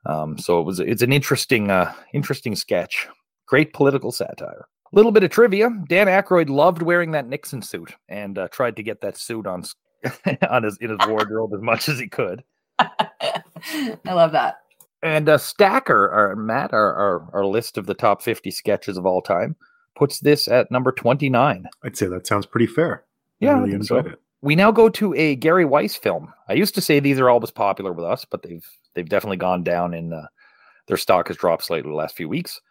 Um, 0.06 0.38
so 0.38 0.60
it 0.60 0.64
was 0.64 0.80
it's 0.80 1.02
an 1.02 1.12
interesting 1.12 1.72
uh, 1.72 1.92
interesting 2.14 2.56
sketch. 2.56 3.08
Great 3.48 3.74
political 3.74 4.12
satire 4.12 4.68
little 4.92 5.12
bit 5.12 5.24
of 5.24 5.32
trivia: 5.32 5.70
Dan 5.88 6.08
Aykroyd 6.08 6.50
loved 6.50 6.82
wearing 6.82 7.12
that 7.12 7.28
Nixon 7.28 7.62
suit 7.62 7.94
and 8.08 8.38
uh, 8.38 8.48
tried 8.50 8.76
to 8.78 8.84
get 8.84 9.02
that 9.02 9.18
suit 9.18 9.48
on 9.48 9.64
on 10.50 10.64
his 10.64 10.78
in 10.78 10.90
his 10.90 11.08
wardrobe 11.08 11.54
as 11.54 11.62
much 11.62 11.90
as 11.90 12.00
he 12.00 12.08
could. 12.08 12.44
I 12.80 13.94
love 14.06 14.32
that. 14.34 14.58
And 15.02 15.30
uh, 15.30 15.38
Stacker, 15.38 16.10
or 16.12 16.36
Matt, 16.36 16.74
our, 16.74 16.94
our 16.94 17.30
our 17.34 17.46
list 17.46 17.78
of 17.78 17.86
the 17.86 17.94
top 17.94 18.22
fifty 18.22 18.52
sketches 18.52 18.98
of 18.98 19.06
all 19.06 19.22
time, 19.22 19.56
puts 19.96 20.20
this 20.20 20.48
at 20.48 20.72
number 20.72 20.92
twenty 20.92 21.30
nine. 21.30 21.68
I'd 21.84 21.98
say 21.98 22.08
that 22.08 22.28
sounds 22.28 22.46
pretty 22.46 22.68
fair. 22.68 23.04
Yeah, 23.40 23.56
I 23.56 23.60
really 23.60 23.74
enjoyed 23.74 24.06
so. 24.06 24.12
it. 24.12 24.22
We 24.42 24.56
now 24.56 24.72
go 24.72 24.90
to 24.90 25.14
a 25.16 25.36
Gary 25.36 25.66
Weiss 25.66 25.96
film. 25.96 26.32
I 26.50 26.54
used 26.54 26.76
to 26.76 26.82
say 26.82 27.00
these 27.00 27.20
are 27.20 27.30
always 27.30 27.52
popular 27.52 27.92
with 27.92 28.06
us, 28.06 28.26
but 28.26 28.44
they've 28.44 28.66
they've 28.94 29.10
definitely 29.10 29.38
gone 29.38 29.64
down 29.64 29.94
in 29.94 30.14
uh, 30.14 30.28
their 30.88 30.98
stock 30.98 31.28
has 31.28 31.38
dropped 31.38 31.64
slightly 31.64 31.90
the 31.90 31.96
last 31.96 32.16
few 32.16 32.30
weeks. 32.30 32.62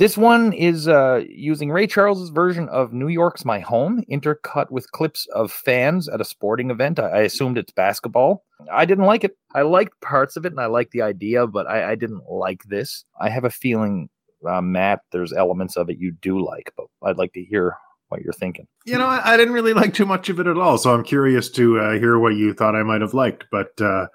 This 0.00 0.16
one 0.16 0.54
is 0.54 0.88
uh, 0.88 1.24
using 1.28 1.70
Ray 1.70 1.86
Charles's 1.86 2.30
version 2.30 2.70
of 2.70 2.94
New 2.94 3.08
York's 3.08 3.44
My 3.44 3.60
Home, 3.60 4.02
intercut 4.10 4.70
with 4.70 4.90
clips 4.92 5.26
of 5.34 5.52
fans 5.52 6.08
at 6.08 6.22
a 6.22 6.24
sporting 6.24 6.70
event. 6.70 6.98
I, 6.98 7.08
I 7.08 7.18
assumed 7.18 7.58
it's 7.58 7.70
basketball. 7.70 8.42
I 8.72 8.86
didn't 8.86 9.04
like 9.04 9.24
it. 9.24 9.36
I 9.54 9.60
liked 9.60 10.00
parts 10.00 10.38
of 10.38 10.46
it 10.46 10.52
and 10.52 10.60
I 10.60 10.66
liked 10.66 10.92
the 10.92 11.02
idea, 11.02 11.46
but 11.46 11.66
I, 11.66 11.90
I 11.90 11.94
didn't 11.96 12.22
like 12.30 12.62
this. 12.64 13.04
I 13.20 13.28
have 13.28 13.44
a 13.44 13.50
feeling, 13.50 14.08
uh, 14.48 14.62
Matt, 14.62 15.00
there's 15.12 15.34
elements 15.34 15.76
of 15.76 15.90
it 15.90 15.98
you 15.98 16.12
do 16.12 16.42
like, 16.42 16.72
but 16.78 16.86
I'd 17.02 17.18
like 17.18 17.34
to 17.34 17.44
hear 17.44 17.76
what 18.08 18.22
you're 18.22 18.32
thinking. 18.32 18.66
You 18.86 18.96
know, 18.96 19.06
I, 19.06 19.34
I 19.34 19.36
didn't 19.36 19.52
really 19.52 19.74
like 19.74 19.92
too 19.92 20.06
much 20.06 20.30
of 20.30 20.40
it 20.40 20.46
at 20.46 20.56
all, 20.56 20.78
so 20.78 20.94
I'm 20.94 21.04
curious 21.04 21.50
to 21.50 21.78
uh, 21.78 21.98
hear 21.98 22.18
what 22.18 22.36
you 22.36 22.54
thought 22.54 22.74
I 22.74 22.84
might 22.84 23.02
have 23.02 23.12
liked. 23.12 23.44
But 23.52 23.78
uh, 23.82 24.06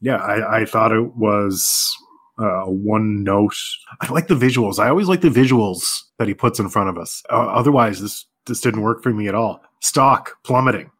yeah, 0.00 0.18
I, 0.18 0.60
I 0.60 0.64
thought 0.64 0.92
it 0.92 1.16
was 1.16 1.92
uh, 2.38 2.64
one 2.64 3.22
note. 3.22 3.56
I 4.00 4.10
like 4.12 4.28
the 4.28 4.34
visuals. 4.34 4.78
I 4.78 4.88
always 4.88 5.08
like 5.08 5.20
the 5.20 5.28
visuals 5.28 6.02
that 6.18 6.28
he 6.28 6.34
puts 6.34 6.58
in 6.58 6.68
front 6.68 6.88
of 6.88 6.98
us. 6.98 7.22
Uh, 7.30 7.46
otherwise, 7.46 8.00
this 8.00 8.26
this 8.46 8.60
didn't 8.60 8.82
work 8.82 9.02
for 9.02 9.12
me 9.12 9.28
at 9.28 9.34
all. 9.34 9.62
Stock 9.80 10.36
plummeting. 10.44 10.90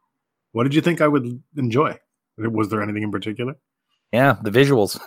What 0.53 0.65
did 0.65 0.75
you 0.75 0.81
think 0.81 1.01
I 1.01 1.09
would 1.09 1.43
enjoy? 1.57 1.99
Was 2.39 2.69
there 2.69 2.83
anything 2.83 3.03
in 3.03 3.11
particular? 3.11 3.57
Yeah, 4.13 4.37
the 4.43 4.51
visuals. 4.51 4.99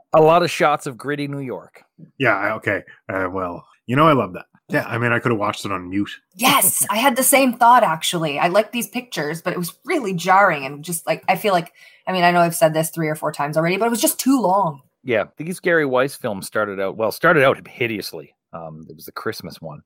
a 0.14 0.20
lot 0.20 0.42
of 0.42 0.50
shots 0.50 0.86
of 0.86 0.96
gritty 0.96 1.28
New 1.28 1.40
York. 1.40 1.84
Yeah. 2.18 2.54
Okay. 2.54 2.82
Uh, 3.08 3.28
well, 3.30 3.66
you 3.86 3.96
know, 3.96 4.08
I 4.08 4.12
love 4.12 4.32
that. 4.32 4.46
Yeah. 4.72 4.86
I 4.86 4.98
mean, 4.98 5.12
I 5.12 5.18
could 5.18 5.32
have 5.32 5.38
watched 5.38 5.64
it 5.64 5.72
on 5.72 5.90
mute. 5.90 6.10
Yes, 6.34 6.86
I 6.90 6.96
had 6.98 7.16
the 7.16 7.22
same 7.22 7.54
thought 7.54 7.82
actually. 7.82 8.38
I 8.38 8.48
like 8.48 8.72
these 8.72 8.88
pictures, 8.88 9.42
but 9.42 9.52
it 9.52 9.58
was 9.58 9.74
really 9.84 10.14
jarring 10.14 10.64
and 10.64 10.84
just 10.84 11.06
like 11.06 11.24
I 11.28 11.36
feel 11.36 11.52
like 11.52 11.72
I 12.06 12.12
mean, 12.12 12.24
I 12.24 12.30
know 12.30 12.40
I've 12.40 12.56
said 12.56 12.74
this 12.74 12.90
three 12.90 13.08
or 13.08 13.14
four 13.14 13.32
times 13.32 13.56
already, 13.56 13.76
but 13.76 13.86
it 13.86 13.90
was 13.90 14.00
just 14.00 14.18
too 14.18 14.40
long. 14.40 14.82
Yeah, 15.02 15.24
these 15.36 15.60
Gary 15.60 15.86
Weiss 15.86 16.14
films 16.14 16.46
started 16.46 16.80
out 16.80 16.96
well, 16.96 17.12
started 17.12 17.44
out 17.44 17.66
hideously. 17.66 18.34
Um, 18.52 18.86
it 18.88 18.96
was 18.96 19.06
the 19.06 19.12
Christmas 19.12 19.60
one, 19.60 19.82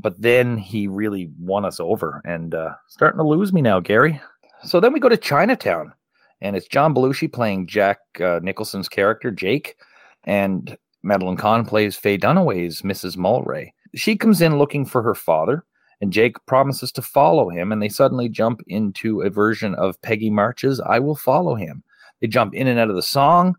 but 0.00 0.20
then 0.20 0.56
he 0.58 0.86
really 0.86 1.30
won 1.38 1.64
us 1.64 1.80
over 1.80 2.20
and 2.24 2.54
uh, 2.54 2.74
starting 2.88 3.18
to 3.18 3.26
lose 3.26 3.52
me 3.52 3.62
now, 3.62 3.80
Gary. 3.80 4.20
So 4.64 4.80
then 4.80 4.92
we 4.92 5.00
go 5.00 5.08
to 5.08 5.16
Chinatown, 5.16 5.92
and 6.40 6.56
it's 6.56 6.68
John 6.68 6.94
Belushi 6.94 7.32
playing 7.32 7.66
Jack 7.66 7.98
uh, 8.20 8.40
Nicholson's 8.42 8.88
character 8.88 9.30
Jake, 9.30 9.76
and 10.24 10.76
Madeline 11.02 11.36
Kahn 11.36 11.64
plays 11.66 11.96
Faye 11.96 12.18
Dunaway's 12.18 12.82
Mrs. 12.82 13.16
Mulwray. 13.16 13.72
She 13.94 14.16
comes 14.16 14.40
in 14.40 14.58
looking 14.58 14.84
for 14.84 15.02
her 15.02 15.14
father, 15.14 15.64
and 16.00 16.12
Jake 16.12 16.36
promises 16.46 16.92
to 16.92 17.02
follow 17.02 17.48
him, 17.48 17.72
and 17.72 17.80
they 17.80 17.88
suddenly 17.88 18.28
jump 18.28 18.60
into 18.66 19.20
a 19.22 19.30
version 19.30 19.74
of 19.76 20.00
Peggy 20.02 20.30
March's 20.30 20.80
I 20.80 20.98
Will 20.98 21.14
Follow 21.14 21.54
Him. 21.54 21.82
They 22.20 22.26
jump 22.26 22.54
in 22.54 22.66
and 22.66 22.78
out 22.78 22.90
of 22.90 22.96
the 22.96 23.02
song. 23.02 23.56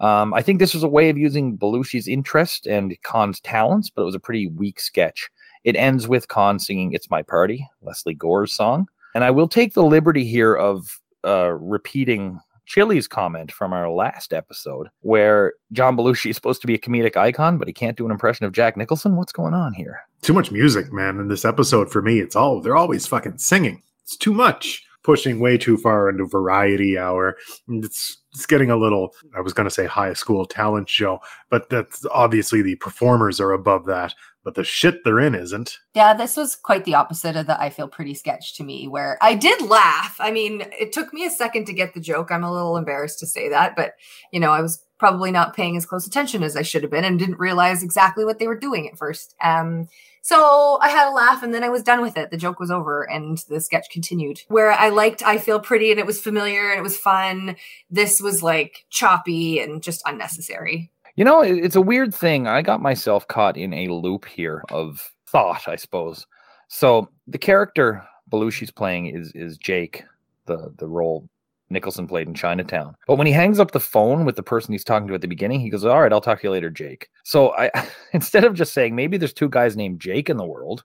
Um, 0.00 0.34
I 0.34 0.42
think 0.42 0.58
this 0.58 0.74
was 0.74 0.82
a 0.82 0.88
way 0.88 1.10
of 1.10 1.18
using 1.18 1.56
Belushi's 1.56 2.08
interest 2.08 2.66
and 2.66 2.96
Kahn's 3.02 3.40
talents, 3.40 3.90
but 3.90 4.02
it 4.02 4.06
was 4.06 4.14
a 4.14 4.20
pretty 4.20 4.48
weak 4.48 4.80
sketch. 4.80 5.30
It 5.64 5.76
ends 5.76 6.08
with 6.08 6.28
Kahn 6.28 6.58
singing 6.58 6.92
It's 6.92 7.10
My 7.10 7.22
Party, 7.22 7.68
Lesley 7.82 8.14
Gore's 8.14 8.52
song. 8.52 8.88
And 9.14 9.22
I 9.22 9.30
will 9.30 9.46
take 9.46 9.74
the 9.74 9.84
liberty 9.84 10.24
here 10.24 10.54
of 10.54 11.00
uh, 11.24 11.52
repeating 11.52 12.40
Chili's 12.72 13.06
comment 13.06 13.52
from 13.52 13.74
our 13.74 13.90
last 13.90 14.32
episode, 14.32 14.88
where 15.00 15.52
John 15.72 15.94
Belushi 15.94 16.30
is 16.30 16.36
supposed 16.36 16.62
to 16.62 16.66
be 16.66 16.72
a 16.72 16.78
comedic 16.78 17.18
icon, 17.18 17.58
but 17.58 17.68
he 17.68 17.74
can't 17.74 17.98
do 17.98 18.06
an 18.06 18.10
impression 18.10 18.46
of 18.46 18.52
Jack 18.52 18.78
Nicholson. 18.78 19.14
What's 19.14 19.30
going 19.30 19.52
on 19.52 19.74
here? 19.74 20.00
Too 20.22 20.32
much 20.32 20.50
music, 20.50 20.90
man. 20.90 21.20
In 21.20 21.28
this 21.28 21.44
episode, 21.44 21.92
for 21.92 22.00
me, 22.00 22.18
it's 22.18 22.34
all 22.34 22.62
they're 22.62 22.74
always 22.74 23.06
fucking 23.06 23.36
singing. 23.36 23.82
It's 24.04 24.16
too 24.16 24.32
much, 24.32 24.82
pushing 25.02 25.38
way 25.38 25.58
too 25.58 25.76
far 25.76 26.08
into 26.08 26.24
variety 26.24 26.96
hour. 26.96 27.36
It's 27.68 28.16
it's 28.32 28.46
getting 28.46 28.70
a 28.70 28.76
little. 28.78 29.14
I 29.36 29.42
was 29.42 29.52
going 29.52 29.68
to 29.68 29.74
say 29.74 29.84
high 29.84 30.14
school 30.14 30.46
talent 30.46 30.88
show, 30.88 31.18
but 31.50 31.68
that's 31.68 32.06
obviously 32.10 32.62
the 32.62 32.76
performers 32.76 33.38
are 33.38 33.52
above 33.52 33.84
that 33.84 34.14
but 34.44 34.54
the 34.54 34.64
shit 34.64 35.04
they're 35.04 35.20
in 35.20 35.34
isn't. 35.34 35.78
Yeah, 35.94 36.14
this 36.14 36.36
was 36.36 36.56
quite 36.56 36.84
the 36.84 36.94
opposite 36.94 37.36
of 37.36 37.46
the 37.46 37.60
I 37.60 37.70
feel 37.70 37.88
pretty 37.88 38.14
sketch 38.14 38.56
to 38.56 38.64
me, 38.64 38.88
where 38.88 39.18
I 39.20 39.34
did 39.34 39.62
laugh. 39.62 40.16
I 40.18 40.30
mean, 40.30 40.64
it 40.78 40.92
took 40.92 41.12
me 41.12 41.24
a 41.24 41.30
second 41.30 41.66
to 41.66 41.72
get 41.72 41.94
the 41.94 42.00
joke. 42.00 42.30
I'm 42.30 42.44
a 42.44 42.52
little 42.52 42.76
embarrassed 42.76 43.18
to 43.20 43.26
say 43.26 43.48
that, 43.48 43.76
but 43.76 43.94
you 44.32 44.40
know, 44.40 44.50
I 44.50 44.60
was 44.60 44.84
probably 44.98 45.32
not 45.32 45.56
paying 45.56 45.76
as 45.76 45.84
close 45.84 46.06
attention 46.06 46.44
as 46.44 46.56
I 46.56 46.62
should 46.62 46.82
have 46.82 46.90
been 46.90 47.04
and 47.04 47.18
didn't 47.18 47.40
realize 47.40 47.82
exactly 47.82 48.24
what 48.24 48.38
they 48.38 48.46
were 48.46 48.58
doing 48.58 48.88
at 48.88 48.96
first. 48.96 49.34
Um, 49.42 49.88
so 50.24 50.78
I 50.80 50.88
had 50.88 51.08
a 51.08 51.10
laugh 51.10 51.42
and 51.42 51.52
then 51.52 51.64
I 51.64 51.68
was 51.68 51.82
done 51.82 52.00
with 52.00 52.16
it. 52.16 52.30
The 52.30 52.36
joke 52.36 52.60
was 52.60 52.70
over 52.70 53.02
and 53.10 53.38
the 53.48 53.60
sketch 53.60 53.90
continued. 53.90 54.42
Where 54.46 54.70
I 54.70 54.90
liked 54.90 55.20
I 55.26 55.38
Feel 55.38 55.58
Pretty 55.58 55.90
and 55.90 55.98
it 55.98 56.06
was 56.06 56.20
familiar 56.20 56.70
and 56.70 56.78
it 56.78 56.82
was 56.82 56.96
fun. 56.96 57.56
This 57.90 58.20
was 58.20 58.44
like 58.44 58.86
choppy 58.88 59.58
and 59.58 59.82
just 59.82 60.02
unnecessary. 60.06 60.91
You 61.16 61.24
know, 61.24 61.42
it's 61.42 61.76
a 61.76 61.82
weird 61.82 62.14
thing. 62.14 62.46
I 62.46 62.62
got 62.62 62.80
myself 62.80 63.28
caught 63.28 63.56
in 63.56 63.74
a 63.74 63.88
loop 63.88 64.24
here 64.24 64.64
of 64.70 65.12
thought, 65.26 65.68
I 65.68 65.76
suppose. 65.76 66.26
So 66.68 67.10
the 67.26 67.38
character 67.38 68.02
Belushi's 68.30 68.70
playing 68.70 69.06
is 69.06 69.30
is 69.34 69.58
Jake, 69.58 70.04
the 70.46 70.72
the 70.78 70.88
role 70.88 71.28
Nicholson 71.68 72.06
played 72.06 72.28
in 72.28 72.34
Chinatown. 72.34 72.94
But 73.06 73.16
when 73.16 73.26
he 73.26 73.32
hangs 73.32 73.60
up 73.60 73.72
the 73.72 73.80
phone 73.80 74.24
with 74.24 74.36
the 74.36 74.42
person 74.42 74.72
he's 74.72 74.84
talking 74.84 75.08
to 75.08 75.14
at 75.14 75.20
the 75.20 75.28
beginning, 75.28 75.60
he 75.60 75.70
goes, 75.70 75.84
"All 75.84 76.00
right, 76.00 76.12
I'll 76.12 76.20
talk 76.22 76.40
to 76.40 76.46
you 76.46 76.50
later, 76.50 76.70
Jake." 76.70 77.08
So 77.24 77.52
I 77.56 77.70
instead 78.12 78.44
of 78.44 78.54
just 78.54 78.72
saying 78.72 78.96
maybe 78.96 79.18
there's 79.18 79.34
two 79.34 79.50
guys 79.50 79.76
named 79.76 80.00
Jake 80.00 80.30
in 80.30 80.38
the 80.38 80.46
world, 80.46 80.82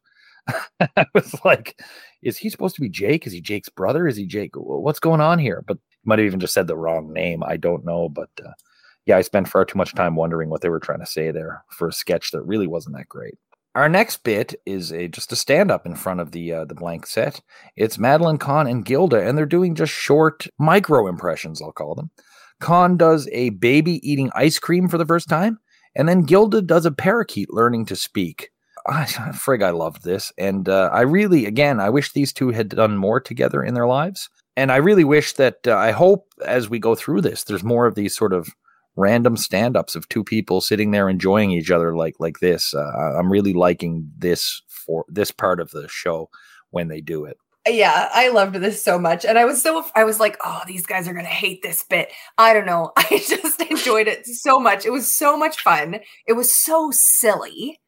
I 0.97 1.05
was 1.13 1.33
like, 1.45 1.81
"Is 2.21 2.37
he 2.37 2.49
supposed 2.49 2.75
to 2.75 2.81
be 2.81 2.89
Jake? 2.89 3.25
Is 3.25 3.33
he 3.33 3.39
Jake's 3.39 3.69
brother? 3.69 4.07
Is 4.07 4.17
he 4.17 4.25
Jake? 4.25 4.51
What's 4.55 4.99
going 4.99 5.21
on 5.21 5.39
here?" 5.39 5.63
But 5.65 5.77
might 6.03 6.19
have 6.19 6.25
even 6.25 6.39
just 6.41 6.53
said 6.53 6.67
the 6.67 6.77
wrong 6.77 7.13
name. 7.13 7.43
I 7.43 7.55
don't 7.55 7.85
know, 7.85 8.09
but. 8.09 8.29
Uh, 8.43 8.51
yeah, 9.07 9.17
I 9.17 9.21
spent 9.21 9.47
far 9.47 9.63
too 9.63 9.77
much 9.77 9.95
time 9.95 10.15
wondering 10.15 10.49
what 10.49 10.61
they 10.61 10.69
were 10.69 10.81
trying 10.81 10.99
to 10.99 11.05
say 11.05 11.31
there 11.31 11.63
for 11.69 11.87
a 11.87 11.93
sketch 11.93 12.31
that 12.31 12.43
really 12.43 12.67
wasn't 12.67 12.97
that 12.97 13.07
great. 13.07 13.35
Our 13.73 13.87
next 13.87 14.23
bit 14.23 14.55
is 14.65 14.91
a 14.91 15.07
just 15.07 15.31
a 15.31 15.35
stand 15.35 15.71
up 15.71 15.85
in 15.85 15.95
front 15.95 16.19
of 16.19 16.31
the 16.31 16.51
uh, 16.51 16.65
the 16.65 16.75
blank 16.75 17.07
set. 17.07 17.41
It's 17.75 17.97
Madeline 17.97 18.37
Kahn 18.37 18.67
and 18.67 18.83
Gilda, 18.83 19.25
and 19.25 19.37
they're 19.37 19.45
doing 19.45 19.75
just 19.75 19.93
short 19.93 20.47
micro 20.59 21.07
impressions, 21.07 21.61
I'll 21.61 21.71
call 21.71 21.95
them. 21.95 22.11
Kahn 22.59 22.97
does 22.97 23.29
a 23.31 23.51
baby 23.51 24.01
eating 24.09 24.31
ice 24.35 24.59
cream 24.59 24.89
for 24.89 24.97
the 24.97 25.05
first 25.05 25.29
time, 25.29 25.59
and 25.95 26.09
then 26.09 26.23
Gilda 26.23 26.61
does 26.61 26.85
a 26.85 26.91
parakeet 26.91 27.53
learning 27.53 27.85
to 27.85 27.95
speak. 27.95 28.49
I, 28.87 29.03
frig, 29.33 29.63
I 29.63 29.69
loved 29.69 30.03
this, 30.03 30.33
and 30.37 30.67
uh, 30.67 30.89
I 30.91 31.01
really, 31.01 31.45
again, 31.45 31.79
I 31.79 31.89
wish 31.89 32.11
these 32.11 32.33
two 32.33 32.49
had 32.49 32.69
done 32.69 32.97
more 32.97 33.21
together 33.21 33.63
in 33.63 33.73
their 33.73 33.87
lives, 33.87 34.27
and 34.57 34.71
I 34.71 34.77
really 34.77 35.03
wish 35.03 35.33
that 35.33 35.59
uh, 35.67 35.77
I 35.77 35.91
hope 35.91 36.25
as 36.43 36.67
we 36.67 36.79
go 36.79 36.95
through 36.95 37.21
this, 37.21 37.43
there's 37.43 37.63
more 37.63 37.85
of 37.85 37.95
these 37.95 38.15
sort 38.15 38.33
of 38.33 38.49
random 38.97 39.37
stand-ups 39.37 39.95
of 39.95 40.09
two 40.09 40.23
people 40.23 40.59
sitting 40.59 40.91
there 40.91 41.07
enjoying 41.07 41.51
each 41.51 41.71
other 41.71 41.95
like 41.95 42.15
like 42.19 42.39
this. 42.39 42.73
Uh, 42.73 43.15
I'm 43.17 43.31
really 43.31 43.53
liking 43.53 44.11
this 44.17 44.61
for 44.67 45.05
this 45.07 45.31
part 45.31 45.59
of 45.61 45.71
the 45.71 45.87
show 45.87 46.29
when 46.71 46.89
they 46.89 46.99
do 46.99 47.23
it. 47.23 47.37
Yeah, 47.67 48.09
I 48.13 48.29
loved 48.29 48.55
this 48.55 48.83
so 48.83 48.97
much. 48.97 49.25
And 49.25 49.37
I 49.37 49.45
was 49.45 49.61
so 49.61 49.85
I 49.95 50.03
was 50.03 50.19
like, 50.19 50.37
"Oh, 50.43 50.61
these 50.67 50.85
guys 50.85 51.07
are 51.07 51.13
to 51.13 51.23
hate 51.23 51.61
this 51.61 51.83
bit." 51.83 52.11
I 52.37 52.53
don't 52.53 52.65
know. 52.65 52.91
I 52.97 53.23
just 53.27 53.61
enjoyed 53.61 54.07
it 54.07 54.25
so 54.25 54.59
much. 54.59 54.85
It 54.85 54.91
was 54.91 55.11
so 55.11 55.37
much 55.37 55.61
fun. 55.61 55.99
It 56.25 56.33
was 56.33 56.53
so 56.53 56.91
silly. 56.91 57.79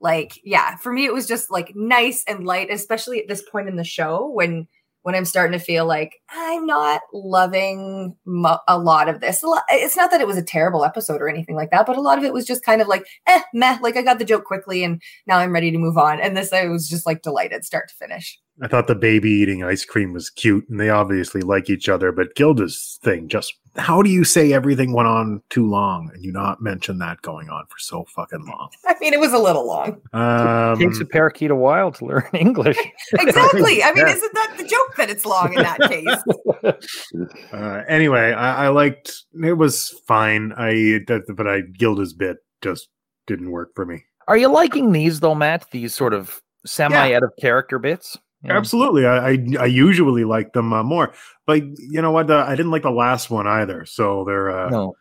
Like, 0.00 0.38
yeah, 0.44 0.76
for 0.76 0.92
me 0.92 1.06
it 1.06 1.14
was 1.14 1.26
just 1.26 1.50
like 1.50 1.74
nice 1.74 2.22
and 2.28 2.44
light, 2.46 2.68
especially 2.70 3.20
at 3.20 3.28
this 3.28 3.42
point 3.42 3.68
in 3.68 3.76
the 3.76 3.84
show 3.84 4.30
when 4.30 4.68
when 5.06 5.14
I'm 5.14 5.24
starting 5.24 5.56
to 5.56 5.64
feel 5.64 5.86
like 5.86 6.20
I'm 6.30 6.66
not 6.66 7.00
loving 7.14 8.16
mo- 8.24 8.58
a 8.66 8.76
lot 8.76 9.08
of 9.08 9.20
this. 9.20 9.40
It's 9.70 9.96
not 9.96 10.10
that 10.10 10.20
it 10.20 10.26
was 10.26 10.36
a 10.36 10.42
terrible 10.42 10.84
episode 10.84 11.20
or 11.20 11.28
anything 11.28 11.54
like 11.54 11.70
that, 11.70 11.86
but 11.86 11.96
a 11.96 12.00
lot 12.00 12.18
of 12.18 12.24
it 12.24 12.32
was 12.32 12.44
just 12.44 12.64
kind 12.64 12.82
of 12.82 12.88
like, 12.88 13.06
eh, 13.28 13.40
meh. 13.54 13.78
Like 13.80 13.96
I 13.96 14.02
got 14.02 14.18
the 14.18 14.24
joke 14.24 14.42
quickly 14.42 14.82
and 14.82 15.00
now 15.28 15.38
I'm 15.38 15.52
ready 15.52 15.70
to 15.70 15.78
move 15.78 15.96
on. 15.96 16.18
And 16.18 16.36
this, 16.36 16.52
I 16.52 16.66
was 16.66 16.88
just 16.88 17.06
like 17.06 17.22
delighted 17.22 17.64
start 17.64 17.88
to 17.90 17.94
finish. 17.94 18.36
I 18.62 18.68
thought 18.68 18.86
the 18.86 18.94
baby 18.94 19.30
eating 19.30 19.62
ice 19.62 19.84
cream 19.84 20.12
was 20.12 20.30
cute, 20.30 20.68
and 20.68 20.80
they 20.80 20.88
obviously 20.88 21.42
like 21.42 21.68
each 21.68 21.88
other. 21.88 22.12
But 22.12 22.34
Gilda's 22.34 22.98
thing 23.02 23.28
just 23.28 23.52
how 23.78 24.02
do 24.02 24.10
you 24.10 24.24
say 24.24 24.52
everything 24.52 24.92
went 24.92 25.08
on 25.08 25.42
too 25.50 25.68
long 25.68 26.10
and 26.14 26.24
you 26.24 26.32
not 26.32 26.62
mention 26.62 26.98
that 26.98 27.20
going 27.22 27.48
on 27.48 27.66
for 27.66 27.78
so 27.78 28.04
fucking 28.04 28.44
long? 28.46 28.70
I 28.86 28.94
mean, 29.00 29.12
it 29.12 29.20
was 29.20 29.32
a 29.32 29.38
little 29.38 29.66
long. 29.66 30.00
Um, 30.12 30.80
it 30.80 30.84
takes 30.84 31.00
a 31.00 31.04
parakeet 31.04 31.50
a 31.50 31.56
while 31.56 31.92
to 31.92 32.04
learn 32.04 32.28
English. 32.32 32.78
exactly. 33.12 33.82
I 33.82 33.92
mean, 33.92 34.06
yeah. 34.06 34.14
isn't 34.14 34.34
that 34.34 34.54
the 34.56 34.64
joke 34.64 34.96
that 34.96 35.10
it's 35.10 35.26
long 35.26 35.54
in 35.54 35.62
that 35.62 35.80
case? 35.88 37.26
Uh, 37.52 37.82
anyway, 37.88 38.32
I, 38.32 38.66
I, 38.66 38.68
liked 38.68 39.12
it 39.42 39.54
was 39.54 39.90
fine. 40.06 40.52
I 40.56 41.00
but 41.06 41.46
I 41.46 41.60
Gilda's 41.60 42.14
bit 42.14 42.38
just 42.62 42.88
didn't 43.26 43.50
work 43.50 43.70
for 43.74 43.84
me. 43.84 44.04
Are 44.28 44.36
you 44.36 44.48
liking 44.48 44.92
these 44.92 45.20
though, 45.20 45.34
Matt? 45.34 45.70
These 45.70 45.94
sort 45.94 46.14
of 46.14 46.42
semi 46.64 47.14
out 47.14 47.22
of 47.22 47.32
character 47.40 47.78
bits? 47.78 48.18
Yeah. 48.46 48.56
Absolutely, 48.56 49.06
I, 49.06 49.30
I, 49.30 49.38
I 49.60 49.66
usually 49.66 50.24
like 50.24 50.52
them 50.52 50.72
uh, 50.72 50.82
more, 50.82 51.12
but 51.46 51.62
you 51.78 52.00
know 52.00 52.12
what? 52.12 52.30
Uh, 52.30 52.44
I 52.46 52.54
didn't 52.54 52.70
like 52.70 52.82
the 52.82 52.90
last 52.90 53.30
one 53.30 53.46
either, 53.46 53.84
so 53.84 54.24
they're 54.24 54.50
uh, 54.50 54.70
no. 54.70 54.94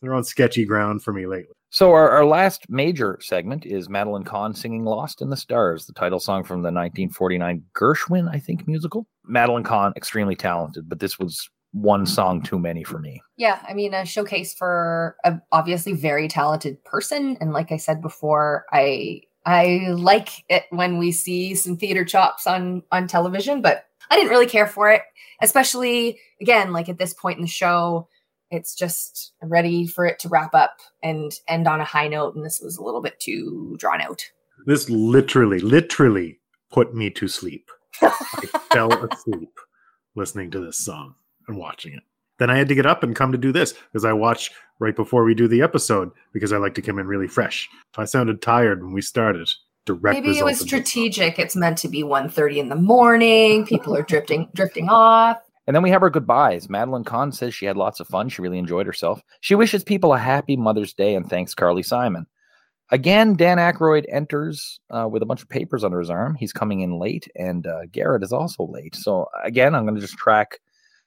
they're 0.00 0.14
on 0.14 0.24
sketchy 0.24 0.64
ground 0.64 1.02
for 1.02 1.12
me 1.12 1.26
lately. 1.26 1.54
So 1.70 1.92
our, 1.92 2.08
our 2.08 2.24
last 2.24 2.70
major 2.70 3.18
segment 3.20 3.66
is 3.66 3.88
Madeline 3.88 4.22
Kahn 4.22 4.54
singing 4.54 4.84
"Lost 4.84 5.20
in 5.20 5.30
the 5.30 5.36
Stars," 5.36 5.86
the 5.86 5.92
title 5.92 6.20
song 6.20 6.44
from 6.44 6.58
the 6.58 6.70
1949 6.70 7.64
Gershwin, 7.74 8.32
I 8.32 8.38
think, 8.38 8.68
musical. 8.68 9.08
Madeline 9.24 9.64
Kahn, 9.64 9.92
extremely 9.96 10.36
talented, 10.36 10.88
but 10.88 11.00
this 11.00 11.18
was 11.18 11.50
one 11.72 12.06
song 12.06 12.40
too 12.40 12.58
many 12.58 12.84
for 12.84 13.00
me. 13.00 13.20
Yeah, 13.36 13.60
I 13.68 13.74
mean, 13.74 13.92
a 13.92 14.06
showcase 14.06 14.54
for 14.54 15.16
a 15.24 15.40
obviously 15.50 15.92
very 15.92 16.28
talented 16.28 16.82
person, 16.84 17.36
and 17.40 17.52
like 17.52 17.72
I 17.72 17.76
said 17.76 18.00
before, 18.00 18.64
I 18.72 19.22
I 19.46 19.88
like 19.90 20.44
it 20.48 20.64
when 20.70 20.98
we 20.98 21.12
see 21.12 21.54
some 21.54 21.76
theater 21.76 22.04
chops 22.04 22.46
on 22.46 22.82
on 22.90 23.06
television, 23.06 23.60
but 23.60 23.86
I 24.10 24.16
didn't 24.16 24.30
really 24.30 24.46
care 24.46 24.66
for 24.66 24.90
it, 24.90 25.02
especially 25.40 26.18
again, 26.40 26.72
like 26.72 26.88
at 26.88 26.98
this 26.98 27.14
point 27.14 27.38
in 27.38 27.42
the 27.42 27.48
show 27.48 28.08
it's 28.54 28.74
just 28.74 29.32
ready 29.42 29.86
for 29.86 30.06
it 30.06 30.18
to 30.20 30.28
wrap 30.28 30.54
up 30.54 30.78
and 31.02 31.32
end 31.48 31.66
on 31.66 31.80
a 31.80 31.84
high 31.84 32.08
note. 32.08 32.34
And 32.34 32.44
this 32.44 32.60
was 32.60 32.76
a 32.76 32.82
little 32.82 33.02
bit 33.02 33.18
too 33.18 33.76
drawn 33.78 34.00
out. 34.00 34.24
This 34.66 34.88
literally, 34.88 35.58
literally 35.58 36.38
put 36.70 36.94
me 36.94 37.10
to 37.10 37.28
sleep. 37.28 37.70
I 38.02 38.10
fell 38.72 38.92
asleep 38.92 39.58
listening 40.14 40.50
to 40.52 40.60
this 40.60 40.78
song 40.78 41.16
and 41.48 41.56
watching 41.56 41.94
it. 41.94 42.02
Then 42.44 42.50
I 42.50 42.58
had 42.58 42.68
to 42.68 42.74
get 42.74 42.84
up 42.84 43.02
and 43.02 43.16
come 43.16 43.32
to 43.32 43.38
do 43.38 43.52
this 43.52 43.72
because 43.72 44.04
I 44.04 44.12
watch 44.12 44.50
right 44.78 44.94
before 44.94 45.24
we 45.24 45.32
do 45.32 45.48
the 45.48 45.62
episode 45.62 46.10
because 46.34 46.52
I 46.52 46.58
like 46.58 46.74
to 46.74 46.82
come 46.82 46.98
in 46.98 47.06
really 47.06 47.26
fresh. 47.26 47.66
If 47.90 47.98
I 47.98 48.04
sounded 48.04 48.42
tired 48.42 48.82
when 48.82 48.92
we 48.92 49.00
started, 49.00 49.50
direct 49.86 50.20
maybe 50.20 50.36
it 50.36 50.44
was 50.44 50.60
strategic. 50.60 51.38
It's 51.38 51.56
meant 51.56 51.78
to 51.78 51.88
be 51.88 52.02
1.30 52.02 52.58
in 52.58 52.68
the 52.68 52.76
morning. 52.76 53.64
People 53.64 53.96
are 53.96 54.02
drifting 54.02 54.50
drifting 54.54 54.90
off. 54.90 55.38
And 55.66 55.74
then 55.74 55.82
we 55.82 55.88
have 55.88 56.02
our 56.02 56.10
goodbyes. 56.10 56.68
Madeline 56.68 57.04
Kahn 57.04 57.32
says 57.32 57.54
she 57.54 57.64
had 57.64 57.78
lots 57.78 57.98
of 57.98 58.08
fun. 58.08 58.28
She 58.28 58.42
really 58.42 58.58
enjoyed 58.58 58.84
herself. 58.84 59.22
She 59.40 59.54
wishes 59.54 59.82
people 59.82 60.12
a 60.12 60.18
happy 60.18 60.58
Mother's 60.58 60.92
Day 60.92 61.14
and 61.14 61.26
thanks 61.26 61.54
Carly 61.54 61.82
Simon. 61.82 62.26
Again, 62.90 63.36
Dan 63.36 63.56
Aykroyd 63.56 64.04
enters 64.10 64.80
uh, 64.90 65.08
with 65.10 65.22
a 65.22 65.26
bunch 65.26 65.40
of 65.40 65.48
papers 65.48 65.82
under 65.82 65.98
his 65.98 66.10
arm. 66.10 66.34
He's 66.34 66.52
coming 66.52 66.80
in 66.80 66.98
late, 66.98 67.26
and 67.34 67.66
uh, 67.66 67.86
Garrett 67.90 68.22
is 68.22 68.34
also 68.34 68.66
late. 68.66 68.94
So, 68.94 69.28
again, 69.42 69.74
I'm 69.74 69.84
going 69.84 69.94
to 69.94 70.02
just 70.02 70.18
track 70.18 70.60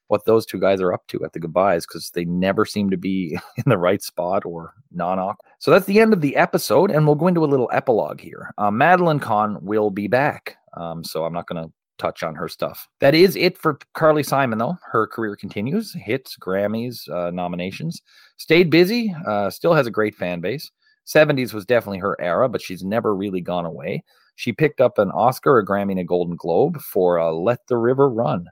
what 0.07 0.25
those 0.25 0.45
two 0.45 0.59
guys 0.59 0.81
are 0.81 0.93
up 0.93 1.05
to 1.07 1.23
at 1.23 1.33
the 1.33 1.39
goodbyes 1.39 1.85
because 1.85 2.11
they 2.11 2.25
never 2.25 2.65
seem 2.65 2.89
to 2.89 2.97
be 2.97 3.37
in 3.57 3.63
the 3.65 3.77
right 3.77 4.01
spot 4.01 4.45
or 4.45 4.73
non 4.91 5.19
awkward. 5.19 5.51
So, 5.59 5.71
that's 5.71 5.85
the 5.85 5.99
end 5.99 6.13
of 6.13 6.21
the 6.21 6.35
episode, 6.35 6.91
and 6.91 7.05
we'll 7.05 7.15
go 7.15 7.27
into 7.27 7.43
a 7.43 7.47
little 7.47 7.69
epilogue 7.73 8.19
here. 8.19 8.53
Uh, 8.57 8.71
Madeline 8.71 9.19
Kahn 9.19 9.57
will 9.61 9.89
be 9.89 10.07
back. 10.07 10.57
Um, 10.75 11.03
so, 11.03 11.25
I'm 11.25 11.33
not 11.33 11.47
going 11.47 11.63
to 11.65 11.71
touch 11.97 12.23
on 12.23 12.35
her 12.35 12.47
stuff. 12.47 12.87
That 12.99 13.15
is 13.15 13.35
it 13.35 13.57
for 13.57 13.79
Carly 13.93 14.23
Simon, 14.23 14.59
though. 14.59 14.77
Her 14.91 15.07
career 15.07 15.35
continues 15.35 15.93
hits, 15.93 16.37
Grammys, 16.37 17.09
uh, 17.09 17.31
nominations. 17.31 18.01
Stayed 18.37 18.69
busy, 18.69 19.13
uh, 19.27 19.49
still 19.49 19.73
has 19.73 19.87
a 19.87 19.91
great 19.91 20.15
fan 20.15 20.39
base. 20.41 20.71
70s 21.07 21.53
was 21.53 21.65
definitely 21.65 21.99
her 21.99 22.19
era, 22.19 22.49
but 22.49 22.61
she's 22.61 22.83
never 22.83 23.15
really 23.15 23.41
gone 23.41 23.65
away. 23.65 24.03
She 24.35 24.51
picked 24.51 24.81
up 24.81 24.99
an 24.99 25.09
Oscar, 25.11 25.57
a 25.57 25.65
Grammy, 25.65 25.91
and 25.91 26.01
a 26.01 26.03
Golden 26.03 26.35
Globe 26.35 26.79
for 26.81 27.19
uh, 27.19 27.31
Let 27.31 27.65
the 27.67 27.77
River 27.77 28.09
Run. 28.09 28.45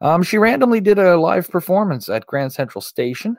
Um, 0.00 0.22
she 0.22 0.38
randomly 0.38 0.80
did 0.80 0.98
a 0.98 1.18
live 1.18 1.48
performance 1.48 2.08
at 2.08 2.26
Grand 2.26 2.52
Central 2.52 2.82
Station. 2.82 3.36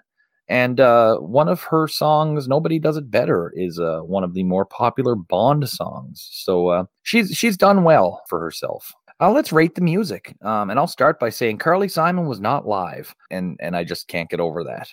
And 0.49 0.79
uh, 0.79 1.17
one 1.17 1.49
of 1.49 1.61
her 1.63 1.87
songs, 1.87 2.47
"Nobody 2.47 2.79
Does 2.79 2.95
It 2.95 3.11
Better," 3.11 3.51
is 3.55 3.79
uh, 3.79 3.99
one 3.99 4.23
of 4.23 4.33
the 4.33 4.43
more 4.43 4.65
popular 4.65 5.13
Bond 5.13 5.67
songs. 5.67 6.25
So 6.31 6.69
uh, 6.69 6.85
she's 7.03 7.31
she's 7.31 7.57
done 7.57 7.83
well 7.83 8.23
for 8.29 8.39
herself. 8.39 8.93
Uh, 9.19 9.31
let's 9.31 9.51
rate 9.51 9.75
the 9.75 9.81
music. 9.81 10.35
Um, 10.43 10.69
and 10.69 10.79
I'll 10.79 10.87
start 10.87 11.19
by 11.19 11.29
saying 11.29 11.57
Carly 11.57 11.89
Simon 11.89 12.27
was 12.27 12.39
not 12.39 12.65
live, 12.65 13.13
and 13.29 13.57
and 13.59 13.75
I 13.75 13.83
just 13.83 14.07
can't 14.07 14.29
get 14.29 14.39
over 14.39 14.63
that. 14.63 14.87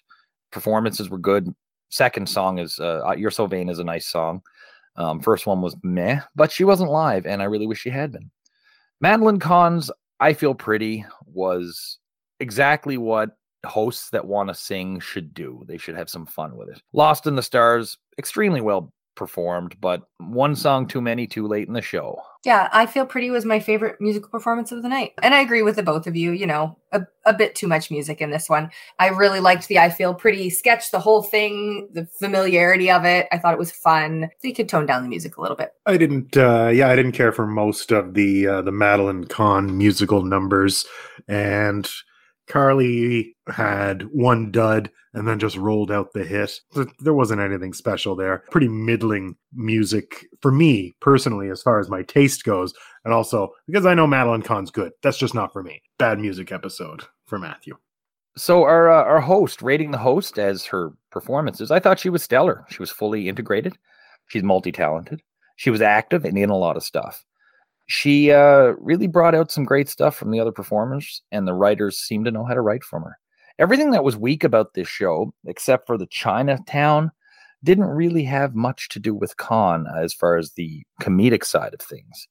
Performances 0.51 1.09
were 1.09 1.19
good. 1.19 1.55
Second 1.89 2.29
song 2.29 2.59
is 2.59 2.81
uh, 2.81 3.15
"You're 3.17 3.31
So 3.31 3.47
Vain" 3.47 3.69
is 3.69 3.79
a 3.79 3.85
nice 3.85 4.07
song. 4.07 4.43
Um, 4.97 5.21
first 5.21 5.47
one 5.47 5.61
was 5.61 5.77
meh, 5.85 6.21
but 6.35 6.51
she 6.51 6.65
wasn't 6.65 6.91
live, 6.91 7.27
and 7.27 7.43
I 7.43 7.45
really 7.45 7.69
wish 7.69 7.81
she 7.81 7.91
had 7.91 8.11
been. 8.11 8.29
Madeline 9.01 9.39
Kahn's 9.39 9.91
"I 10.25 10.33
Feel 10.33 10.55
Pretty" 10.55 11.05
was 11.27 11.99
exactly 12.41 12.97
what 12.97 13.37
hosts 13.67 14.09
that 14.09 14.27
want 14.27 14.49
to 14.49 14.55
sing 14.55 14.99
should 14.99 15.35
do. 15.35 15.63
They 15.67 15.77
should 15.77 15.97
have 15.97 16.09
some 16.09 16.25
fun 16.25 16.57
with 16.57 16.71
it. 16.71 16.81
Lost 16.95 17.27
in 17.27 17.37
the 17.37 17.43
Stars, 17.43 17.99
extremely 18.17 18.63
well 18.63 18.91
performed, 19.15 19.77
but 19.81 20.03
one 20.19 20.57
song 20.57 20.87
too 20.87 21.01
many 21.01 21.27
too 21.27 21.47
late 21.47 21.69
in 21.69 21.75
the 21.75 21.83
show. 21.83 22.21
Yeah, 22.45 22.69
I 22.73 22.85
Feel 22.87 23.07
Pretty 23.07 23.31
was 23.31 23.45
my 23.45 23.59
favorite 23.59 24.01
musical 24.01 24.29
performance 24.29 24.71
of 24.71 24.83
the 24.83 24.89
night. 24.89 25.13
And 25.23 25.35
I 25.35 25.41
agree 25.41 25.63
with 25.63 25.77
the 25.77 25.83
both 25.83 26.07
of 26.07 26.15
you, 26.15 26.33
you 26.33 26.47
know, 26.47 26.77
a, 26.93 27.03
a 27.25 27.33
bit 27.33 27.55
too 27.55 27.67
much 27.67 27.91
music 27.91 28.21
in 28.21 28.31
this 28.31 28.51
one. 28.51 28.71
I 28.99 29.09
really 29.09 29.41
liked 29.41 29.69
the 29.69 29.79
I 29.79 29.89
Feel 29.89 30.15
Pretty 30.15 30.51
sketch, 30.51 30.91
the 30.91 31.01
whole 31.01 31.23
thing, 31.23 31.89
the 31.93 32.07
familiarity 32.19 32.91
of 32.91 33.05
it. 33.05 33.27
I 33.33 33.39
thought 33.39 33.55
it 33.55 33.59
was 33.59 33.73
fun. 33.73 34.29
So 34.41 34.49
you 34.49 34.55
could 34.55 34.69
tone 34.69 34.85
down 34.85 35.03
the 35.03 35.09
music 35.09 35.39
a 35.39 35.41
little 35.41 35.57
bit. 35.57 35.73
I 35.87 35.97
didn't 35.97 36.37
uh 36.37 36.71
yeah, 36.73 36.89
I 36.89 36.97
didn't 36.97 37.13
care 37.13 37.33
for 37.33 37.47
most 37.47 37.93
of 37.93 38.15
the 38.15 38.47
uh 38.47 38.63
the 38.63 38.73
Madeline 38.73 39.25
Kahn 39.25 39.79
musical 39.79 40.23
numbers 40.23 40.85
and 41.29 41.91
Carly 42.47 43.37
had 43.49 44.03
one 44.05 44.51
dud 44.51 44.91
and 45.15 45.27
then 45.27 45.39
just 45.39 45.57
rolled 45.57 45.91
out 45.91 46.13
the 46.13 46.25
hit. 46.25 46.61
There 47.01 47.15
wasn't 47.15 47.41
anything 47.41 47.73
special 47.73 48.17
there. 48.17 48.45
Pretty 48.51 48.69
middling 48.69 49.37
music 49.53 50.27
for 50.43 50.51
me 50.51 50.95
personally, 51.01 51.49
as 51.49 51.63
far 51.63 51.79
as 51.81 51.89
my 51.89 52.03
taste 52.03 52.45
goes. 52.45 52.75
And 53.05 53.15
also 53.15 53.53
because 53.67 53.87
I 53.87 53.95
know 53.95 54.07
Madeline 54.07 54.43
Kahn's 54.43 54.71
good. 54.71 54.93
That's 55.03 55.19
just 55.19 55.35
not 55.35 55.53
for 55.53 55.63
me. 55.63 55.83
Bad 55.99 56.19
music 56.19 56.53
episode 56.53 57.05
for 57.27 57.39
Matthew. 57.39 57.77
So 58.37 58.65
our 58.65 58.91
uh, 58.91 59.05
our 59.05 59.21
host 59.21 59.63
rating 59.63 59.93
the 59.93 59.99
host 59.99 60.39
as 60.39 60.67
her 60.67 60.93
performances, 61.11 61.71
I 61.71 61.79
thought 61.79 62.01
she 62.01 62.11
was 62.11 62.23
stellar. 62.23 62.65
She 62.69 62.81
was 62.81 62.91
fully 62.91 63.29
integrated. 63.29 63.79
She's 64.27 64.43
multi 64.43 64.73
talented. 64.73 65.23
She 65.57 65.71
was 65.71 65.81
active 65.81 66.25
and 66.25 66.37
in 66.37 66.51
a 66.51 66.57
lot 66.57 66.77
of 66.77 66.83
stuff 66.83 67.25
she 67.87 68.31
uh, 68.31 68.73
really 68.79 69.07
brought 69.07 69.35
out 69.35 69.51
some 69.51 69.65
great 69.65 69.89
stuff 69.89 70.17
from 70.17 70.31
the 70.31 70.41
other 70.41 70.53
performers, 70.53 71.23
and 71.31 71.47
the 71.47 71.55
writers 71.55 71.99
seemed 71.99 72.25
to 72.25 72.31
know 72.31 72.45
how 72.45 72.55
to 72.55 72.61
write 72.61 72.85
from 72.85 73.03
her. 73.03 73.19
Everything 73.59 73.91
that 73.93 74.05
was 74.05 74.17
weak 74.17 74.43
about 74.43 74.75
this 74.75 74.89
show, 74.89 75.33
except 75.47 75.87
for 75.87 75.97
the 75.97 76.07
Chinatown, 76.07 77.13
didn't 77.63 77.85
really 77.85 78.25
have 78.25 78.55
much 78.55 78.89
to 78.91 78.99
do 78.99 79.15
with 79.15 79.37
Kahn 79.37 79.87
as 79.97 80.13
far 80.13 80.37
as 80.37 80.53
the 80.53 80.83
comedic 81.01 81.45
side 81.45 81.73
of 81.73 81.81
things. 81.81 82.29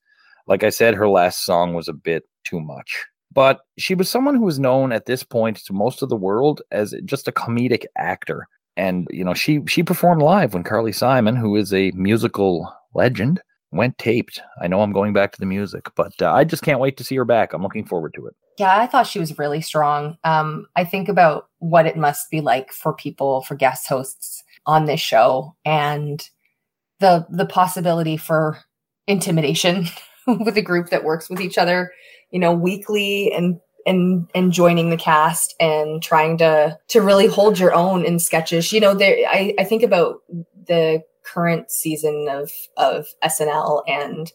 Like 0.47 0.63
I 0.63 0.69
said, 0.69 0.95
her 0.95 1.07
last 1.07 1.45
song 1.45 1.73
was 1.73 1.87
a 1.87 1.93
bit 1.93 2.23
too 2.43 2.59
much. 2.59 3.05
But 3.31 3.61
she 3.77 3.95
was 3.95 4.09
someone 4.09 4.35
who 4.35 4.43
was 4.43 4.59
known 4.59 4.91
at 4.91 5.05
this 5.05 5.23
point 5.23 5.57
to 5.65 5.73
most 5.73 6.03
of 6.03 6.09
the 6.09 6.15
world 6.15 6.61
as 6.71 6.93
just 7.05 7.27
a 7.27 7.31
comedic 7.31 7.85
actor. 7.97 8.47
And, 8.77 9.07
you 9.09 9.23
know, 9.23 9.33
she 9.33 9.61
she 9.67 9.81
performed 9.81 10.21
live 10.21 10.53
when 10.53 10.63
Carly 10.63 10.91
Simon, 10.91 11.35
who 11.35 11.55
is 11.55 11.73
a 11.73 11.91
musical 11.91 12.71
legend, 12.93 13.41
went 13.73 13.97
taped. 13.97 14.41
I 14.61 14.67
know 14.67 14.81
I'm 14.81 14.93
going 14.93 15.13
back 15.13 15.31
to 15.33 15.39
the 15.39 15.45
music, 15.45 15.89
but 15.95 16.13
uh, 16.21 16.31
I 16.31 16.43
just 16.43 16.63
can't 16.63 16.79
wait 16.79 16.97
to 16.97 17.03
see 17.03 17.15
her 17.15 17.25
back. 17.25 17.53
I'm 17.53 17.63
looking 17.63 17.85
forward 17.85 18.13
to 18.15 18.27
it. 18.27 18.35
Yeah, 18.57 18.77
I 18.77 18.85
thought 18.85 19.07
she 19.07 19.19
was 19.19 19.37
really 19.39 19.61
strong. 19.61 20.17
Um, 20.23 20.67
I 20.75 20.83
think 20.83 21.09
about 21.09 21.49
what 21.59 21.87
it 21.87 21.97
must 21.97 22.29
be 22.29 22.39
like 22.39 22.71
for 22.71 22.93
people, 22.93 23.41
for 23.41 23.55
guest 23.55 23.87
hosts 23.87 24.43
on 24.65 24.85
this 24.85 24.99
show, 24.99 25.55
and 25.65 26.29
the 26.99 27.25
the 27.29 27.45
possibility 27.45 28.15
for 28.15 28.59
intimidation 29.07 29.87
with 30.27 30.55
a 30.57 30.61
group 30.61 30.89
that 30.89 31.03
works 31.03 31.29
with 31.29 31.41
each 31.41 31.57
other, 31.57 31.91
you 32.31 32.39
know, 32.39 32.53
weekly 32.53 33.31
and 33.33 33.59
and 33.85 34.29
and 34.35 34.51
joining 34.51 34.89
the 34.89 34.97
cast 34.97 35.55
and 35.59 36.01
trying 36.01 36.37
to 36.37 36.77
to 36.89 37.01
really 37.01 37.27
hold 37.27 37.59
your 37.59 37.73
own 37.73 38.05
in 38.05 38.19
sketches. 38.19 38.71
You 38.71 38.79
know, 38.79 38.93
there 38.93 39.27
I, 39.27 39.55
I 39.59 39.63
think 39.63 39.83
about 39.83 40.19
the 40.67 41.01
current 41.23 41.71
season 41.71 42.27
of 42.29 42.51
of 42.77 43.07
SNL 43.23 43.83
and 43.87 44.31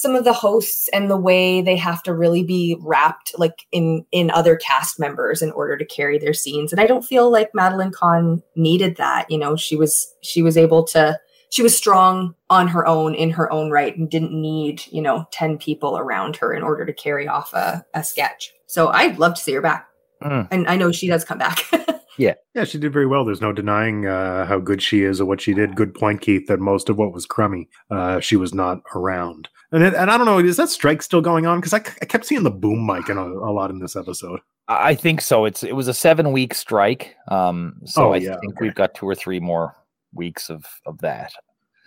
some 0.00 0.16
of 0.16 0.24
the 0.24 0.32
hosts 0.32 0.88
and 0.94 1.10
the 1.10 1.16
way 1.16 1.60
they 1.60 1.76
have 1.76 2.02
to 2.02 2.14
really 2.14 2.42
be 2.42 2.74
wrapped 2.80 3.38
like 3.38 3.66
in 3.70 4.04
in 4.12 4.30
other 4.30 4.56
cast 4.56 4.98
members 4.98 5.42
in 5.42 5.50
order 5.52 5.76
to 5.76 5.84
carry 5.84 6.18
their 6.18 6.32
scenes. 6.32 6.72
And 6.72 6.80
i 6.80 6.86
don't 6.86 7.04
feel 7.04 7.30
like 7.30 7.54
madeline 7.54 7.92
kahn 7.92 8.42
needed 8.56 8.96
that 8.96 9.30
you 9.30 9.36
know 9.36 9.56
she 9.56 9.76
was 9.76 10.14
she 10.22 10.42
was 10.42 10.56
able 10.56 10.84
to 10.84 11.20
she 11.50 11.62
was 11.62 11.76
strong 11.76 12.34
on 12.48 12.68
her 12.68 12.86
own 12.86 13.14
in 13.14 13.30
her 13.30 13.52
own 13.52 13.70
right 13.70 13.94
and 13.94 14.10
didn't 14.10 14.32
need 14.32 14.82
you 14.90 15.02
know 15.02 15.26
10 15.32 15.58
people 15.58 15.98
around 15.98 16.36
her 16.36 16.54
in 16.54 16.62
order 16.62 16.86
to 16.86 16.94
carry 16.94 17.28
off 17.28 17.52
a, 17.52 17.84
a 17.92 18.02
sketch. 18.02 18.54
So 18.66 18.88
i'd 18.88 19.18
love 19.18 19.34
to 19.34 19.42
see 19.42 19.52
her 19.52 19.60
back 19.60 19.89
mm. 20.22 20.48
and 20.50 20.66
i 20.68 20.76
know 20.76 20.92
she 20.92 21.06
does 21.06 21.24
come 21.24 21.38
back 21.38 21.64
Yeah. 22.20 22.34
Yeah, 22.54 22.64
she 22.64 22.78
did 22.78 22.92
very 22.92 23.06
well. 23.06 23.24
There's 23.24 23.40
no 23.40 23.52
denying 23.52 24.06
uh, 24.06 24.44
how 24.44 24.58
good 24.58 24.82
she 24.82 25.02
is 25.04 25.20
or 25.20 25.24
what 25.24 25.40
she 25.40 25.54
did. 25.54 25.74
Good 25.74 25.94
point, 25.94 26.20
Keith, 26.20 26.46
that 26.48 26.60
most 26.60 26.90
of 26.90 26.98
what 26.98 27.14
was 27.14 27.24
crummy, 27.24 27.68
uh, 27.90 28.20
she 28.20 28.36
was 28.36 28.52
not 28.52 28.82
around. 28.94 29.48
And 29.72 29.82
it, 29.82 29.94
and 29.94 30.10
I 30.10 30.18
don't 30.18 30.26
know, 30.26 30.38
is 30.38 30.58
that 30.58 30.68
strike 30.68 31.00
still 31.00 31.22
going 31.22 31.46
on? 31.46 31.60
Because 31.60 31.72
I, 31.72 31.78
I 31.78 32.04
kept 32.04 32.26
seeing 32.26 32.42
the 32.42 32.50
boom 32.50 32.84
mic 32.84 33.08
in 33.08 33.16
a, 33.16 33.24
a, 33.24 33.52
lot 33.52 33.70
in 33.70 33.78
this 33.78 33.96
episode. 33.96 34.40
I 34.68 34.94
think 34.94 35.22
so. 35.22 35.46
It's 35.46 35.62
It 35.62 35.74
was 35.74 35.88
a 35.88 35.94
seven 35.94 36.32
week 36.32 36.54
strike. 36.54 37.16
Um, 37.28 37.80
so 37.86 38.08
oh, 38.08 38.12
I 38.12 38.16
yeah, 38.16 38.38
think 38.40 38.52
okay. 38.52 38.66
we've 38.66 38.74
got 38.74 38.94
two 38.94 39.06
or 39.06 39.14
three 39.14 39.40
more 39.40 39.74
weeks 40.12 40.50
of, 40.50 40.66
of 40.84 40.98
that. 40.98 41.32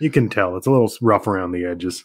You 0.00 0.10
can 0.10 0.28
tell. 0.28 0.56
It's 0.56 0.66
a 0.66 0.70
little 0.70 0.90
rough 1.00 1.28
around 1.28 1.52
the 1.52 1.64
edges. 1.64 2.04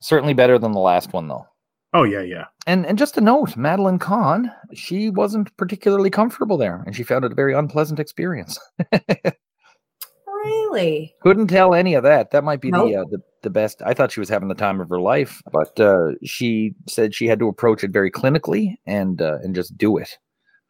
Certainly 0.00 0.34
better 0.34 0.58
than 0.58 0.72
the 0.72 0.80
last 0.80 1.12
one, 1.12 1.28
though. 1.28 1.46
Oh 1.94 2.02
yeah, 2.02 2.20
yeah. 2.22 2.44
And 2.66 2.84
and 2.86 2.98
just 2.98 3.16
a 3.16 3.20
note, 3.20 3.56
Madeline 3.56 3.98
Kahn, 3.98 4.52
she 4.74 5.10
wasn't 5.10 5.56
particularly 5.56 6.10
comfortable 6.10 6.56
there, 6.56 6.82
and 6.86 6.94
she 6.94 7.02
found 7.02 7.24
it 7.24 7.32
a 7.32 7.34
very 7.34 7.54
unpleasant 7.54 7.98
experience. 7.98 8.58
Really? 10.44 11.14
Couldn't 11.20 11.48
tell 11.48 11.74
any 11.74 11.94
of 11.94 12.04
that. 12.04 12.30
That 12.30 12.44
might 12.44 12.60
be 12.60 12.70
Nope. 12.70 12.88
the, 12.88 12.96
uh, 12.96 13.04
the 13.10 13.22
the 13.42 13.50
best. 13.50 13.82
I 13.84 13.94
thought 13.94 14.12
she 14.12 14.20
was 14.20 14.28
having 14.28 14.48
the 14.48 14.54
time 14.54 14.80
of 14.80 14.88
her 14.88 15.00
life, 15.00 15.42
but 15.52 15.78
uh, 15.80 16.12
she 16.24 16.74
said 16.86 17.14
she 17.14 17.26
had 17.26 17.38
to 17.40 17.48
approach 17.48 17.82
it 17.84 17.90
very 17.90 18.10
clinically 18.10 18.76
and 18.86 19.20
uh, 19.20 19.38
and 19.42 19.54
just 19.54 19.76
do 19.76 19.96
it. 19.96 20.16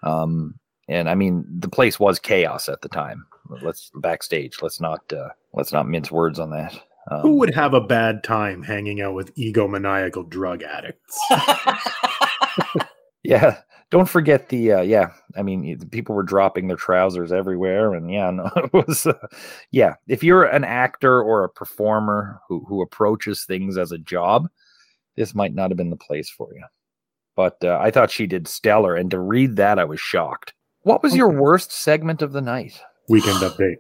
Um, 0.03 0.55
and 0.89 1.09
I 1.11 1.15
mean, 1.15 1.45
the 1.49 1.69
place 1.69 2.01
was 2.01 2.19
chaos 2.19 2.69
at 2.69 2.81
the 2.83 2.89
time. 2.89 3.27
Let's 3.63 3.91
backstage. 3.97 4.63
Let's 4.63 4.81
not 4.81 5.01
uh, 5.13 5.29
let's 5.53 5.73
not 5.73 5.89
mince 5.89 6.11
words 6.11 6.39
on 6.39 6.51
that. 6.51 6.81
Um, 7.11 7.21
Who 7.21 7.37
would 7.39 7.55
have 7.55 7.73
a 7.75 7.81
bad 7.81 8.23
time 8.23 8.63
hanging 8.63 9.01
out 9.01 9.15
with 9.15 9.35
egomaniacal 9.37 10.29
drug 10.29 10.63
addicts? 10.63 11.19
Yeah, 13.25 13.59
don't 13.91 14.09
forget 14.09 14.49
the 14.49 14.73
uh, 14.73 14.81
yeah. 14.81 15.11
I 15.37 15.43
mean, 15.43 15.79
people 15.91 16.15
were 16.15 16.23
dropping 16.23 16.69
their 16.69 16.77
trousers 16.77 17.33
everywhere, 17.33 17.93
and 17.95 18.11
yeah, 18.11 18.31
no, 18.33 18.49
it 18.57 18.73
was 18.73 19.07
uh, 19.07 19.27
yeah. 19.71 19.95
If 20.07 20.23
you're 20.23 20.45
an 20.45 20.65
actor 20.65 21.21
or 21.21 21.45
a 21.45 21.49
performer 21.49 22.41
who 22.49 22.65
who 22.69 22.81
approaches 22.81 23.45
things 23.45 23.77
as 23.77 23.93
a 23.93 23.99
job, 23.99 24.47
this 25.17 25.35
might 25.35 25.55
not 25.55 25.71
have 25.71 25.77
been 25.77 25.91
the 25.91 25.97
place 25.97 26.31
for 26.31 26.49
you. 26.55 26.65
But 27.37 27.59
uh, 27.63 27.79
I 27.81 27.91
thought 27.91 28.11
she 28.11 28.27
did 28.27 28.49
stellar, 28.49 28.95
and 28.95 29.11
to 29.11 29.19
read 29.19 29.57
that, 29.57 29.79
I 29.79 29.85
was 29.85 30.01
shocked. 30.01 30.55
What 30.83 31.03
was 31.03 31.15
your 31.15 31.29
worst 31.29 31.73
segment 31.73 32.23
of 32.23 32.33
the 32.33 32.41
night? 32.41 32.81
Weekend 33.09 33.39
update. 33.41 33.77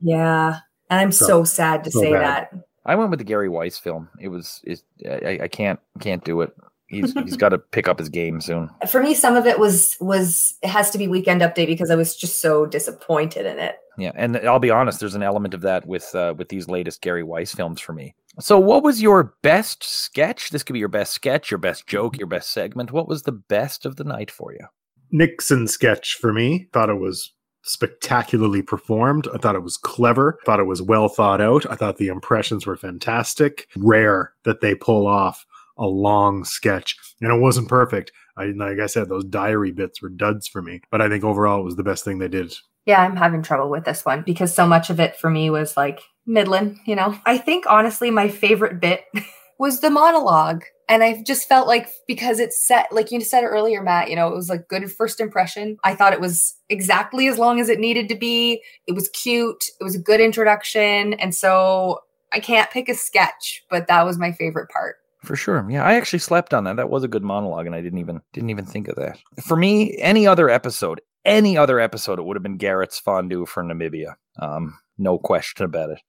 yeah. 0.00 0.60
And 0.90 1.00
I'm 1.00 1.12
So- 1.12 1.26
so, 1.26 1.44
sad 1.44 1.84
to 1.84 1.90
so 1.90 2.00
say 2.00 2.12
bad. 2.12 2.48
that. 2.50 2.64
I 2.88 2.94
went 2.94 3.10
with 3.10 3.18
the 3.18 3.24
Gary 3.24 3.48
Weiss 3.48 3.78
film. 3.78 4.08
It 4.18 4.28
was 4.28 4.62
it, 4.64 4.82
I, 5.06 5.44
I 5.44 5.48
can't 5.48 5.78
can't 6.00 6.24
do 6.24 6.40
it. 6.40 6.56
He's 6.88 7.12
he's 7.12 7.36
got 7.36 7.50
to 7.50 7.58
pick 7.70 7.86
up 7.86 7.98
his 7.98 8.08
game 8.08 8.40
soon. 8.40 8.70
For 8.88 9.02
me, 9.02 9.14
some 9.14 9.36
of 9.36 9.46
it 9.46 9.58
was 9.58 9.96
was 10.00 10.54
it 10.62 10.70
has 10.70 10.90
to 10.90 10.98
be 10.98 11.06
weekend 11.06 11.42
update 11.42 11.66
because 11.66 11.90
I 11.90 11.96
was 11.96 12.16
just 12.16 12.40
so 12.40 12.64
disappointed 12.64 13.44
in 13.44 13.58
it. 13.58 13.76
Yeah, 13.98 14.12
and 14.14 14.38
I'll 14.38 14.58
be 14.58 14.70
honest, 14.70 15.00
there's 15.00 15.14
an 15.14 15.22
element 15.22 15.52
of 15.52 15.60
that 15.60 15.86
with 15.86 16.14
uh, 16.14 16.34
with 16.38 16.48
these 16.48 16.68
latest 16.68 17.02
Gary 17.02 17.22
Weiss 17.22 17.54
films 17.54 17.80
for 17.80 17.92
me. 17.92 18.14
So, 18.40 18.58
what 18.58 18.82
was 18.82 19.02
your 19.02 19.34
best 19.42 19.84
sketch? 19.84 20.48
This 20.48 20.62
could 20.62 20.72
be 20.72 20.78
your 20.78 20.88
best 20.88 21.12
sketch, 21.12 21.50
your 21.50 21.58
best 21.58 21.86
joke, 21.86 22.16
your 22.16 22.28
best 22.28 22.52
segment. 22.52 22.90
What 22.90 23.08
was 23.08 23.24
the 23.24 23.32
best 23.32 23.84
of 23.84 23.96
the 23.96 24.04
night 24.04 24.30
for 24.30 24.52
you? 24.52 24.66
Nixon 25.10 25.66
sketch 25.66 26.14
for 26.14 26.32
me. 26.32 26.68
Thought 26.72 26.90
it 26.90 27.00
was 27.00 27.32
spectacularly 27.68 28.62
performed. 28.62 29.28
I 29.34 29.38
thought 29.38 29.56
it 29.56 29.62
was 29.62 29.76
clever. 29.76 30.38
I 30.42 30.44
Thought 30.44 30.60
it 30.60 30.64
was 30.64 30.82
well 30.82 31.08
thought 31.08 31.40
out. 31.40 31.70
I 31.70 31.76
thought 31.76 31.98
the 31.98 32.08
impressions 32.08 32.66
were 32.66 32.76
fantastic. 32.76 33.68
Rare 33.76 34.32
that 34.44 34.60
they 34.60 34.74
pull 34.74 35.06
off 35.06 35.46
a 35.76 35.86
long 35.86 36.44
sketch, 36.44 36.96
and 37.20 37.32
it 37.32 37.40
wasn't 37.40 37.68
perfect. 37.68 38.10
I 38.36 38.46
like 38.46 38.78
I 38.78 38.86
said, 38.86 39.08
those 39.08 39.24
diary 39.24 39.72
bits 39.72 40.02
were 40.02 40.08
duds 40.08 40.48
for 40.48 40.62
me. 40.62 40.80
But 40.90 41.00
I 41.00 41.08
think 41.08 41.24
overall 41.24 41.60
it 41.60 41.64
was 41.64 41.76
the 41.76 41.84
best 41.84 42.04
thing 42.04 42.18
they 42.18 42.28
did. 42.28 42.54
Yeah, 42.86 43.02
I'm 43.02 43.16
having 43.16 43.42
trouble 43.42 43.68
with 43.68 43.84
this 43.84 44.04
one 44.04 44.22
because 44.22 44.54
so 44.54 44.66
much 44.66 44.88
of 44.88 44.98
it 44.98 45.16
for 45.16 45.28
me 45.28 45.50
was 45.50 45.76
like 45.76 46.00
Midland, 46.26 46.78
you 46.86 46.96
know. 46.96 47.18
I 47.26 47.36
think 47.38 47.64
honestly 47.68 48.10
my 48.10 48.28
favorite 48.28 48.80
bit 48.80 49.04
was 49.58 49.80
the 49.80 49.90
monologue. 49.90 50.64
And 50.88 51.02
I 51.02 51.22
just 51.22 51.46
felt 51.48 51.66
like 51.68 51.90
because 52.06 52.40
it's 52.40 52.60
set, 52.60 52.90
like 52.90 53.10
you 53.10 53.20
said 53.20 53.44
earlier, 53.44 53.82
Matt, 53.82 54.08
you 54.08 54.16
know, 54.16 54.28
it 54.28 54.34
was 54.34 54.48
like 54.48 54.68
good 54.68 54.90
first 54.90 55.20
impression. 55.20 55.76
I 55.84 55.94
thought 55.94 56.14
it 56.14 56.20
was 56.20 56.56
exactly 56.70 57.28
as 57.28 57.38
long 57.38 57.60
as 57.60 57.68
it 57.68 57.78
needed 57.78 58.08
to 58.08 58.14
be. 58.14 58.62
It 58.86 58.92
was 58.92 59.10
cute. 59.10 59.64
It 59.78 59.84
was 59.84 59.94
a 59.94 60.00
good 60.00 60.20
introduction. 60.20 61.12
And 61.14 61.34
so 61.34 62.00
I 62.32 62.40
can't 62.40 62.70
pick 62.70 62.88
a 62.88 62.94
sketch, 62.94 63.64
but 63.68 63.86
that 63.88 64.06
was 64.06 64.18
my 64.18 64.32
favorite 64.32 64.70
part. 64.70 64.96
For 65.24 65.36
sure. 65.36 65.66
Yeah, 65.68 65.84
I 65.84 65.94
actually 65.94 66.20
slept 66.20 66.54
on 66.54 66.64
that. 66.64 66.76
That 66.76 66.90
was 66.90 67.02
a 67.02 67.08
good 67.08 67.24
monologue, 67.24 67.66
and 67.66 67.74
I 67.74 67.80
didn't 67.80 67.98
even 67.98 68.20
didn't 68.32 68.50
even 68.50 68.64
think 68.64 68.86
of 68.86 68.94
that. 68.96 69.18
For 69.42 69.56
me, 69.56 69.96
any 69.98 70.26
other 70.26 70.48
episode, 70.48 71.00
any 71.24 71.56
other 71.56 71.80
episode, 71.80 72.18
it 72.18 72.24
would 72.24 72.36
have 72.36 72.42
been 72.42 72.56
Garrett's 72.56 73.00
fondue 73.00 73.44
for 73.44 73.64
Namibia. 73.64 74.14
Um, 74.38 74.78
no 74.96 75.18
question 75.18 75.64
about 75.64 75.90
it. 75.90 76.00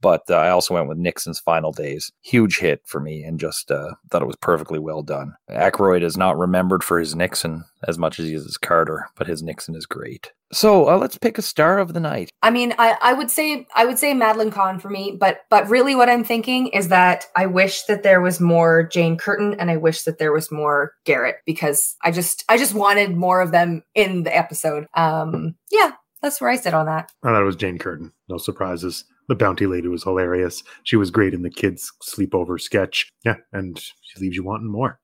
But 0.00 0.22
uh, 0.30 0.36
I 0.36 0.50
also 0.50 0.74
went 0.74 0.88
with 0.88 0.98
Nixon's 0.98 1.38
Final 1.40 1.72
Days. 1.72 2.12
Huge 2.22 2.58
hit 2.58 2.82
for 2.84 3.00
me, 3.00 3.22
and 3.22 3.40
just 3.40 3.70
uh, 3.70 3.94
thought 4.10 4.22
it 4.22 4.26
was 4.26 4.36
perfectly 4.36 4.78
well 4.78 5.02
done. 5.02 5.34
Aykroyd 5.50 6.02
is 6.02 6.16
not 6.16 6.38
remembered 6.38 6.84
for 6.84 6.98
his 6.98 7.14
Nixon 7.14 7.64
as 7.86 7.98
much 7.98 8.18
as 8.18 8.26
he 8.26 8.34
is 8.34 8.44
his 8.44 8.58
Carter, 8.58 9.08
but 9.16 9.26
his 9.26 9.42
Nixon 9.42 9.74
is 9.74 9.86
great. 9.86 10.32
So 10.52 10.88
uh, 10.88 10.96
let's 10.96 11.18
pick 11.18 11.38
a 11.38 11.42
star 11.42 11.78
of 11.78 11.92
the 11.92 12.00
night. 12.00 12.30
I 12.42 12.50
mean, 12.50 12.74
I, 12.78 12.96
I 13.02 13.12
would 13.14 13.30
say 13.30 13.66
I 13.74 13.84
would 13.84 13.98
say 13.98 14.14
Madeline 14.14 14.50
Kahn 14.50 14.78
for 14.78 14.88
me, 14.88 15.16
but 15.18 15.40
but 15.50 15.68
really 15.68 15.96
what 15.96 16.08
I'm 16.08 16.24
thinking 16.24 16.68
is 16.68 16.88
that 16.88 17.26
I 17.34 17.46
wish 17.46 17.82
that 17.84 18.02
there 18.02 18.20
was 18.20 18.40
more 18.40 18.84
Jane 18.84 19.16
Curtin 19.16 19.54
and 19.58 19.70
I 19.70 19.76
wish 19.76 20.02
that 20.02 20.18
there 20.18 20.32
was 20.32 20.52
more 20.52 20.92
Garrett 21.04 21.38
because 21.46 21.96
I 22.04 22.12
just 22.12 22.44
I 22.48 22.58
just 22.58 22.74
wanted 22.74 23.16
more 23.16 23.40
of 23.40 23.50
them 23.50 23.82
in 23.94 24.22
the 24.22 24.36
episode. 24.36 24.86
Um 24.94 25.56
yeah, 25.72 25.92
that's 26.22 26.40
where 26.40 26.50
I 26.50 26.56
sit 26.56 26.74
on 26.74 26.86
that. 26.86 27.10
I 27.24 27.30
thought 27.30 27.42
it 27.42 27.44
was 27.44 27.56
Jane 27.56 27.78
Curtin. 27.78 28.12
No 28.28 28.38
surprises. 28.38 29.04
The 29.28 29.34
bounty 29.34 29.66
lady 29.66 29.88
was 29.88 30.04
hilarious. 30.04 30.62
She 30.84 30.96
was 30.96 31.10
great 31.10 31.34
in 31.34 31.42
the 31.42 31.50
kids' 31.50 31.92
sleepover 32.02 32.60
sketch. 32.60 33.12
Yeah, 33.24 33.36
and 33.52 33.78
she 33.78 34.20
leaves 34.20 34.36
you 34.36 34.44
wanting 34.44 34.70
more. 34.70 35.00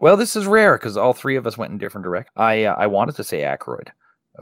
Well, 0.00 0.16
this 0.16 0.36
is 0.36 0.46
rare 0.46 0.76
because 0.76 0.96
all 0.96 1.12
three 1.12 1.36
of 1.36 1.46
us 1.46 1.58
went 1.58 1.72
in 1.72 1.78
different 1.78 2.04
directions. 2.04 2.32
I 2.36 2.64
uh, 2.64 2.74
I 2.78 2.86
wanted 2.86 3.16
to 3.16 3.24
say 3.24 3.40
Aykroyd 3.40 3.88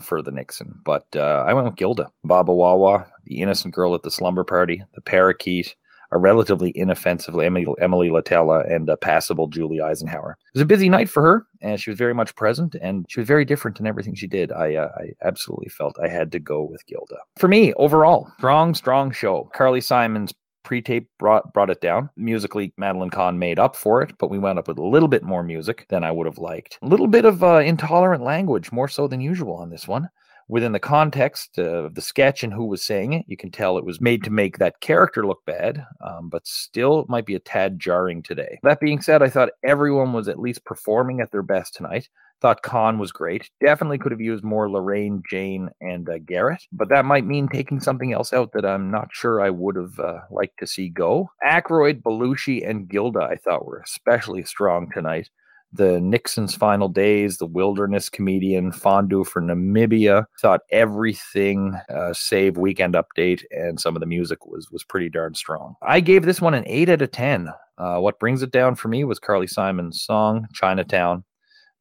for 0.00 0.22
the 0.22 0.30
Nixon, 0.30 0.80
but 0.84 1.06
uh, 1.16 1.44
I 1.46 1.54
went 1.54 1.66
with 1.66 1.76
Gilda, 1.76 2.10
Baba 2.24 2.52
Wawa, 2.52 3.06
the 3.24 3.40
innocent 3.40 3.74
girl 3.74 3.94
at 3.94 4.02
the 4.02 4.10
slumber 4.10 4.44
party, 4.44 4.82
the 4.94 5.00
parakeet, 5.00 5.74
a 6.10 6.18
relatively 6.18 6.72
inoffensive 6.74 7.38
Emily, 7.38 7.66
Emily 7.80 8.08
Litella, 8.10 8.70
and 8.72 8.88
a 8.88 8.96
passable 8.96 9.46
Julie 9.48 9.80
Eisenhower. 9.80 10.36
It 10.40 10.58
was 10.58 10.62
a 10.62 10.66
busy 10.66 10.88
night 10.88 11.08
for 11.08 11.22
her, 11.22 11.46
and 11.60 11.80
she 11.80 11.90
was 11.90 11.98
very 11.98 12.14
much 12.14 12.34
present, 12.34 12.74
and 12.80 13.06
she 13.08 13.20
was 13.20 13.26
very 13.26 13.44
different 13.44 13.80
in 13.80 13.86
everything 13.86 14.14
she 14.14 14.26
did. 14.26 14.52
I 14.52 14.76
uh, 14.76 14.88
I 14.96 15.12
absolutely 15.22 15.68
felt 15.68 15.98
I 16.02 16.08
had 16.08 16.32
to 16.32 16.38
go 16.38 16.62
with 16.62 16.86
Gilda. 16.86 17.18
For 17.36 17.48
me, 17.48 17.72
overall, 17.74 18.30
strong, 18.38 18.74
strong 18.74 19.10
show. 19.10 19.50
Carly 19.54 19.80
Simon's 19.80 20.34
pre-tape 20.64 21.08
brought 21.18 21.50
brought 21.54 21.70
it 21.70 21.80
down 21.80 22.10
musically 22.14 22.74
madeline 22.76 23.08
kahn 23.08 23.38
made 23.38 23.58
up 23.58 23.74
for 23.74 24.02
it 24.02 24.12
but 24.18 24.28
we 24.28 24.38
wound 24.38 24.58
up 24.58 24.68
with 24.68 24.76
a 24.76 24.84
little 24.84 25.08
bit 25.08 25.22
more 25.22 25.42
music 25.42 25.86
than 25.88 26.04
i 26.04 26.10
would 26.10 26.26
have 26.26 26.36
liked 26.36 26.78
a 26.82 26.86
little 26.86 27.06
bit 27.06 27.24
of 27.24 27.42
uh, 27.42 27.56
intolerant 27.56 28.22
language 28.22 28.70
more 28.70 28.86
so 28.86 29.08
than 29.08 29.18
usual 29.18 29.54
on 29.54 29.70
this 29.70 29.88
one 29.88 30.10
within 30.48 30.72
the 30.72 30.78
context 30.78 31.58
of 31.58 31.94
the 31.94 32.00
sketch 32.00 32.42
and 32.42 32.52
who 32.52 32.64
was 32.64 32.84
saying 32.84 33.12
it 33.12 33.24
you 33.28 33.36
can 33.36 33.50
tell 33.50 33.78
it 33.78 33.84
was 33.84 34.00
made 34.00 34.24
to 34.24 34.30
make 34.30 34.58
that 34.58 34.80
character 34.80 35.26
look 35.26 35.44
bad 35.44 35.84
um, 36.00 36.28
but 36.28 36.46
still 36.46 37.04
might 37.08 37.26
be 37.26 37.34
a 37.34 37.40
tad 37.40 37.78
jarring 37.78 38.22
today 38.22 38.58
that 38.62 38.80
being 38.80 39.00
said 39.00 39.22
i 39.22 39.28
thought 39.28 39.50
everyone 39.64 40.12
was 40.12 40.28
at 40.28 40.38
least 40.38 40.64
performing 40.64 41.20
at 41.20 41.30
their 41.30 41.42
best 41.42 41.74
tonight 41.74 42.08
Thought 42.40 42.62
Kahn 42.62 42.98
was 42.98 43.10
great. 43.10 43.50
Definitely 43.60 43.98
could 43.98 44.12
have 44.12 44.20
used 44.20 44.44
more 44.44 44.68
Laraine, 44.68 45.22
Jane, 45.28 45.70
and 45.80 46.08
uh, 46.08 46.18
Garrett, 46.18 46.62
but 46.70 46.88
that 46.88 47.04
might 47.04 47.26
mean 47.26 47.48
taking 47.48 47.80
something 47.80 48.12
else 48.12 48.32
out 48.32 48.52
that 48.52 48.64
I'm 48.64 48.92
not 48.92 49.08
sure 49.12 49.40
I 49.40 49.50
would 49.50 49.74
have 49.74 49.98
uh, 49.98 50.20
liked 50.30 50.60
to 50.60 50.66
see 50.66 50.88
go. 50.88 51.30
Aykroyd, 51.44 52.00
Belushi, 52.02 52.68
and 52.68 52.88
Gilda 52.88 53.22
I 53.22 53.36
thought 53.36 53.66
were 53.66 53.82
especially 53.84 54.44
strong 54.44 54.88
tonight. 54.92 55.30
The 55.72 56.00
Nixon's 56.00 56.54
Final 56.54 56.88
Days, 56.88 57.38
the 57.38 57.46
Wilderness 57.46 58.08
Comedian, 58.08 58.72
Fondue 58.72 59.24
for 59.24 59.42
Namibia. 59.42 60.24
Thought 60.40 60.62
everything 60.70 61.78
uh, 61.90 62.12
save 62.14 62.56
Weekend 62.56 62.94
Update 62.94 63.44
and 63.50 63.78
some 63.78 63.94
of 63.94 64.00
the 64.00 64.06
music 64.06 64.46
was 64.46 64.70
was 64.70 64.84
pretty 64.84 65.08
darn 65.08 65.34
strong. 65.34 65.74
I 65.82 66.00
gave 66.00 66.24
this 66.24 66.40
one 66.40 66.54
an 66.54 66.64
eight 66.66 66.88
out 66.88 67.02
of 67.02 67.10
ten. 67.10 67.50
Uh, 67.76 67.98
what 67.98 68.18
brings 68.18 68.42
it 68.42 68.50
down 68.50 68.74
for 68.74 68.88
me 68.88 69.04
was 69.04 69.18
Carly 69.18 69.46
Simon's 69.46 70.00
song 70.00 70.46
Chinatown. 70.52 71.24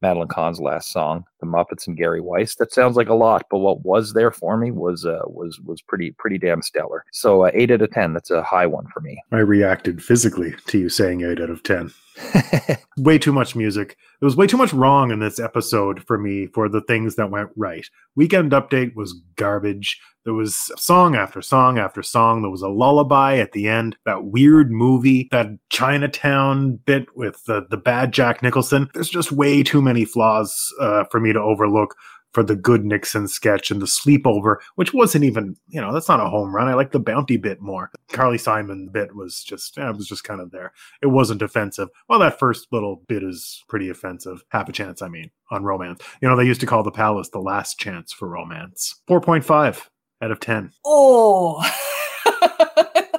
Madeline 0.02 0.28
Kahn's 0.28 0.60
last 0.60 0.92
song, 0.92 1.26
The 1.40 1.48
Muppets 1.48 1.88
and 1.88 1.98
Gary 1.98 2.22
Weiss. 2.22 2.56
That 2.56 2.72
sounds 2.72 2.96
like 2.96 3.10
a 3.10 3.16
lot, 3.16 3.46
but 3.50 3.60
what 3.60 3.84
was 3.84 4.14
there 4.14 4.32
for 4.32 4.58
me 4.58 4.70
was 4.72 5.06
uh, 5.06 5.22
was 5.26 5.60
was 5.62 5.82
pretty 5.82 6.12
pretty 6.12 6.38
damn 6.38 6.62
stellar. 6.62 7.04
So 7.12 7.46
uh, 7.46 7.52
eight 7.54 7.72
out 7.72 7.82
of 7.82 7.92
ten. 7.92 8.14
That's 8.14 8.30
a 8.30 8.44
high 8.44 8.68
one 8.68 8.88
for 8.94 9.00
me. 9.00 9.22
I 9.32 9.40
reacted 9.40 10.04
physically 10.04 10.54
to 10.68 10.78
you 10.78 10.90
saying 10.90 11.22
8 11.22 11.42
out 11.42 11.50
of 11.50 11.64
10. 11.64 11.92
way 12.98 13.18
too 13.18 13.32
much 13.32 13.56
music. 13.56 13.98
There 14.20 14.28
was 14.28 14.36
way 14.36 14.48
too 14.48 14.58
much 14.58 14.74
wrong 14.74 15.12
in 15.12 15.20
this 15.20 15.40
episode 15.40 16.04
for 16.04 16.18
me 16.18 16.48
for 16.48 16.70
the 16.70 16.82
things 16.82 17.16
that 17.16 17.32
went 17.32 17.50
right. 17.56 17.86
Weekend 18.16 18.52
Update 18.52 18.96
was 18.96 19.14
garbage. 19.36 20.00
There 20.26 20.34
was 20.34 20.72
song 20.76 21.16
after 21.16 21.42
song 21.42 21.80
after 21.80 22.04
song. 22.04 22.42
There 22.42 22.52
was 22.52 22.62
a 22.62 22.68
lullaby 22.68 23.38
at 23.38 23.54
the 23.54 23.68
end. 23.68 23.96
That 24.06 24.26
weird 24.26 24.72
movie, 24.72 25.30
that 25.32 25.48
Chinatown 25.70 26.78
bit 26.86 27.06
with 27.16 27.44
the, 27.46 27.66
the 27.70 27.78
bad 27.78 28.12
Jack 28.12 28.44
Nicholson. 28.44 28.90
There's 28.94 29.10
just 29.10 29.32
way 29.32 29.64
too 29.64 29.82
many 29.82 30.04
flaws 30.04 30.74
uh, 30.82 31.06
for 31.06 31.20
me 31.20 31.32
to 31.32 31.40
overlook 31.40 31.96
for 32.38 32.44
the 32.44 32.56
good 32.56 32.86
Nixon 32.86 33.28
sketch 33.28 33.72
and 33.72 33.82
the 33.82 33.88
sleepover, 33.88 34.58
which 34.76 34.94
wasn't 34.94 35.24
even, 35.24 35.56
you 35.70 35.82
know, 35.82 35.92
that's 35.92 36.08
not 36.08 36.20
a 36.20 36.30
home 36.30 36.56
run. 36.56 36.68
I 36.68 36.76
like 36.76 36.92
the 36.92 37.00
bounty 37.00 37.36
bit 37.36 37.62
more. 37.62 37.90
Carly 38.10 38.38
Simon 38.38 38.90
bit 38.90 39.16
was 39.16 39.44
just, 39.44 39.76
yeah, 39.76 39.90
it 39.90 39.98
was 39.98 40.08
just 40.08 40.24
kind 40.24 40.40
of 40.40 40.52
there. 40.52 40.72
It 41.02 41.08
wasn't 41.08 41.42
offensive. 41.42 41.90
Well, 42.08 42.20
that 42.20 42.38
first 42.38 42.68
little 42.72 43.02
bit 43.08 43.24
is 43.24 43.64
pretty 43.68 43.90
offensive. 43.90 44.44
Half 44.50 44.70
a 44.70 44.72
chance, 44.72 45.02
I 45.02 45.08
mean, 45.08 45.32
on 45.50 45.64
romance. 45.64 46.04
You 46.22 46.30
know, 46.30 46.36
they 46.36 46.44
used 46.44 46.62
to 46.62 46.68
call 46.68 46.84
the 46.84 46.92
palace 46.92 47.30
the 47.30 47.40
last 47.40 47.80
chance 47.80 48.14
for 48.14 48.28
romance. 48.28 49.02
4.5 49.10 49.88
out 50.22 50.30
of 50.30 50.40
10. 50.40 50.74
Oh, 50.86 51.68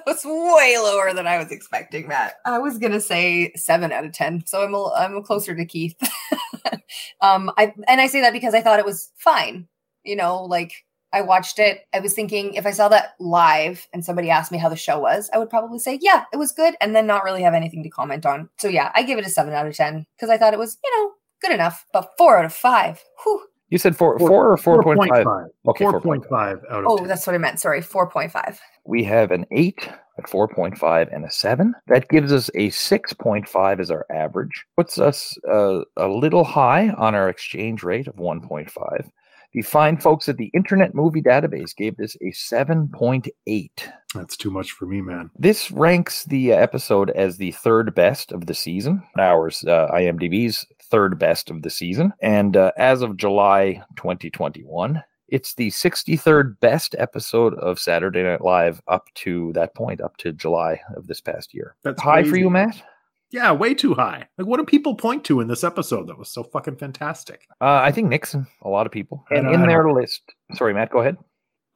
was 0.06 0.24
way 0.24 0.78
lower 0.78 1.12
than 1.12 1.26
I 1.26 1.38
was 1.38 1.50
expecting, 1.50 2.08
Matt. 2.08 2.34
I 2.44 2.58
was 2.58 2.78
gonna 2.78 3.00
say 3.00 3.52
seven 3.56 3.92
out 3.92 4.04
of 4.04 4.12
ten, 4.12 4.44
so 4.46 4.62
I'm 4.62 4.74
a, 4.74 4.92
I'm 4.94 5.22
closer 5.22 5.54
to 5.54 5.64
Keith. 5.64 5.96
um, 7.20 7.50
I 7.56 7.72
and 7.86 8.00
I 8.00 8.06
say 8.06 8.20
that 8.20 8.32
because 8.32 8.54
I 8.54 8.62
thought 8.62 8.78
it 8.78 8.86
was 8.86 9.10
fine. 9.16 9.68
You 10.04 10.16
know, 10.16 10.44
like 10.44 10.72
I 11.12 11.22
watched 11.22 11.58
it. 11.58 11.86
I 11.94 12.00
was 12.00 12.14
thinking 12.14 12.54
if 12.54 12.66
I 12.66 12.70
saw 12.70 12.88
that 12.88 13.14
live 13.18 13.86
and 13.92 14.04
somebody 14.04 14.30
asked 14.30 14.52
me 14.52 14.58
how 14.58 14.68
the 14.68 14.76
show 14.76 14.98
was, 14.98 15.30
I 15.32 15.38
would 15.38 15.50
probably 15.50 15.78
say, 15.78 15.98
yeah, 16.02 16.24
it 16.32 16.36
was 16.36 16.52
good, 16.52 16.74
and 16.80 16.94
then 16.94 17.06
not 17.06 17.24
really 17.24 17.42
have 17.42 17.54
anything 17.54 17.82
to 17.82 17.88
comment 17.88 18.26
on. 18.26 18.50
So 18.58 18.68
yeah, 18.68 18.92
I 18.94 19.02
give 19.02 19.18
it 19.18 19.26
a 19.26 19.30
seven 19.30 19.54
out 19.54 19.66
of 19.66 19.74
ten 19.74 20.06
because 20.16 20.30
I 20.30 20.36
thought 20.36 20.54
it 20.54 20.58
was, 20.58 20.78
you 20.84 20.96
know, 20.96 21.12
good 21.42 21.52
enough. 21.52 21.86
But 21.92 22.10
four 22.18 22.38
out 22.38 22.44
of 22.44 22.52
five. 22.52 23.02
Whew. 23.22 23.44
You 23.70 23.76
said 23.76 23.96
four, 23.96 24.18
four, 24.18 24.50
or 24.50 24.56
four 24.56 24.82
point 24.82 25.10
five. 25.10 25.26
Okay, 25.66 25.84
four 25.84 26.00
point 26.00 26.24
five 26.28 26.58
out 26.70 26.84
of. 26.84 26.86
Oh, 26.88 26.98
10. 26.98 27.08
that's 27.08 27.26
what 27.26 27.34
I 27.34 27.38
meant. 27.38 27.60
Sorry, 27.60 27.82
four 27.82 28.08
point 28.10 28.32
five. 28.32 28.60
We 28.86 29.04
have 29.04 29.30
an 29.30 29.44
eight 29.50 29.88
at 30.18 30.28
four 30.28 30.48
point 30.48 30.76
five 30.76 31.08
and 31.12 31.24
a 31.24 31.30
seven. 31.30 31.74
That 31.86 32.08
gives 32.08 32.32
us 32.32 32.50
a 32.54 32.70
six 32.70 33.12
point 33.12 33.48
five 33.48 33.80
as 33.80 33.90
our 33.90 34.06
average. 34.10 34.64
Puts 34.76 34.98
us 34.98 35.36
uh, 35.48 35.80
a 35.96 36.08
little 36.08 36.44
high 36.44 36.90
on 36.90 37.14
our 37.14 37.28
exchange 37.28 37.82
rate 37.82 38.08
of 38.08 38.18
one 38.18 38.40
point 38.40 38.70
five. 38.70 39.10
The 39.54 39.62
fine 39.62 39.96
folks 39.96 40.28
at 40.28 40.36
the 40.36 40.50
Internet 40.52 40.94
Movie 40.94 41.22
Database 41.22 41.74
gave 41.74 41.96
this 41.96 42.16
a 42.16 42.32
7.8. 42.32 43.70
That's 44.14 44.36
too 44.36 44.50
much 44.50 44.72
for 44.72 44.84
me, 44.84 45.00
man. 45.00 45.30
This 45.38 45.70
ranks 45.70 46.24
the 46.24 46.52
episode 46.52 47.08
as 47.10 47.38
the 47.38 47.52
third 47.52 47.94
best 47.94 48.30
of 48.30 48.44
the 48.44 48.52
season. 48.52 49.02
Ours, 49.18 49.64
uh, 49.66 49.88
IMDb's 49.90 50.66
third 50.90 51.18
best 51.18 51.50
of 51.50 51.62
the 51.62 51.70
season. 51.70 52.12
And 52.20 52.58
uh, 52.58 52.72
as 52.76 53.00
of 53.00 53.16
July 53.16 53.82
2021, 53.96 55.02
it's 55.28 55.54
the 55.54 55.68
63rd 55.68 56.58
best 56.60 56.94
episode 56.98 57.54
of 57.54 57.78
Saturday 57.78 58.22
Night 58.22 58.42
Live 58.42 58.80
up 58.88 59.06
to 59.16 59.52
that 59.54 59.74
point, 59.74 60.00
up 60.00 60.16
to 60.18 60.32
July 60.32 60.80
of 60.96 61.06
this 61.06 61.20
past 61.20 61.54
year. 61.54 61.76
That's 61.84 62.00
high 62.00 62.24
for 62.24 62.36
you, 62.36 62.50
Matt? 62.50 62.82
Yeah, 63.30 63.52
way 63.52 63.74
too 63.74 63.94
high. 63.94 64.26
Like, 64.38 64.46
what 64.46 64.56
do 64.56 64.64
people 64.64 64.94
point 64.94 65.24
to 65.24 65.40
in 65.40 65.48
this 65.48 65.62
episode 65.62 66.06
that 66.08 66.18
was 66.18 66.30
so 66.30 66.42
fucking 66.42 66.76
fantastic? 66.76 67.46
Uh, 67.60 67.80
I 67.82 67.92
think 67.92 68.08
Nixon, 68.08 68.46
a 68.62 68.70
lot 68.70 68.86
of 68.86 68.92
people. 68.92 69.24
And 69.30 69.46
And, 69.46 69.54
in 69.54 69.66
their 69.66 69.92
list, 69.92 70.22
sorry, 70.54 70.72
Matt, 70.72 70.90
go 70.90 71.00
ahead. 71.00 71.18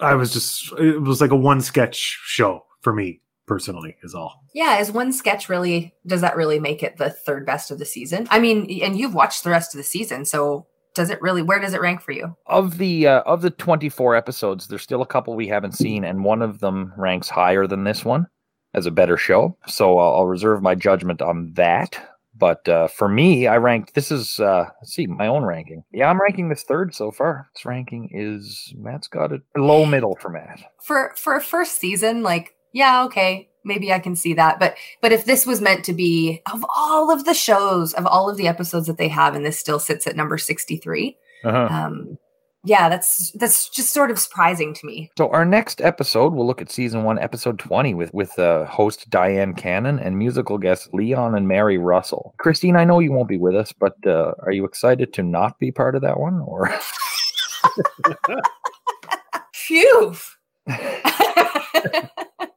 I 0.00 0.14
was 0.14 0.32
just, 0.32 0.72
it 0.78 1.00
was 1.02 1.20
like 1.20 1.30
a 1.30 1.36
one 1.36 1.60
sketch 1.60 2.20
show 2.24 2.64
for 2.80 2.94
me 2.94 3.20
personally, 3.46 3.96
is 4.02 4.14
all. 4.14 4.42
Yeah, 4.54 4.78
is 4.78 4.90
one 4.90 5.12
sketch 5.12 5.48
really 5.50 5.94
does 6.06 6.22
that 6.22 6.36
really 6.36 6.58
make 6.58 6.82
it 6.82 6.96
the 6.96 7.10
third 7.10 7.44
best 7.44 7.70
of 7.70 7.78
the 7.78 7.84
season? 7.84 8.26
I 8.30 8.40
mean, 8.40 8.80
and 8.82 8.98
you've 8.98 9.14
watched 9.14 9.44
the 9.44 9.50
rest 9.50 9.74
of 9.74 9.78
the 9.78 9.84
season, 9.84 10.24
so 10.24 10.66
does 10.94 11.10
it 11.10 11.20
really 11.22 11.42
where 11.42 11.60
does 11.60 11.74
it 11.74 11.80
rank 11.80 12.00
for 12.00 12.12
you? 12.12 12.36
Of 12.46 12.78
the 12.78 13.06
uh, 13.06 13.20
of 13.22 13.42
the 13.42 13.50
24 13.50 14.16
episodes, 14.16 14.68
there's 14.68 14.82
still 14.82 15.02
a 15.02 15.06
couple 15.06 15.34
we 15.34 15.48
haven't 15.48 15.72
seen, 15.72 16.04
and 16.04 16.24
one 16.24 16.42
of 16.42 16.60
them 16.60 16.92
ranks 16.96 17.28
higher 17.28 17.66
than 17.66 17.84
this 17.84 18.04
one 18.04 18.26
as 18.74 18.86
a 18.86 18.90
better 18.90 19.16
show. 19.16 19.56
So 19.66 19.98
I'll, 19.98 20.14
I'll 20.14 20.26
reserve 20.26 20.62
my 20.62 20.74
judgment 20.74 21.22
on 21.22 21.52
that. 21.54 21.98
But 22.34 22.66
uh, 22.66 22.88
for 22.88 23.08
me, 23.08 23.46
I 23.46 23.58
ranked 23.58 23.94
this 23.94 24.10
is 24.10 24.40
uh, 24.40 24.64
let's 24.80 24.94
see 24.94 25.06
my 25.06 25.26
own 25.26 25.44
ranking. 25.44 25.84
Yeah, 25.92 26.08
I'm 26.08 26.20
ranking 26.20 26.48
this 26.48 26.62
third 26.62 26.94
so 26.94 27.10
far. 27.10 27.48
This 27.54 27.66
ranking 27.66 28.08
is 28.12 28.72
Matt's 28.76 29.08
got 29.08 29.32
it 29.32 29.42
low 29.56 29.84
middle 29.84 30.16
for 30.16 30.30
Matt. 30.30 30.60
For 30.82 31.14
for 31.16 31.36
a 31.36 31.42
first 31.42 31.78
season, 31.78 32.22
like, 32.22 32.54
yeah, 32.72 33.04
okay, 33.04 33.50
maybe 33.64 33.92
I 33.92 33.98
can 33.98 34.16
see 34.16 34.34
that. 34.34 34.58
But 34.60 34.76
but 35.00 35.12
if 35.12 35.24
this 35.24 35.46
was 35.46 35.60
meant 35.60 35.84
to 35.86 35.92
be 35.92 36.40
of 36.52 36.64
all 36.76 37.10
of 37.10 37.24
the 37.24 37.34
shows, 37.34 37.92
of 37.94 38.06
all 38.06 38.28
of 38.30 38.36
the 38.36 38.48
episodes 38.48 38.86
that 38.86 38.98
they 38.98 39.08
have, 39.08 39.34
and 39.34 39.44
this 39.44 39.58
still 39.58 39.78
sits 39.78 40.06
at 40.06 40.16
number 40.16 40.38
63, 40.38 41.16
Uh-huh. 41.44 41.68
um, 41.70 42.18
yeah, 42.64 42.88
that's 42.88 43.32
that's 43.32 43.68
just 43.68 43.92
sort 43.92 44.12
of 44.12 44.18
surprising 44.20 44.72
to 44.74 44.86
me. 44.86 45.10
So 45.18 45.28
our 45.30 45.44
next 45.44 45.80
episode, 45.80 46.32
we'll 46.32 46.46
look 46.46 46.62
at 46.62 46.70
season 46.70 47.02
one, 47.02 47.18
episode 47.18 47.58
twenty, 47.58 47.92
with 47.92 48.14
with 48.14 48.38
uh, 48.38 48.66
host 48.66 49.10
Dyan 49.10 49.56
Cannon 49.56 49.98
and 49.98 50.16
musical 50.16 50.58
guests 50.58 50.88
Leon 50.92 51.34
and 51.34 51.48
Mary 51.48 51.76
Russell. 51.76 52.34
Christine, 52.38 52.76
I 52.76 52.84
know 52.84 53.00
you 53.00 53.10
won't 53.10 53.28
be 53.28 53.36
with 53.38 53.56
us, 53.56 53.72
but 53.72 53.96
uh, 54.06 54.32
are 54.46 54.52
you 54.52 54.64
excited 54.64 55.12
to 55.14 55.24
not 55.24 55.58
be 55.58 55.72
part 55.72 55.96
of 55.96 56.02
that 56.02 56.20
one, 56.20 56.40
or? 56.46 56.72
Phew. 59.54 60.14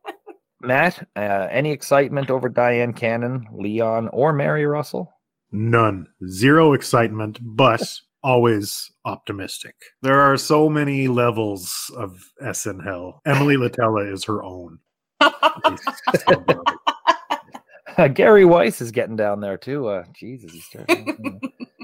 Matt, 0.66 1.08
uh, 1.16 1.48
any 1.52 1.72
excitement 1.72 2.30
over 2.30 2.50
Dyan 2.50 2.94
Cannon, 2.96 3.48
Leon, 3.54 4.10
or 4.12 4.34
Mary 4.34 4.66
Russell? 4.66 5.12
None. 5.52 6.08
Zero 6.28 6.74
excitement, 6.74 7.40
but 7.42 7.82
always 8.24 8.92
optimistic. 9.06 9.76
There 10.02 10.20
are 10.20 10.36
so 10.36 10.68
many 10.68 11.08
levels 11.08 11.92
of 11.96 12.20
SNL. 12.42 13.20
Emily 13.26 13.56
Litella 13.56 14.12
is 14.12 14.24
her 14.26 14.44
own. 14.44 14.80
Uh, 15.20 15.78
Gary 18.14 18.46
Weiss 18.46 18.82
is 18.82 18.92
getting 18.92 19.16
down 19.16 19.42
there 19.42 19.58
too. 19.58 19.88
Uh, 19.88 20.04
Jesus, 20.14 20.52
he's 20.52 20.66
starting. 20.66 21.40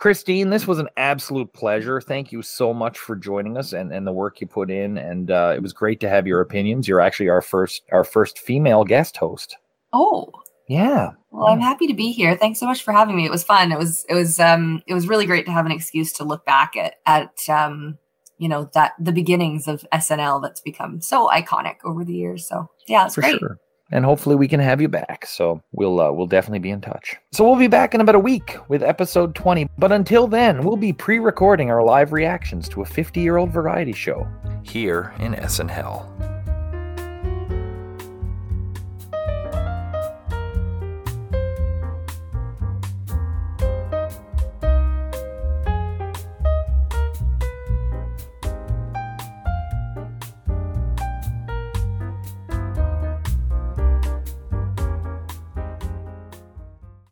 Christine, 0.00 0.48
this 0.48 0.66
was 0.66 0.78
an 0.78 0.88
absolute 0.96 1.52
pleasure. 1.52 2.00
Thank 2.00 2.32
you 2.32 2.40
so 2.40 2.72
much 2.72 2.98
for 2.98 3.14
joining 3.14 3.58
us 3.58 3.74
and, 3.74 3.92
and 3.92 4.06
the 4.06 4.12
work 4.12 4.40
you 4.40 4.46
put 4.46 4.70
in. 4.70 4.96
And 4.96 5.30
uh, 5.30 5.52
it 5.54 5.62
was 5.62 5.74
great 5.74 6.00
to 6.00 6.08
have 6.08 6.26
your 6.26 6.40
opinions. 6.40 6.88
You're 6.88 7.02
actually 7.02 7.28
our 7.28 7.42
first 7.42 7.82
our 7.92 8.02
first 8.02 8.38
female 8.38 8.82
guest 8.84 9.18
host. 9.18 9.58
oh, 9.92 10.32
Yeah. 10.68 11.10
Well, 11.30 11.48
I'm 11.48 11.60
happy 11.60 11.86
to 11.86 11.92
be 11.92 12.12
here. 12.12 12.34
Thanks 12.34 12.58
so 12.58 12.64
much 12.66 12.82
for 12.82 12.92
having 12.92 13.14
me. 13.14 13.26
It 13.26 13.30
was 13.30 13.44
fun. 13.44 13.72
It 13.72 13.78
was 13.78 14.06
it 14.08 14.14
was 14.14 14.40
um 14.40 14.82
it 14.86 14.94
was 14.94 15.06
really 15.06 15.26
great 15.26 15.44
to 15.44 15.52
have 15.52 15.66
an 15.66 15.72
excuse 15.72 16.14
to 16.14 16.24
look 16.24 16.46
back 16.46 16.76
at 16.76 16.94
at 17.04 17.38
um 17.50 17.98
you 18.38 18.48
know 18.48 18.70
that 18.72 18.94
the 18.98 19.12
beginnings 19.12 19.68
of 19.68 19.84
SNL 19.92 20.40
that's 20.40 20.62
become 20.62 21.02
so 21.02 21.28
iconic 21.28 21.76
over 21.84 22.06
the 22.06 22.14
years. 22.14 22.48
So 22.48 22.70
yeah, 22.88 23.04
it's 23.04 23.16
for 23.16 23.20
great. 23.20 23.38
sure. 23.38 23.58
And 23.90 24.04
hopefully 24.04 24.36
we 24.36 24.48
can 24.48 24.60
have 24.60 24.80
you 24.80 24.88
back. 24.88 25.26
So 25.26 25.62
we'll 25.72 26.00
uh, 26.00 26.12
we'll 26.12 26.26
definitely 26.26 26.60
be 26.60 26.70
in 26.70 26.80
touch. 26.80 27.16
So 27.32 27.44
we'll 27.44 27.58
be 27.58 27.66
back 27.66 27.94
in 27.94 28.00
about 28.00 28.14
a 28.14 28.20
week 28.20 28.56
with 28.68 28.82
episode 28.82 29.34
20. 29.34 29.68
But 29.78 29.92
until 29.92 30.26
then, 30.26 30.62
we'll 30.62 30.76
be 30.76 30.92
pre-recording 30.92 31.70
our 31.70 31.82
live 31.82 32.12
reactions 32.12 32.68
to 32.70 32.82
a 32.82 32.86
50-year-old 32.86 33.50
variety 33.50 33.92
show 33.92 34.28
here 34.62 35.12
in 35.18 35.34
SNL. 35.34 36.39